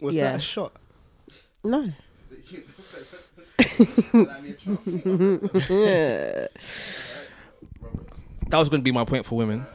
Was 0.00 0.14
Yeah. 0.14 0.32
that 0.32 0.36
a 0.36 0.40
shot? 0.40 0.72
no. 1.64 1.92
That 8.48 8.58
was 8.58 8.68
going 8.68 8.80
to 8.80 8.84
be 8.84 8.92
my 8.92 9.04
point 9.04 9.26
for 9.26 9.36
women. 9.36 9.66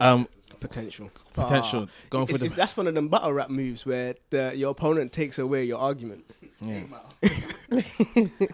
Um, 0.00 0.28
Potential. 0.60 1.10
potential 1.32 1.88
going 2.10 2.26
for 2.26 2.36
the 2.36 2.48
that's 2.48 2.76
one 2.76 2.86
of 2.86 2.94
them 2.94 3.08
battle 3.08 3.32
rap 3.32 3.48
moves 3.48 3.86
where 3.86 4.14
the, 4.28 4.52
your 4.54 4.72
opponent 4.72 5.10
takes 5.10 5.38
away 5.38 5.64
your 5.64 5.78
argument. 5.78 6.30
Yeah. 6.60 6.84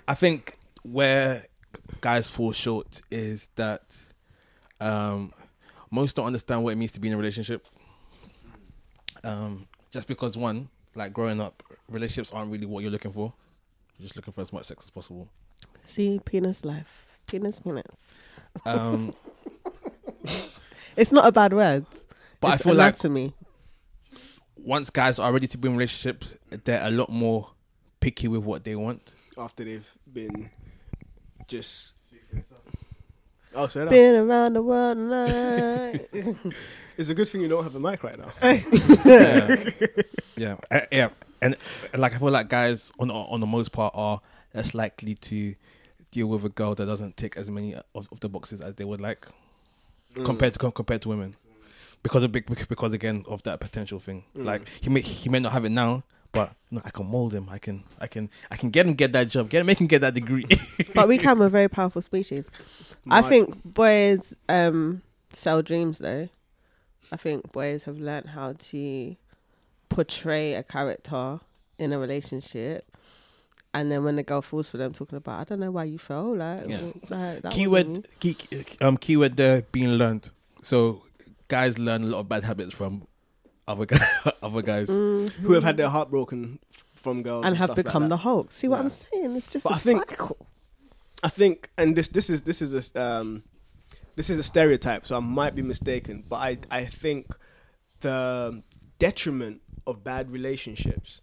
I 0.07 0.15
think 0.15 0.57
where 0.83 1.43
guys 2.01 2.29
fall 2.29 2.53
short 2.53 3.03
is 3.11 3.49
that 3.57 3.97
um, 4.81 5.33
most 5.91 6.15
don't 6.15 6.27
understand 6.27 6.63
what 6.63 6.71
it 6.73 6.77
means 6.77 6.93
to 6.93 7.01
be 7.01 7.09
in 7.09 7.15
a 7.15 7.17
relationship. 7.17 7.67
Um, 9.25 9.67
just 9.91 10.07
because 10.07 10.37
one, 10.37 10.69
like 10.95 11.13
growing 11.13 11.41
up, 11.41 11.63
relationships 11.89 12.33
aren't 12.33 12.53
really 12.53 12.67
what 12.67 12.83
you're 12.83 12.93
looking 12.93 13.13
for. 13.13 13.33
You're 13.99 14.05
just 14.05 14.17
looking 14.17 14.33
for 14.33 14.41
as 14.43 14.53
much 14.53 14.67
sex 14.67 14.85
as 14.85 14.91
possible. 14.91 15.29
See, 15.85 16.21
penis 16.25 16.65
life. 16.65 17.07
Penis, 17.27 17.61
penis. 17.61 17.85
Um, 18.65 19.15
It's 20.97 21.13
not 21.13 21.27
a 21.27 21.33
bad 21.33 21.53
word. 21.53 21.85
but 22.41 22.55
it's 22.55 22.63
I 22.63 22.65
feel 22.65 22.75
like 22.75 22.95
anatomy. 22.95 23.35
once 24.57 24.89
guys 24.91 25.19
are 25.19 25.31
ready 25.33 25.47
to 25.49 25.59
be 25.59 25.69
in 25.69 25.75
relationships, 25.77 26.39
they're 26.65 26.85
a 26.87 26.91
lot 26.91 27.11
more 27.11 27.51
picky 28.01 28.29
with 28.29 28.43
what 28.43 28.65
they 28.65 28.77
want. 28.77 29.13
after 29.39 29.65
they've 29.65 29.91
been 30.11 30.51
just. 31.49 31.93
Oh, 33.55 33.67
say 33.69 33.81
that. 33.81 33.91
Been 33.91 34.15
around 34.17 34.55
the 34.55 34.63
world 34.63 34.99
night. 34.99 36.09
It's 36.99 37.11
a 37.11 37.15
good 37.15 37.29
thing 37.29 37.43
you 37.43 37.49
don't 37.49 37.63
have 37.63 37.75
a 37.75 37.79
mic 37.81 38.03
right 38.03 38.17
now. 38.19 38.33
yeah, 39.05 39.71
yeah, 40.35 40.57
Uh, 40.71 40.81
yeah. 40.91 41.09
And, 41.43 41.57
and 41.93 42.01
like 42.01 42.15
I 42.15 42.19
feel 42.19 42.31
like 42.31 42.49
guys 42.49 42.93
on 42.99 43.11
on 43.11 43.41
the 43.41 43.47
most 43.47 43.73
part 43.73 43.93
are 43.97 44.21
less 44.55 44.75
likely 44.75 45.15
to 45.15 45.55
deal 46.11 46.29
with 46.29 46.45
a 46.45 46.49
girl 46.49 46.75
that 46.75 46.87
doesn't 46.87 47.17
tick 47.17 47.37
as 47.37 47.51
many 47.51 47.75
of, 47.75 48.09
of 48.11 48.21
the 48.21 48.29
boxes 48.29 48.61
as 48.61 48.75
they 48.77 48.85
would 48.85 49.01
like 49.01 49.27
compared 50.25 50.55
to 50.55 50.71
compared 50.71 51.03
to 51.03 51.09
women 51.09 51.37
because 52.03 52.23
of 52.23 52.33
big 52.33 52.47
because 52.69 52.93
again 52.93 53.25
of 53.29 53.43
that 53.43 53.61
potential 53.61 53.99
thing. 53.99 54.25
Like 54.35 54.69
he 54.81 54.91
may 54.91 55.01
he 55.01 55.29
may 55.29 55.41
not 55.41 55.53
have 55.53 55.65
it 55.65 55.71
now, 55.71 56.05
but 56.33 56.55
no, 56.71 56.81
I 56.85 56.91
can 56.91 57.07
mold 57.07 57.33
him. 57.33 57.49
I 57.51 57.59
can 57.59 57.85
I 58.01 58.07
can 58.07 58.31
I 58.51 58.57
can 58.57 58.71
get 58.71 58.87
him 58.87 58.95
get 58.95 59.13
that 59.13 59.29
job. 59.29 59.49
Get 59.51 59.61
him 59.61 59.67
make 59.67 59.81
him 59.81 59.87
get 59.87 60.01
that 60.03 60.15
degree. 60.15 60.47
but 60.95 61.09
we 61.09 61.19
can. 61.19 61.39
We're 61.39 61.47
a 61.47 61.51
very 61.51 61.69
powerful 61.69 62.03
species. 62.03 62.51
I 63.11 63.23
think 63.23 63.63
boys 63.65 64.35
um, 64.49 65.03
sell 65.33 65.63
dreams 65.63 65.99
though. 65.99 66.29
I 67.13 67.17
think 67.17 67.53
boys 67.53 67.85
have 67.85 67.99
learned 67.99 68.29
how 68.31 68.55
to 68.55 69.17
portray 69.89 70.55
a 70.55 70.63
character 70.63 71.41
in 71.79 71.93
a 71.93 71.99
relationship. 71.99 72.97
And 73.75 73.91
then 73.91 74.05
when 74.05 74.17
the 74.17 74.23
girl 74.23 74.41
falls 74.41 74.71
for 74.71 74.79
them, 74.79 74.93
talking 74.95 75.19
about, 75.19 75.41
I 75.41 75.45
don't 75.45 75.61
know 75.61 75.71
why 75.71 75.85
you 75.85 75.99
fell. 75.99 76.35
Like, 76.35 76.67
Yeah. 76.69 76.79
like 77.11 77.43
that 77.43 77.45
wasn't 77.45 77.55
keyword 77.55 78.07
key, 78.21 78.37
um 78.81 78.97
keyword 78.97 79.37
there 79.37 79.63
being 79.73 79.91
learned. 79.91 80.31
So 80.63 81.03
guys 81.49 81.79
learn 81.79 82.03
a 82.03 82.07
lot 82.07 82.21
of 82.21 82.29
bad 82.29 82.45
habits 82.45 82.73
from 82.73 83.07
other 83.69 83.85
guys. 83.87 84.01
other 84.43 84.63
guys. 84.63 84.89
who 84.89 85.53
have 85.53 85.63
had 85.63 85.77
their 85.77 85.89
heart 85.91 86.11
broken 86.11 86.59
from 86.95 87.23
girls 87.23 87.45
and 87.45 87.57
have 87.57 87.67
stuff 87.67 87.77
like 87.77 87.87
become 87.87 88.09
the 88.09 88.17
Hulk. 88.17 88.51
See 88.51 88.67
what 88.69 88.77
Yeah. 88.79 88.83
I'm 88.85 88.91
saying? 88.91 89.37
It's 89.37 89.49
just 89.49 89.65
But 89.65 89.73
a 89.73 89.77
I 89.77 89.79
think- 89.79 90.11
cycle. 90.11 90.37
I 91.23 91.29
think, 91.29 91.71
and 91.79 91.97
this 91.97 92.09
this 92.09 92.29
is 92.31 92.43
this 92.43 92.61
is 92.63 92.75
a 92.95 93.03
um, 93.03 93.43
this 94.17 94.29
is 94.31 94.39
a 94.39 94.43
stereotype, 94.43 95.07
so 95.07 95.17
I 95.17 95.21
might 95.21 95.55
be 95.55 95.63
mistaken, 95.63 96.25
but 96.29 96.37
I 96.37 96.59
I 96.71 96.85
think 96.85 97.35
the 98.01 98.63
detriment 98.99 99.63
of 99.87 100.03
bad 100.05 100.31
relationships 100.31 101.23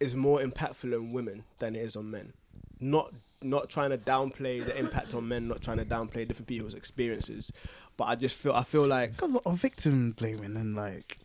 is 0.00 0.14
more 0.14 0.40
impactful 0.40 0.94
on 0.94 1.12
women 1.12 1.44
than 1.58 1.74
it 1.76 1.80
is 1.82 1.96
on 1.96 2.10
men. 2.10 2.32
Not 2.80 3.12
not 3.42 3.68
trying 3.68 3.90
to 3.90 3.98
downplay 3.98 4.64
the 4.64 4.76
impact 4.78 5.14
on 5.14 5.28
men, 5.28 5.48
not 5.48 5.60
trying 5.62 5.76
to 5.78 5.84
downplay 5.84 6.26
different 6.26 6.46
people's 6.46 6.74
experiences, 6.74 7.52
but 7.96 8.04
I 8.04 8.14
just 8.14 8.36
feel 8.36 8.52
I 8.52 8.62
feel 8.64 8.86
like 8.86 9.10
It's 9.10 9.20
a 9.20 9.26
lot 9.26 9.42
of 9.46 9.60
victim 9.60 10.12
blaming 10.12 10.56
and 10.56 10.74
like 10.74 11.18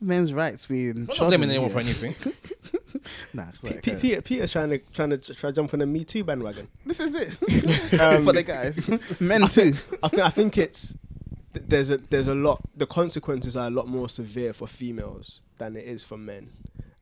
men's 0.00 0.32
rights 0.32 0.66
being. 0.66 1.08
I'm 1.10 1.16
not 1.18 1.28
blaming 1.28 1.50
anyone 1.50 1.70
here. 1.70 1.94
for 1.94 2.06
anything. 2.06 2.34
Nah, 3.32 3.44
P- 3.62 3.68
like, 3.68 3.82
P- 3.82 3.92
uh, 3.92 3.98
Peter, 3.98 4.22
Peter's 4.22 4.52
trying 4.52 4.70
to 4.70 4.78
trying 4.92 5.10
to 5.10 5.18
try 5.18 5.50
to 5.50 5.56
jump 5.56 5.72
on 5.72 5.80
the 5.80 5.86
Me 5.86 6.04
Too 6.04 6.24
bandwagon. 6.24 6.68
this 6.84 7.00
is 7.00 7.14
it 7.14 7.30
Um, 8.00 8.24
for 8.24 8.32
the 8.32 8.42
guys, 8.42 8.88
men 9.20 9.46
too. 9.48 9.72
I 10.02 10.08
think 10.08 10.22
I 10.22 10.30
think 10.30 10.58
it's 10.58 10.96
th- 11.58 11.68
there's 11.68 11.90
a 11.90 11.98
there's 11.98 12.28
a 12.28 12.34
lot 12.34 12.60
the 12.76 12.86
consequences 12.86 13.56
are 13.56 13.66
a 13.66 13.70
lot 13.70 13.88
more 13.88 14.08
severe 14.08 14.52
for 14.52 14.66
females 14.66 15.40
than 15.58 15.76
it 15.76 15.84
is 15.84 16.04
for 16.04 16.16
men. 16.16 16.50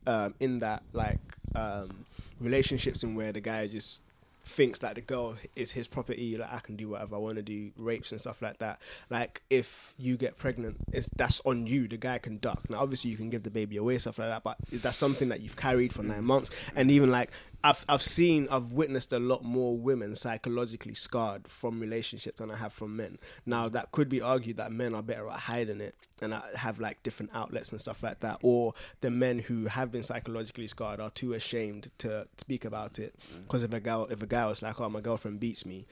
Um, 0.07 0.34
in 0.38 0.61
that 0.61 0.84
like 0.92 1.18
um, 1.57 2.07
relationships 2.40 3.02
in 3.02 3.16
where 3.16 3.32
the 3.32 3.40
guy 3.40 3.66
just 3.66 4.02
thinks 4.44 4.78
that 4.78 4.94
the 4.94 5.00
girl 5.00 5.34
is 5.57 5.72
his 5.72 5.88
property, 5.88 6.36
like 6.36 6.52
I 6.52 6.59
can 6.61 6.76
do 6.76 6.90
whatever 6.90 7.16
I 7.16 7.18
want 7.18 7.34
to 7.36 7.42
do, 7.42 7.72
rapes 7.76 8.12
and 8.12 8.20
stuff 8.20 8.40
like 8.40 8.59
that. 8.59 8.80
Like 9.11 9.42
if 9.50 9.94
you 9.98 10.16
get 10.16 10.38
pregnant, 10.38 10.76
it's 10.92 11.11
that's 11.16 11.40
on 11.44 11.66
you. 11.66 11.88
The 11.88 11.96
guy 11.96 12.18
can 12.18 12.38
duck. 12.38 12.70
Now 12.70 12.78
obviously 12.78 13.11
you 13.11 13.16
can 13.16 13.30
give 13.30 13.42
the 13.42 13.50
baby 13.50 13.76
away, 13.76 13.98
stuff 13.98 14.18
like 14.18 14.28
that, 14.28 14.44
but 14.44 14.59
that's 14.72 14.96
something 14.96 15.28
that 15.30 15.40
you've 15.40 15.57
carried 15.57 15.92
for 15.92 16.04
nine 16.04 16.24
months. 16.24 16.50
And 16.76 16.90
even 16.90 17.11
like 17.11 17.32
I've 17.66 17.84
I've 17.88 18.02
seen 18.02 18.46
I've 18.48 18.72
witnessed 18.72 19.12
a 19.12 19.18
lot 19.18 19.42
more 19.42 19.76
women 19.76 20.14
psychologically 20.14 20.94
scarred 20.94 21.48
from 21.48 21.80
relationships 21.80 22.38
than 22.38 22.52
I 22.52 22.56
have 22.56 22.72
from 22.72 22.96
men. 22.96 23.18
Now 23.44 23.68
mm. 23.68 23.72
that 23.72 23.90
could 23.90 24.08
be 24.08 24.20
argued 24.20 24.56
that 24.58 24.70
men 24.70 24.94
are 24.94 25.02
better 25.02 25.28
at 25.28 25.40
hiding 25.40 25.80
it 25.80 25.96
and 26.22 26.32
have 26.54 26.78
like 26.78 27.02
different 27.02 27.32
outlets 27.34 27.72
and 27.72 27.80
stuff 27.80 28.04
like 28.04 28.20
that, 28.20 28.38
or 28.42 28.74
the 29.00 29.10
men 29.10 29.40
who 29.40 29.66
have 29.66 29.90
been 29.90 30.04
psychologically 30.04 30.68
scarred 30.68 31.00
are 31.00 31.10
too 31.10 31.32
ashamed 31.32 31.90
to 31.98 32.28
speak 32.38 32.64
about 32.64 33.00
it. 33.00 33.16
Mm. 33.34 33.42
Because 33.42 33.64
if 33.64 33.72
a 33.72 33.80
girl 33.80 34.06
if 34.10 34.22
a 34.22 34.26
guy 34.28 34.46
was 34.46 34.62
like, 34.62 34.80
"Oh, 34.80 34.88
my 34.88 35.00
girlfriend 35.00 35.40
beats 35.40 35.66
me," 35.66 35.86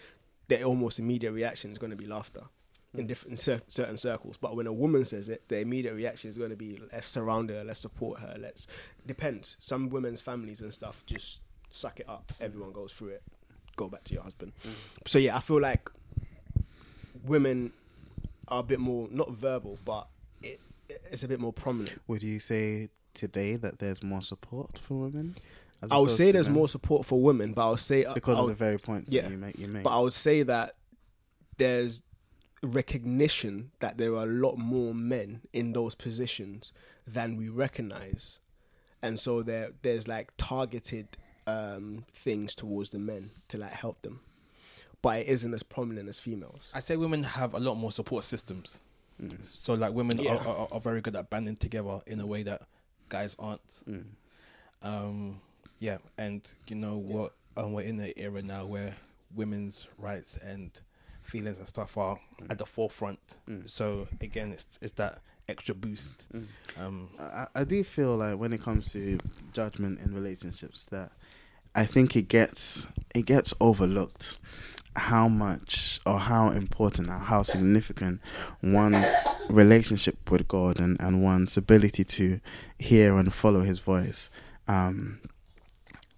their 0.47 0.63
almost 0.63 1.01
immediate 1.01 1.33
reaction 1.33 1.73
is 1.73 1.79
going 1.79 1.91
to 1.91 1.97
be 1.97 2.07
laughter. 2.07 2.43
In 2.97 3.07
mm. 3.07 3.09
different 3.09 3.41
cer- 3.41 3.63
certain 3.67 3.97
circles, 3.97 4.37
but 4.37 4.55
when 4.55 4.69
a 4.69 4.73
woman 4.73 5.05
says 5.05 5.29
it, 5.29 5.49
the 5.49 5.59
immediate 5.59 5.95
reaction 5.95 6.31
is 6.31 6.39
going 6.39 6.51
to 6.51 6.57
be 6.57 6.81
let's 6.93 7.09
surround 7.09 7.51
her, 7.51 7.65
let's 7.65 7.81
support 7.81 8.21
her, 8.21 8.37
let's 8.39 8.69
depends. 9.05 9.57
Some 9.59 9.89
women's 9.89 10.21
families 10.21 10.61
and 10.61 10.73
stuff 10.73 11.05
just 11.05 11.41
suck 11.75 12.01
it 12.01 12.09
up. 12.09 12.33
Everyone 12.41 12.73
goes 12.73 12.93
through 12.93 13.09
it. 13.09 13.23
Go 13.77 13.89
back 13.89 14.05
to 14.05 14.15
your 14.15 14.23
husband. 14.23 14.53
Mm. 14.65 14.71
So 15.07 15.19
yeah, 15.19 15.37
I 15.37 15.41
feel 15.41 15.61
like 15.61 15.91
women 17.25 17.73
are 18.49 18.61
a 18.61 18.63
bit 18.63 18.79
more 18.81 19.09
not 19.11 19.31
verbal, 19.33 19.79
but 19.85 20.07
it, 20.43 20.61
it's 21.11 21.23
a 21.25 21.29
bit 21.29 21.41
more 21.41 21.53
prominent. 21.53 22.01
Would 22.07 22.23
you 22.23 22.39
say 22.39 22.89
today 23.15 23.57
that 23.57 23.79
there's 23.81 24.03
more 24.03 24.23
support 24.23 24.79
for 24.79 25.01
women? 25.01 25.37
I 25.91 25.99
would 25.99 26.11
say 26.11 26.33
there's 26.33 26.49
men? 26.49 26.55
more 26.55 26.69
support 26.69 27.05
for 27.05 27.21
women, 27.21 27.53
but 27.53 27.67
I 27.67 27.71
would 27.71 27.79
say 27.81 28.05
uh, 28.05 28.15
because 28.15 28.37
I 28.37 28.41
of 28.41 28.47
would- 28.47 28.53
the 28.53 28.57
very 28.65 28.79
points 28.79 29.13
yeah. 29.13 29.23
that 29.23 29.31
you 29.31 29.37
make. 29.37 29.59
You 29.59 29.69
make. 29.69 29.83
But 29.83 29.97
I 29.99 30.01
would 30.01 30.15
say 30.15 30.43
that 30.45 30.77
there's 31.59 32.03
recognition 32.63 33.71
that 33.81 33.99
there 33.99 34.15
are 34.15 34.23
a 34.23 34.27
lot 34.27 34.57
more 34.57 34.95
men 34.95 35.43
in 35.53 35.73
those 35.73 35.95
positions 35.95 36.73
than 37.07 37.37
we 37.37 37.49
recognize, 37.49 38.41
and 39.03 39.19
so 39.21 39.43
there 39.43 39.73
there's 39.83 40.09
like 40.09 40.31
targeted 40.39 41.19
um, 41.47 42.05
things 42.13 42.55
towards 42.55 42.91
the 42.91 42.99
men 42.99 43.31
to 43.49 43.59
like 43.59 43.73
help 43.73 44.01
them, 44.03 44.21
but 45.03 45.19
it 45.21 45.27
isn't 45.29 45.53
as 45.55 45.63
prominent 45.63 46.09
as 46.09 46.19
females. 46.19 46.71
I 46.75 46.81
say 46.81 46.97
women 46.97 47.23
have 47.23 47.55
a 47.55 47.59
lot 47.61 47.75
more 47.77 47.93
support 47.93 48.25
systems. 48.25 48.81
So 49.45 49.75
like 49.75 49.95
women 49.95 50.19
Yeah. 50.19 50.37
are, 50.37 50.47
are, 50.49 50.69
are 50.73 50.81
very 50.81 51.01
good 51.01 51.15
at 51.15 51.31
banding 51.31 51.57
together 51.57 52.01
in 52.07 52.19
a 52.21 52.27
way 52.27 52.43
that 52.43 52.63
guys 53.09 53.37
aren't. 53.39 53.67
Mm. 53.89 54.05
Um, 54.83 55.41
yeah, 55.79 55.99
and 56.19 56.43
you 56.69 56.77
know 56.77 56.97
what? 56.99 57.35
Um, 57.57 57.73
we're 57.73 57.83
in 57.83 58.01
an 58.01 58.13
era 58.17 58.43
now 58.43 58.67
where 58.67 58.97
women's 59.35 59.87
rights 59.99 60.37
and 60.39 60.71
feelings 61.23 61.59
and 61.59 61.67
stuff 61.69 61.97
are 61.97 62.19
at 62.51 62.59
the 62.59 62.67
forefront. 62.67 63.37
Mm. 63.49 63.69
So 63.71 64.09
again, 64.21 64.51
it's 64.53 64.67
it's 64.83 64.93
that 64.95 65.21
extra 65.49 65.75
boost. 65.75 66.27
Um, 66.77 67.09
I, 67.21 67.47
I 67.55 67.65
do 67.65 67.85
feel 67.85 68.17
like 68.17 68.37
when 68.39 68.53
it 68.53 68.63
comes 68.63 68.93
to 68.95 69.19
judgment 69.53 70.01
in 70.01 70.13
relationships 70.13 70.87
that 70.87 71.13
I 71.75 71.85
think 71.85 72.17
it 72.17 72.29
gets 72.29 72.89
it 73.15 73.27
gets 73.27 73.55
overlooked 73.61 74.39
how 74.97 75.29
much 75.29 76.01
or 76.07 76.19
how 76.21 76.51
important 76.51 77.09
or 77.09 77.19
how 77.19 77.43
significant 77.43 78.21
one's 78.63 79.27
relationship 79.49 80.31
with 80.31 80.47
God 80.47 80.79
and, 80.79 81.01
and 81.01 81.23
one's 81.23 81.57
ability 81.57 82.05
to 82.05 82.41
hear 82.79 83.17
and 83.17 83.33
follow 83.33 83.61
his 83.63 83.81
voice 83.81 84.31
um, 84.69 85.21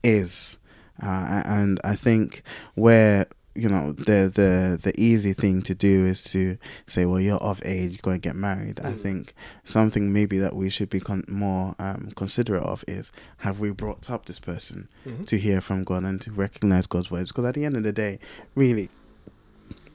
is. 0.02 0.58
Uh, 1.02 1.42
and 1.46 1.80
I 1.84 1.94
think 1.94 2.42
where 2.74 3.26
you 3.56 3.68
know 3.68 3.92
the 3.92 4.30
the 4.40 4.78
the 4.82 4.92
easy 5.00 5.32
thing 5.32 5.62
to 5.62 5.74
do 5.74 6.06
is 6.06 6.22
to 6.32 6.58
say, 6.86 7.06
well, 7.06 7.20
you're 7.20 7.38
of 7.38 7.60
age, 7.64 8.02
go 8.02 8.10
and 8.10 8.22
get 8.22 8.36
married. 8.36 8.80
I 8.80 8.92
Mm. 8.92 9.00
think 9.00 9.34
something 9.64 10.12
maybe 10.12 10.38
that 10.38 10.54
we 10.54 10.68
should 10.68 10.90
be 10.90 11.00
con- 11.00 11.24
more 11.28 11.74
um, 11.78 12.10
considerate 12.16 12.62
of 12.62 12.84
is 12.86 13.10
have 13.38 13.60
we 13.60 13.70
brought 13.70 14.10
up 14.10 14.26
this 14.26 14.38
person 14.40 14.88
to 15.26 15.38
hear 15.38 15.60
from 15.60 15.84
God 15.84 16.04
and 16.04 16.20
to 16.22 16.30
recognize 16.32 16.86
God's 16.86 17.10
words? 17.10 17.30
Because 17.32 17.44
at 17.46 17.54
the 17.54 17.64
end 17.64 17.76
of 17.76 17.82
the 17.82 17.92
day, 17.92 18.18
really, 18.54 18.88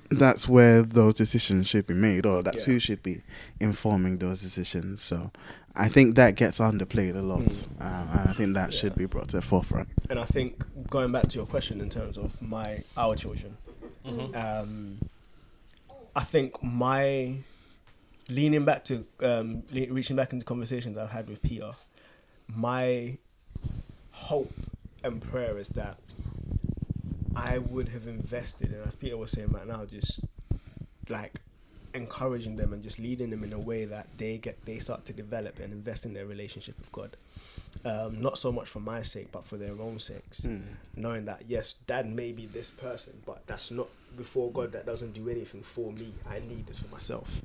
that's 0.09 0.47
where 0.49 0.81
those 0.81 1.13
decisions 1.13 1.67
should 1.67 1.87
be 1.87 1.93
made, 1.93 2.25
or 2.25 2.43
that's 2.43 2.67
Yeah. 2.67 2.73
who 2.73 2.79
should 2.79 3.01
be 3.03 3.21
informing 3.59 4.17
those 4.17 4.41
decisions. 4.41 5.01
So. 5.01 5.31
I 5.75 5.87
think 5.87 6.15
that 6.15 6.35
gets 6.35 6.59
underplayed 6.59 7.15
a 7.15 7.21
lot, 7.21 7.39
Mm. 7.41 7.67
uh, 7.79 8.19
and 8.19 8.29
I 8.29 8.33
think 8.33 8.53
that 8.55 8.73
should 8.73 8.95
be 8.95 9.05
brought 9.05 9.29
to 9.29 9.37
the 9.37 9.41
forefront. 9.41 9.87
And 10.09 10.19
I 10.19 10.25
think 10.25 10.63
going 10.89 11.11
back 11.11 11.27
to 11.29 11.35
your 11.37 11.45
question 11.45 11.79
in 11.81 11.89
terms 11.89 12.17
of 12.17 12.41
my 12.41 12.83
our 12.97 13.15
children, 13.15 13.57
um, 14.35 14.97
I 16.15 16.23
think 16.23 16.61
my 16.61 17.37
leaning 18.27 18.65
back 18.65 18.83
to 18.85 19.05
um, 19.21 19.63
le- 19.71 19.91
reaching 19.93 20.15
back 20.15 20.33
into 20.33 20.45
conversations 20.45 20.97
I've 20.97 21.11
had 21.11 21.29
with 21.29 21.41
Peter, 21.41 21.71
my 22.47 23.17
hope 24.11 24.53
and 25.03 25.21
prayer 25.21 25.57
is 25.57 25.69
that 25.69 25.97
I 27.35 27.59
would 27.59 27.89
have 27.89 28.07
invested, 28.07 28.71
and 28.71 28.85
as 28.85 28.95
Peter 28.95 29.15
was 29.15 29.31
saying 29.31 29.49
right 29.49 29.65
now, 29.67 29.85
just 29.85 30.21
like 31.07 31.39
encouraging 31.93 32.55
them 32.55 32.73
and 32.73 32.81
just 32.81 32.99
leading 32.99 33.29
them 33.29 33.43
in 33.43 33.53
a 33.53 33.59
way 33.59 33.85
that 33.85 34.07
they 34.17 34.37
get 34.37 34.63
they 34.65 34.79
start 34.79 35.05
to 35.05 35.13
develop 35.13 35.59
and 35.59 35.73
invest 35.73 36.05
in 36.05 36.13
their 36.13 36.25
relationship 36.25 36.77
with 36.77 36.91
God. 36.91 37.17
Um, 37.85 38.21
not 38.21 38.37
so 38.37 38.51
much 38.51 38.67
for 38.67 38.79
my 38.79 39.01
sake, 39.01 39.31
but 39.31 39.47
for 39.47 39.57
their 39.57 39.79
own 39.81 39.99
sakes. 39.99 40.45
Knowing 40.95 41.25
that 41.25 41.43
yes, 41.47 41.73
dad 41.87 42.11
may 42.11 42.31
be 42.31 42.45
this 42.45 42.69
person, 42.69 43.13
but 43.25 43.45
that's 43.47 43.71
not 43.71 43.87
before 44.17 44.51
God. 44.51 44.73
That 44.73 44.85
doesn't 44.85 45.13
do 45.13 45.29
anything 45.29 45.61
for 45.63 45.91
me. 45.91 46.13
I 46.29 46.39
need 46.39 46.67
this 46.67 46.79
for 46.79 46.89
myself. 46.89 47.41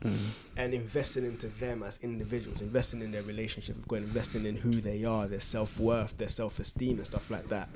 And 0.57 0.75
investing 0.75 1.25
into 1.25 1.47
them 1.49 1.83
as 1.83 1.99
individuals, 2.03 2.61
investing 2.61 3.03
in 3.03 3.13
their 3.13 3.23
relationship 3.23 3.77
with 3.77 3.89
God, 3.89 4.03
investing 4.03 4.45
in 4.47 4.57
who 4.57 4.73
they 4.73 5.05
are, 5.05 5.27
their 5.29 5.41
self 5.41 5.79
worth, 5.79 6.19
their 6.19 6.29
self 6.29 6.59
esteem, 6.59 6.97
and 6.99 7.07
stuff 7.07 7.31
like 7.31 7.49
that. 7.49 7.69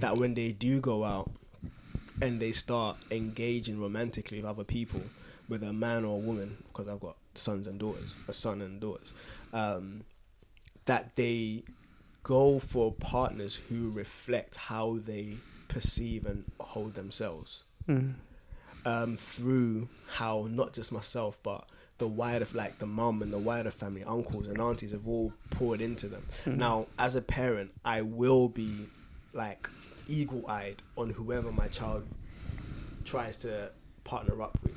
That 0.00 0.16
when 0.16 0.34
they 0.34 0.52
do 0.52 0.80
go 0.80 1.04
out 1.04 1.30
and 2.20 2.40
they 2.40 2.52
start 2.52 2.96
engaging 3.10 3.80
romantically 3.80 4.38
with 4.38 4.46
other 4.46 4.64
people, 4.64 5.02
with 5.52 5.62
a 5.62 5.72
man 5.72 6.02
or 6.06 6.16
a 6.16 6.18
woman, 6.18 6.56
because 6.68 6.88
I've 6.88 6.98
got 6.98 7.16
sons 7.34 7.66
and 7.66 7.78
daughters, 7.78 8.14
a 8.26 8.32
son 8.32 8.62
and 8.62 8.80
daughters, 8.80 9.12
um, 9.52 10.04
that 10.86 11.14
they 11.14 11.64
go 12.22 12.58
for 12.58 12.90
partners 12.90 13.56
who 13.68 13.90
reflect 13.90 14.56
how 14.56 14.98
they 15.04 15.36
perceive 15.68 16.24
and 16.24 16.44
hold 16.58 16.94
themselves. 16.94 17.64
Um, 18.84 19.16
through 19.16 19.88
how 20.08 20.48
not 20.50 20.72
just 20.72 20.90
myself 20.90 21.38
but 21.42 21.68
the 21.98 22.08
wider 22.08 22.46
like 22.52 22.78
the 22.80 22.86
mum 22.86 23.22
and 23.22 23.32
the 23.32 23.38
wider 23.38 23.70
family 23.70 24.02
uncles 24.02 24.48
and 24.48 24.60
aunties 24.60 24.90
have 24.90 25.06
all 25.06 25.32
poured 25.50 25.80
into 25.80 26.08
them. 26.08 26.24
Now 26.46 26.86
as 26.98 27.14
a 27.14 27.22
parent 27.22 27.70
i 27.84 28.00
will 28.02 28.48
be 28.48 28.88
like 29.32 29.68
eagle-eyed 30.08 30.82
on 30.96 31.10
whoever 31.10 31.52
my 31.52 31.68
child 31.68 32.08
tries 33.04 33.36
to 33.38 33.70
partner 34.02 34.42
up 34.42 34.58
with 34.64 34.74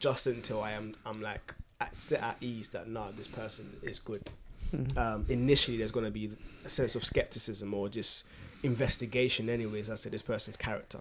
just 0.00 0.26
until 0.26 0.60
i 0.62 0.72
am 0.72 0.94
i'm 1.06 1.22
like 1.22 1.54
at, 1.80 1.94
set 1.96 2.22
at 2.22 2.36
ease 2.40 2.68
that 2.68 2.88
nah 2.88 3.10
this 3.16 3.26
person 3.26 3.76
is 3.82 3.98
good. 3.98 4.28
Um, 4.96 5.26
initially 5.28 5.78
there's 5.78 5.90
going 5.90 6.04
to 6.04 6.12
be 6.12 6.30
a 6.64 6.68
sense 6.68 6.94
of 6.94 7.04
skepticism 7.04 7.74
or 7.74 7.88
just 7.88 8.24
investigation, 8.62 9.48
anyways, 9.48 9.90
as 9.90 10.02
to 10.02 10.10
this 10.10 10.22
person's 10.22 10.56
character, 10.56 11.00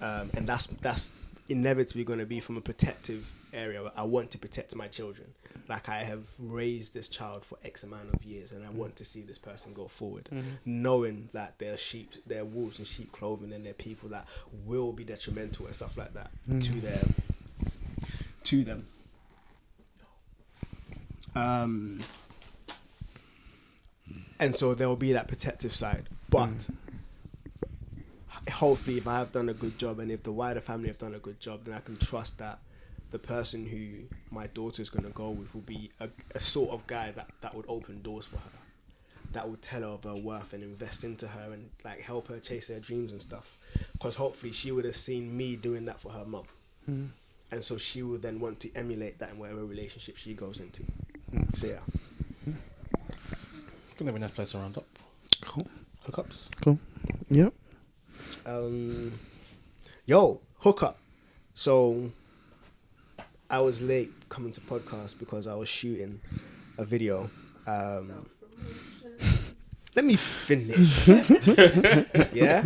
um, 0.00 0.30
and 0.34 0.48
that's 0.48 0.66
that's 0.66 1.12
inevitably 1.48 2.02
going 2.02 2.18
to 2.18 2.26
be 2.26 2.40
from 2.40 2.56
a 2.56 2.60
protective 2.60 3.32
area. 3.52 3.92
I 3.96 4.02
want 4.02 4.32
to 4.32 4.38
protect 4.38 4.74
my 4.74 4.88
children, 4.88 5.28
like 5.68 5.88
I 5.88 6.02
have 6.02 6.26
raised 6.40 6.92
this 6.92 7.08
child 7.08 7.44
for 7.44 7.56
X 7.62 7.84
amount 7.84 8.12
of 8.14 8.24
years, 8.24 8.50
and 8.50 8.66
I 8.66 8.70
want 8.70 8.96
to 8.96 9.04
see 9.04 9.20
this 9.22 9.38
person 9.38 9.74
go 9.74 9.86
forward, 9.86 10.28
knowing 10.64 11.28
that 11.34 11.54
they're 11.58 11.76
sheep, 11.76 12.14
they're 12.26 12.44
wolves 12.44 12.80
in 12.80 12.84
sheep 12.84 13.12
clothing, 13.12 13.52
and 13.52 13.64
they're 13.64 13.74
people 13.74 14.08
that 14.08 14.26
will 14.66 14.92
be 14.92 15.04
detrimental 15.04 15.66
and 15.66 15.74
stuff 15.76 15.96
like 15.96 16.14
that 16.14 16.30
to 16.62 16.72
their 16.80 17.04
to 18.44 18.64
them. 18.64 18.86
Um, 21.34 22.00
and 24.38 24.54
so 24.54 24.74
there 24.74 24.88
will 24.88 24.96
be 24.96 25.12
that 25.12 25.28
protective 25.28 25.74
side, 25.74 26.08
but 26.28 26.68
hopefully, 28.50 28.98
if 28.98 29.06
I 29.06 29.18
have 29.18 29.32
done 29.32 29.48
a 29.48 29.54
good 29.54 29.78
job, 29.78 29.98
and 29.98 30.10
if 30.10 30.22
the 30.24 30.32
wider 30.32 30.60
family 30.60 30.88
have 30.88 30.98
done 30.98 31.14
a 31.14 31.18
good 31.18 31.40
job, 31.40 31.64
then 31.64 31.74
I 31.74 31.80
can 31.80 31.96
trust 31.96 32.38
that 32.38 32.58
the 33.10 33.18
person 33.18 33.66
who 33.66 34.04
my 34.30 34.46
daughter 34.48 34.82
is 34.82 34.90
going 34.90 35.04
to 35.04 35.10
go 35.10 35.30
with 35.30 35.54
will 35.54 35.62
be 35.62 35.90
a, 36.00 36.08
a 36.34 36.40
sort 36.40 36.70
of 36.70 36.86
guy 36.86 37.12
that 37.12 37.28
that 37.40 37.54
would 37.54 37.66
open 37.68 38.02
doors 38.02 38.26
for 38.26 38.38
her, 38.38 38.58
that 39.32 39.48
would 39.48 39.62
tell 39.62 39.82
her 39.82 39.86
of 39.86 40.04
her 40.04 40.16
worth 40.16 40.52
and 40.52 40.62
invest 40.62 41.04
into 41.04 41.28
her 41.28 41.52
and 41.52 41.70
like 41.84 42.00
help 42.00 42.28
her 42.28 42.38
chase 42.38 42.68
her 42.68 42.80
dreams 42.80 43.12
and 43.12 43.22
stuff. 43.22 43.56
Because 43.92 44.16
hopefully, 44.16 44.52
she 44.52 44.70
would 44.70 44.84
have 44.84 44.96
seen 44.96 45.34
me 45.34 45.56
doing 45.56 45.86
that 45.86 46.00
for 46.00 46.12
her 46.12 46.24
mum 46.26 46.44
and 47.52 47.62
so 47.62 47.76
she 47.76 48.02
will 48.02 48.18
then 48.18 48.40
want 48.40 48.58
to 48.60 48.74
emulate 48.74 49.18
that 49.18 49.30
in 49.30 49.38
whatever 49.38 49.64
relationship 49.64 50.16
she 50.16 50.32
goes 50.34 50.58
into. 50.58 50.82
So 51.54 51.66
yeah, 51.68 51.80
I 52.46 52.50
think 53.94 53.98
that'd 53.98 54.14
be 54.14 54.16
a 54.16 54.18
nice 54.18 54.30
place 54.30 54.50
to 54.52 54.58
round 54.58 54.78
up. 54.78 54.86
Cool. 55.42 55.68
Hookups. 56.06 56.50
Cool. 56.62 56.78
Yep. 57.30 57.52
um, 58.46 59.18
yo, 60.06 60.40
hookup. 60.58 60.98
So 61.54 62.10
I 63.50 63.60
was 63.60 63.82
late 63.82 64.10
coming 64.30 64.52
to 64.52 64.60
podcast 64.62 65.18
because 65.18 65.46
I 65.46 65.54
was 65.54 65.68
shooting 65.68 66.20
a 66.78 66.84
video. 66.86 67.30
Um, 67.66 68.26
let 69.94 70.06
me 70.06 70.16
finish. 70.16 71.06
yeah, 72.32 72.62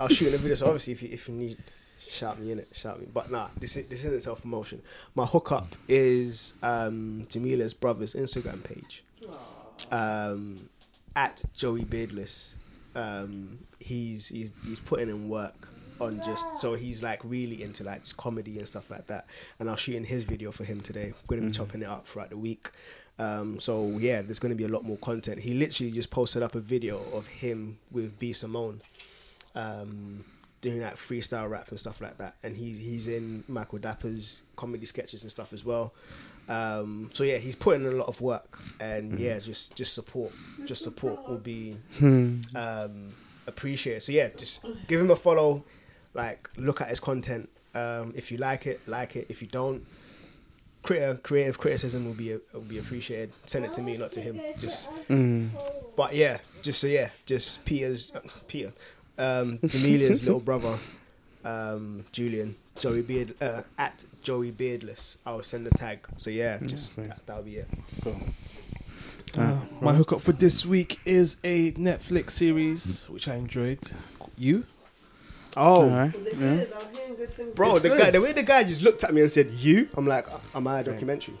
I 0.00 0.04
was 0.04 0.12
shooting 0.12 0.34
a 0.34 0.38
video. 0.38 0.54
So 0.54 0.66
obviously, 0.66 0.94
if 0.94 1.02
you, 1.02 1.08
if 1.12 1.28
you 1.28 1.34
need, 1.34 1.58
shout 2.14 2.38
me 2.38 2.50
in 2.52 2.58
it, 2.58 2.68
shout 2.72 3.00
me. 3.00 3.06
But 3.12 3.30
nah, 3.30 3.48
this 3.58 3.76
is, 3.76 3.86
this 3.86 4.04
isn't 4.04 4.22
self 4.22 4.42
promotion. 4.42 4.82
My 5.14 5.24
hookup 5.24 5.74
is 5.88 6.54
um, 6.62 7.26
Jamila's 7.28 7.74
brother's 7.74 8.14
Instagram 8.14 8.62
page. 8.62 9.04
Um, 9.90 10.68
at 11.16 11.42
Joey 11.54 11.84
Beardless. 11.84 12.56
Um, 12.94 13.58
he's 13.80 14.28
he's 14.28 14.52
he's 14.64 14.80
putting 14.80 15.08
in 15.08 15.28
work 15.28 15.68
on 16.00 16.20
just 16.24 16.60
so 16.60 16.74
he's 16.74 17.02
like 17.02 17.20
really 17.24 17.62
into 17.62 17.84
like 17.84 18.02
just 18.02 18.16
comedy 18.16 18.58
and 18.58 18.66
stuff 18.66 18.90
like 18.90 19.06
that. 19.06 19.26
And 19.58 19.68
I'll 19.68 19.76
shoot 19.76 19.96
in 19.96 20.04
his 20.04 20.24
video 20.24 20.50
for 20.50 20.64
him 20.64 20.80
today. 20.80 21.12
Going 21.26 21.40
to 21.40 21.48
be 21.48 21.52
chopping 21.52 21.82
it 21.82 21.88
up 21.88 22.06
throughout 22.06 22.30
the 22.30 22.36
week. 22.36 22.70
Um, 23.18 23.60
so 23.60 23.98
yeah, 23.98 24.22
there's 24.22 24.38
going 24.38 24.50
to 24.50 24.56
be 24.56 24.64
a 24.64 24.68
lot 24.68 24.84
more 24.84 24.96
content. 24.98 25.40
He 25.40 25.54
literally 25.54 25.92
just 25.92 26.10
posted 26.10 26.42
up 26.42 26.54
a 26.54 26.60
video 26.60 27.00
of 27.12 27.28
him 27.28 27.78
with 27.90 28.18
B 28.18 28.32
Simone, 28.32 28.80
um, 29.54 30.24
doing 30.64 30.80
like 30.80 30.96
freestyle 30.96 31.48
rap 31.48 31.68
and 31.68 31.78
stuff 31.78 32.00
like 32.00 32.16
that. 32.18 32.34
And 32.42 32.56
he's 32.56 32.78
he's 32.78 33.06
in 33.06 33.44
Michael 33.46 33.78
Dapaah's 33.78 34.42
comedy 34.56 34.86
sketches 34.86 35.22
and 35.22 35.30
stuff 35.30 35.52
as 35.52 35.64
well. 35.64 35.92
Um, 36.48 37.10
so 37.12 37.22
yeah, 37.22 37.36
he's 37.36 37.54
putting 37.54 37.86
in 37.86 37.92
a 37.92 37.96
lot 37.96 38.08
of 38.08 38.20
work, 38.20 38.58
and 38.80 39.18
yeah, 39.18 39.38
just 39.38 39.76
just 39.76 39.94
support, 39.94 40.32
just 40.64 40.82
support 40.82 41.28
will 41.28 41.38
be 41.38 41.76
um, 42.02 43.14
appreciated. 43.46 44.00
So 44.00 44.12
yeah, 44.12 44.28
just 44.36 44.64
give 44.88 45.00
him 45.00 45.10
a 45.10 45.16
follow, 45.16 45.64
like 46.14 46.50
look 46.56 46.80
at 46.80 46.88
his 46.88 47.00
content. 47.00 47.48
Um, 47.74 48.12
if 48.16 48.32
you 48.32 48.38
like 48.38 48.66
it, 48.66 48.80
like 48.86 49.16
it. 49.16 49.26
If 49.28 49.42
you 49.42 49.48
don't, 49.48 49.84
creative 50.82 51.22
creative 51.22 51.58
criticism 51.58 52.06
will 52.06 52.14
be 52.14 52.38
will 52.52 52.60
be 52.60 52.78
appreciated. 52.78 53.32
Send 53.46 53.64
it 53.66 53.72
to 53.74 53.82
me, 53.82 53.96
not 53.98 54.12
to 54.12 54.20
him. 54.20 54.40
Just, 54.58 54.90
but 55.96 56.14
yeah, 56.14 56.38
just 56.62 56.80
so 56.80 56.86
yeah, 56.86 57.10
just 57.26 57.64
Peter's 57.64 58.12
uh, 58.14 58.20
Peter, 58.48 58.72
um, 59.18 59.58
Jamilia's 59.58 60.22
little 60.24 60.40
brother, 60.40 60.78
um, 61.44 62.04
Julian, 62.12 62.56
Joey 62.78 63.02
Beard 63.02 63.34
uh, 63.40 63.62
at 63.78 64.04
Joey 64.22 64.50
Beardless. 64.50 65.18
I'll 65.26 65.42
send 65.42 65.66
a 65.66 65.70
tag. 65.70 66.06
So 66.16 66.30
yeah, 66.30 66.58
just 66.58 66.96
that, 66.96 67.20
that'll 67.26 67.42
be 67.42 67.56
it. 67.58 67.68
Uh, 69.36 69.60
my 69.80 69.92
hookup 69.92 70.20
for 70.20 70.32
this 70.32 70.64
week 70.64 71.00
is 71.04 71.36
a 71.42 71.72
Netflix 71.72 72.30
series 72.30 73.06
which 73.08 73.26
I 73.28 73.34
enjoyed. 73.34 73.80
You? 74.36 74.64
Oh, 75.56 75.82
Alright. 75.90 76.14
Is 76.14 76.34
Yeah. 76.34 76.38
good? 76.38 76.72
I'm 76.72 76.94
hearing 76.94 77.14
good 77.16 77.30
things. 77.30 77.54
bro, 77.54 77.78
the 77.78 77.88
guy, 77.90 78.10
the 78.10 78.20
way 78.20 78.32
the 78.32 78.42
guy 78.42 78.64
just 78.64 78.82
looked 78.82 79.02
at 79.04 79.12
me 79.14 79.20
and 79.22 79.30
said, 79.30 79.50
"You," 79.50 79.88
I'm 79.96 80.06
like, 80.06 80.26
"Am 80.54 80.66
I 80.66 80.80
a 80.80 80.84
documentary?" 80.84 81.34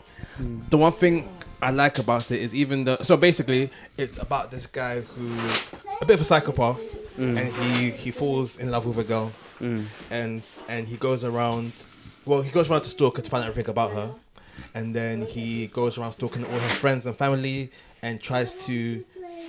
The 0.70 0.76
one 0.78 0.92
thing 0.92 1.28
I 1.62 1.70
like 1.70 1.98
about 1.98 2.30
it 2.30 2.40
is 2.40 2.54
even 2.54 2.84
the 2.84 3.02
so 3.02 3.16
basically 3.16 3.70
it's 3.96 4.18
about 4.18 4.50
this 4.50 4.66
guy 4.66 5.00
who's 5.00 5.72
a 6.00 6.04
bit 6.06 6.14
of 6.14 6.20
a 6.20 6.24
psychopath 6.24 6.96
Mm. 7.18 7.38
and 7.38 7.52
he 7.52 7.90
he 7.90 8.10
falls 8.10 8.56
in 8.58 8.70
love 8.70 8.86
with 8.86 8.98
a 8.98 9.04
girl. 9.04 9.32
Mm. 9.60 9.84
And 10.10 10.42
and 10.68 10.86
he 10.86 10.96
goes 10.96 11.24
around 11.24 11.86
well 12.24 12.42
he 12.42 12.50
goes 12.50 12.70
around 12.70 12.82
to 12.82 12.90
stalk 12.90 13.16
her 13.16 13.22
to 13.22 13.30
find 13.30 13.44
out 13.44 13.48
everything 13.50 13.70
about 13.70 13.92
her. 13.92 14.10
And 14.74 14.94
then 14.94 15.22
he 15.22 15.68
goes 15.68 15.98
around 15.98 16.12
stalking 16.12 16.44
all 16.44 16.52
her 16.52 16.68
friends 16.68 17.06
and 17.06 17.16
family 17.16 17.70
and 18.02 18.20
tries 18.20 18.54
to 18.66 19.04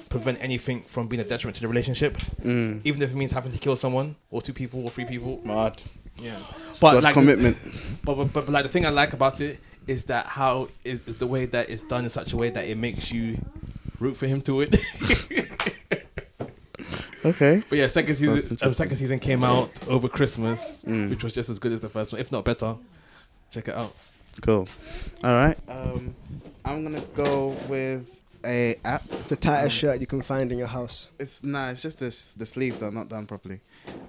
prevent 0.10 0.38
anything 0.42 0.82
from 0.84 1.08
being 1.08 1.20
a 1.20 1.24
detriment 1.24 1.56
to 1.56 1.62
the 1.62 1.68
relationship. 1.68 2.18
Mm. 2.44 2.82
Even 2.84 3.02
if 3.02 3.12
it 3.12 3.16
means 3.16 3.32
having 3.32 3.52
to 3.52 3.58
kill 3.58 3.76
someone 3.76 4.16
or 4.32 4.42
two 4.42 4.54
people 4.54 4.84
or 4.84 4.90
three 4.90 5.06
people. 5.06 5.42
Mad. 5.44 5.82
yeah. 6.18 6.38
But 6.82 6.94
but 6.96 7.04
like 7.04 7.14
commitment. 7.14 7.58
but, 8.04 8.16
but, 8.16 8.34
but, 8.34 8.46
but 8.46 8.50
like 8.50 8.64
the 8.64 8.70
thing 8.70 8.86
I 8.86 8.90
like 8.90 9.14
about 9.14 9.42
it 9.42 9.60
is 9.88 10.06
that 10.06 10.26
how 10.26 10.68
is, 10.84 11.06
is 11.06 11.16
the 11.18 11.28
way 11.28 11.46
that 11.46 11.70
it's 11.70 11.84
done 11.84 12.04
in 12.04 12.10
such 12.10 12.34
a 12.34 12.38
way 12.38 12.50
that 12.50 12.68
it 12.68 12.78
makes 12.78 13.12
you 13.12 13.38
root 14.00 14.16
for 14.16 14.28
him 14.28 14.42
to 14.42 14.62
it. 14.62 14.76
Okay. 17.26 17.64
but 17.70 17.78
yeah, 17.78 17.88
second 17.88 18.14
season 18.16 18.58
uh, 18.62 18.70
second 18.72 18.96
season 18.96 19.20
came 19.20 19.44
out 19.44 19.72
over 19.88 20.08
Christmas, 20.08 20.82
which 20.86 21.24
was 21.24 21.34
just 21.34 21.50
as 21.50 21.60
good 21.60 21.72
as 21.74 21.80
the 21.80 21.90
first 21.90 22.12
one, 22.14 22.22
if 22.22 22.32
not 22.32 22.46
better. 22.46 22.76
Check 23.52 23.68
it 23.68 23.76
out. 23.76 23.94
Cool. 24.42 24.68
All 25.24 25.30
right. 25.36 25.58
Um, 25.68 26.14
I'm 26.64 26.84
gonna 26.84 27.02
go 27.16 27.56
with 27.68 28.10
a 28.46 28.76
app. 28.86 29.08
The 29.28 29.36
tightest 29.36 29.76
shirt 29.76 30.00
you 30.02 30.08
can 30.08 30.22
find 30.22 30.52
in 30.52 30.58
your 30.58 30.68
house. 30.68 31.10
It's 31.20 31.44
nah. 31.44 31.70
It's 31.72 31.82
just 31.82 32.00
this. 32.00 32.34
The 32.34 32.46
sleeves 32.46 32.84
are 32.84 32.92
not 32.92 33.08
done 33.10 33.26
properly. 33.26 33.62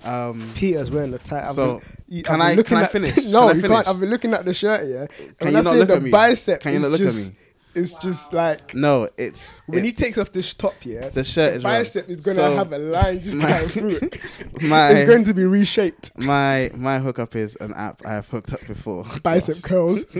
Um, 0.05 0.51
Peter's 0.55 0.91
wearing 0.91 1.11
the 1.13 1.19
tight. 1.19 1.45
I've 1.45 1.53
So, 1.55 1.79
been- 1.79 1.89
you- 2.09 2.23
can 2.23 2.41
I've 2.41 2.57
been 2.57 2.65
I- 2.65 2.69
can 2.69 2.77
I 2.79 2.87
finish? 2.97 3.17
no, 3.17 3.23
Can 3.23 3.35
I 3.51 3.53
you 3.53 3.61
finish? 3.61 3.75
can't. 3.77 3.89
I've 3.89 4.01
been 4.01 4.11
looking 4.11 4.33
at 4.35 4.45
the 4.45 4.55
shirt. 4.55 4.87
Yeah. 4.87 5.07
Can 5.07 5.35
when 5.47 5.53
you 5.53 5.59
I 5.59 5.63
not 5.63 5.77
look 5.77 5.89
the 5.89 5.95
at 5.97 6.03
me? 6.03 6.11
bicep, 6.11 6.61
Can 6.61 6.73
you 6.75 6.79
not 6.81 6.91
it's 6.91 6.99
look 7.01 7.09
at 7.09 7.15
just- 7.15 7.33
me? 7.77 7.83
It's 7.83 7.93
just 7.95 8.33
like 8.33 8.75
no, 8.75 9.09
it's 9.17 9.61
when 9.67 9.85
he 9.85 9.93
takes 9.93 10.19
off 10.19 10.33
this 10.33 10.55
top. 10.55 10.75
Yeah, 10.85 11.09
the 11.11 11.23
shirt 11.25 11.55
is 11.55 11.65
wrong. 11.65 11.73
bicep 11.75 12.09
is 12.09 12.21
gonna 12.21 12.35
So, 12.35 12.57
have 12.57 12.73
a 12.73 12.79
line 12.79 13.23
just 13.23 13.37
my- 13.37 13.49
going 13.49 13.69
through 13.69 13.99
it. 14.03 14.21
my 14.63 14.91
It's 14.91 15.05
going 15.09 15.25
to 15.25 15.35
be 15.35 15.45
reshaped. 15.45 16.17
my 16.19 16.71
my 16.75 16.99
hookup 16.99 17.37
is 17.37 17.57
an 17.61 17.73
app 17.75 18.03
I 18.07 18.15
have 18.15 18.29
hooked 18.29 18.53
up 18.53 18.67
before. 18.67 19.05
Bicep 19.23 19.63
curls. 19.63 20.05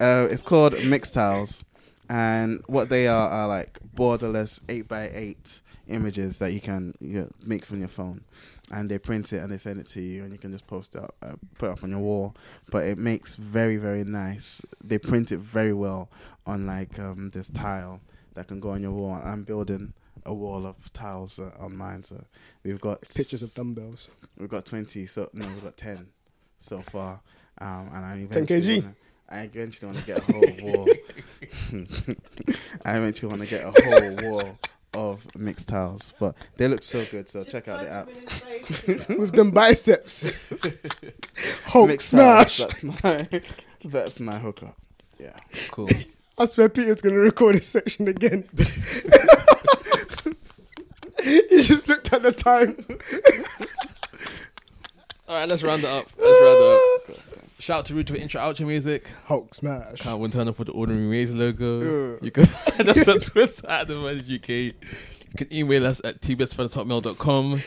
Uh, 0.00 0.26
it's 0.30 0.40
called 0.40 0.72
Mixtiles, 0.72 1.62
and 2.08 2.62
what 2.68 2.88
they 2.88 3.06
are 3.06 3.28
are 3.28 3.46
like 3.46 3.78
borderless 3.94 4.58
eight 4.70 4.88
by 4.88 5.10
eight 5.12 5.60
images 5.88 6.38
that 6.38 6.54
you 6.54 6.60
can 6.60 6.94
you 7.00 7.20
know, 7.20 7.30
make 7.44 7.66
from 7.66 7.80
your 7.80 7.88
phone, 7.88 8.22
and 8.70 8.90
they 8.90 8.98
print 8.98 9.32
it 9.32 9.38
and 9.38 9.52
they 9.52 9.58
send 9.58 9.80
it 9.80 9.86
to 9.86 10.00
you, 10.00 10.22
and 10.22 10.32
you 10.32 10.38
can 10.38 10.52
just 10.52 10.66
post 10.66 10.94
it 10.94 11.02
up, 11.02 11.14
uh, 11.22 11.34
put 11.58 11.68
it 11.68 11.72
up 11.72 11.84
on 11.84 11.90
your 11.90 12.00
wall. 12.00 12.34
But 12.70 12.84
it 12.84 12.98
makes 12.98 13.36
very 13.36 13.76
very 13.76 14.04
nice. 14.04 14.62
They 14.82 14.98
print 14.98 15.32
it 15.32 15.38
very 15.38 15.72
well 15.72 16.10
on 16.46 16.66
like 16.66 16.98
um, 16.98 17.30
this 17.30 17.50
tile 17.50 18.00
that 18.34 18.48
can 18.48 18.60
go 18.60 18.70
on 18.70 18.82
your 18.82 18.92
wall. 18.92 19.20
I'm 19.22 19.44
building 19.44 19.92
a 20.26 20.34
wall 20.34 20.66
of 20.66 20.92
tiles 20.92 21.38
uh, 21.38 21.50
on 21.58 21.76
mine, 21.76 22.02
so 22.02 22.22
we've 22.64 22.80
got 22.80 23.00
Pictures 23.02 23.42
of 23.42 23.52
dumbbells. 23.54 24.08
We've 24.38 24.48
got 24.48 24.64
twenty, 24.64 25.06
so 25.06 25.28
no, 25.32 25.46
we've 25.46 25.64
got 25.64 25.76
ten 25.76 26.08
so 26.58 26.80
far, 26.80 27.20
um, 27.58 27.90
and 27.94 28.04
I 28.04 28.10
10 28.10 28.22
eventually 28.24 28.60
kg? 28.60 28.82
wanna, 28.82 28.94
I 29.28 29.40
eventually 29.42 29.92
want 29.92 29.98
to 29.98 30.06
get 30.06 30.18
a 30.18 30.32
whole 30.32 30.72
wall. 30.72 30.88
I 32.84 32.96
eventually 32.96 33.30
want 33.30 33.42
to 33.42 33.48
get 33.48 33.64
a 33.64 33.72
whole 33.82 34.30
wall 34.30 34.58
of 34.94 35.26
Mixtiles, 35.36 36.12
but 36.18 36.34
they 36.56 36.68
look 36.68 36.82
so 36.82 37.04
good. 37.06 37.28
So 37.28 37.44
check 37.44 37.68
out 37.68 37.80
the 37.80 37.90
app. 37.90 38.06
with 39.18 39.32
them 39.32 39.50
biceps. 39.50 40.22
Hulk 41.66 41.90
Mixtiles. 41.90 42.00
smash. 42.02 42.58
That's 42.58 42.82
my 42.82 43.28
that's 43.84 44.20
my 44.20 44.38
hookup. 44.38 44.76
Yeah. 45.18 45.36
Cool. 45.70 45.88
I 46.38 46.46
swear 46.46 46.68
Peter's 46.68 47.02
gonna 47.02 47.16
record 47.16 47.56
this 47.56 47.66
section 47.66 48.08
again. 48.08 48.44
he 51.22 51.62
just 51.62 51.86
looked 51.88 52.12
at 52.12 52.22
the 52.22 52.32
time. 52.32 52.76
All 55.28 55.36
right, 55.36 55.48
let's 55.48 55.62
round 55.62 55.84
it 55.84 55.90
up. 55.90 56.06
Let's 56.18 56.42
round 56.42 56.58
it 56.58 57.18
up. 57.18 57.29
Shout 57.60 57.78
out 57.80 57.84
to 57.86 57.94
Rude 57.94 58.06
to 58.06 58.18
intro 58.18 58.40
outro 58.40 58.66
music. 58.66 59.10
Hulk 59.26 59.54
smash. 59.54 59.98
Can't 60.00 60.18
win 60.18 60.30
turn 60.30 60.48
up 60.48 60.56
for 60.56 60.64
the 60.64 60.72
ordinary 60.72 61.08
ways 61.08 61.34
logo. 61.34 62.12
Yeah. 62.12 62.18
You 62.22 62.30
can 62.30 62.46
find 62.46 62.88
us 62.88 63.06
on 63.06 63.20
Twitter 63.20 63.68
at 63.68 63.86
the 63.86 63.96
Manage 63.96 64.32
UK. 64.32 64.48
You 64.48 64.72
can 65.36 65.52
email 65.52 65.86
us 65.86 66.00
at 66.02 66.20
tbsfanathotmail.com. 66.22 67.60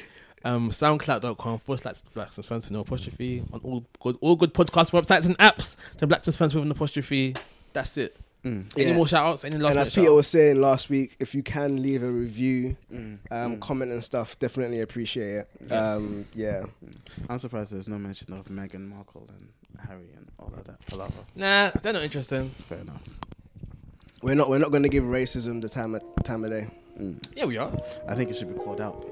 Um, 0.46 0.70
soundcloud.com 0.72 1.60
forward 1.60 1.82
slash 1.82 2.02
Black 2.14 2.32
Fans 2.32 2.66
with 2.66 2.72
no 2.72 2.82
apostrophe 2.82 3.44
on 3.54 3.62
all 3.64 3.86
good 4.02 4.18
all 4.22 4.36
good 4.36 4.54
podcast 4.54 4.92
websites 4.92 5.26
and 5.26 5.38
apps. 5.38 5.78
The 6.00 6.08
Black 6.08 6.24
Just 6.24 6.38
Fans 6.40 6.56
with 6.56 6.66
an 6.66 6.72
apostrophe. 6.72 7.36
That's 7.72 7.96
it. 7.98 8.18
Mm. 8.44 8.66
Any 8.78 8.90
Yeah. 8.90 8.96
more 8.96 9.08
shout 9.08 9.26
outs? 9.26 9.46
Any 9.46 9.58
last 9.58 9.72
and 9.72 9.80
as 9.80 9.90
Peter 9.90 10.02
shout-outs? 10.02 10.16
was 10.16 10.28
saying 10.28 10.60
last 10.60 10.90
week, 10.90 11.16
if 11.20 11.34
you 11.34 11.44
can 11.44 11.82
leave 11.82 12.04
a 12.04 12.12
review, 12.12 12.76
Mm. 12.94 13.18
um, 13.32 13.56
Mm. 13.56 13.60
comment 13.62 13.92
and 13.94 14.04
stuff, 14.04 14.38
definitely 14.40 14.82
appreciate 14.82 15.32
it. 15.34 15.50
Yes. 15.70 15.98
Um, 15.98 16.26
yeah. 16.34 16.66
I'm 17.30 17.40
surprised 17.40 17.72
there's 17.74 17.88
no 17.88 17.98
mention 17.98 18.34
of 18.34 18.48
Meghan 18.50 18.90
Markle 18.90 19.30
and 19.30 19.48
Harry 19.88 20.10
and 20.18 20.28
all 20.40 20.52
of 20.58 20.64
that. 20.66 20.86
palaver. 20.88 21.14
Nah, 21.36 21.72
they're 21.82 21.94
not 21.94 22.04
interesting. 22.04 22.50
Fair 22.68 22.80
enough. 22.80 23.02
We're 24.22 24.36
not 24.36 24.50
we're 24.50 24.58
not 24.60 24.72
going 24.72 24.84
to 24.84 24.90
give 24.90 25.04
racism 25.04 25.62
the 25.62 25.70
time 25.70 25.96
of, 25.96 26.02
time 26.24 26.44
of 26.46 26.52
day. 26.52 26.68
Mm. 27.00 27.24
Yeah, 27.36 27.46
we 27.46 27.58
are. 27.58 27.72
I 28.08 28.16
think 28.16 28.30
it 28.30 28.36
should 28.38 28.54
be 28.54 28.60
called 28.60 28.80
out. 28.82 29.06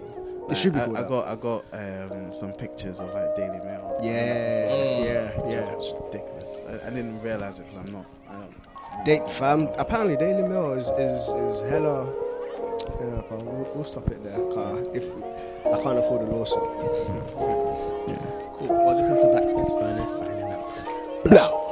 It 0.50 0.56
should 0.58 0.74
be 0.74 0.80
I, 0.82 0.86
called 0.86 0.98
I 0.98 1.02
out. 1.02 1.10
got 1.10 1.28
I 1.28 1.36
got 1.36 1.66
um, 2.12 2.34
some 2.34 2.52
pictures 2.54 3.00
of 3.00 3.14
like 3.14 3.36
Daily 3.36 3.60
Mail. 3.60 3.98
Yeah, 4.04 4.68
Mm. 4.70 5.06
yeah, 5.06 5.42
Which 5.42 5.54
yeah. 5.54 5.66
thought 5.66 5.78
was 5.78 5.94
ridiculous. 6.06 6.82
I, 6.84 6.88
I 6.88 6.90
didn't 6.90 7.22
realize 7.22 7.60
it 7.60 7.68
because 7.70 7.88
I'm 7.88 7.94
not. 7.94 8.06
I 8.30 8.34
don't. 8.34 8.54
Date 9.06 9.30
fam. 9.30 9.68
Apparently, 9.78 10.16
Daily 10.18 10.44
Mail 10.48 10.74
is 10.74 10.88
is, 10.90 11.22
is 11.30 11.70
hella. 11.70 12.06
Yeah, 13.00 13.22
but 13.30 13.44
we'll, 13.44 13.66
we'll 13.76 13.84
stop 13.84 14.08
it 14.10 14.24
there. 14.24 14.38
if 14.94 15.06
I 15.66 15.82
can't 15.82 15.98
afford 15.98 16.22
a 16.28 16.32
lawsuit. 16.32 16.62
Yeah. 18.08 18.16
Cool. 18.54 18.68
Well, 18.68 18.98
this 18.98 19.10
is 19.10 19.18
the 19.22 19.28
Black 19.30 19.48
Space 19.48 19.70
Furnace 19.70 20.18
signing 20.18 20.52
out. 20.52 20.84
Blow. 21.26 21.71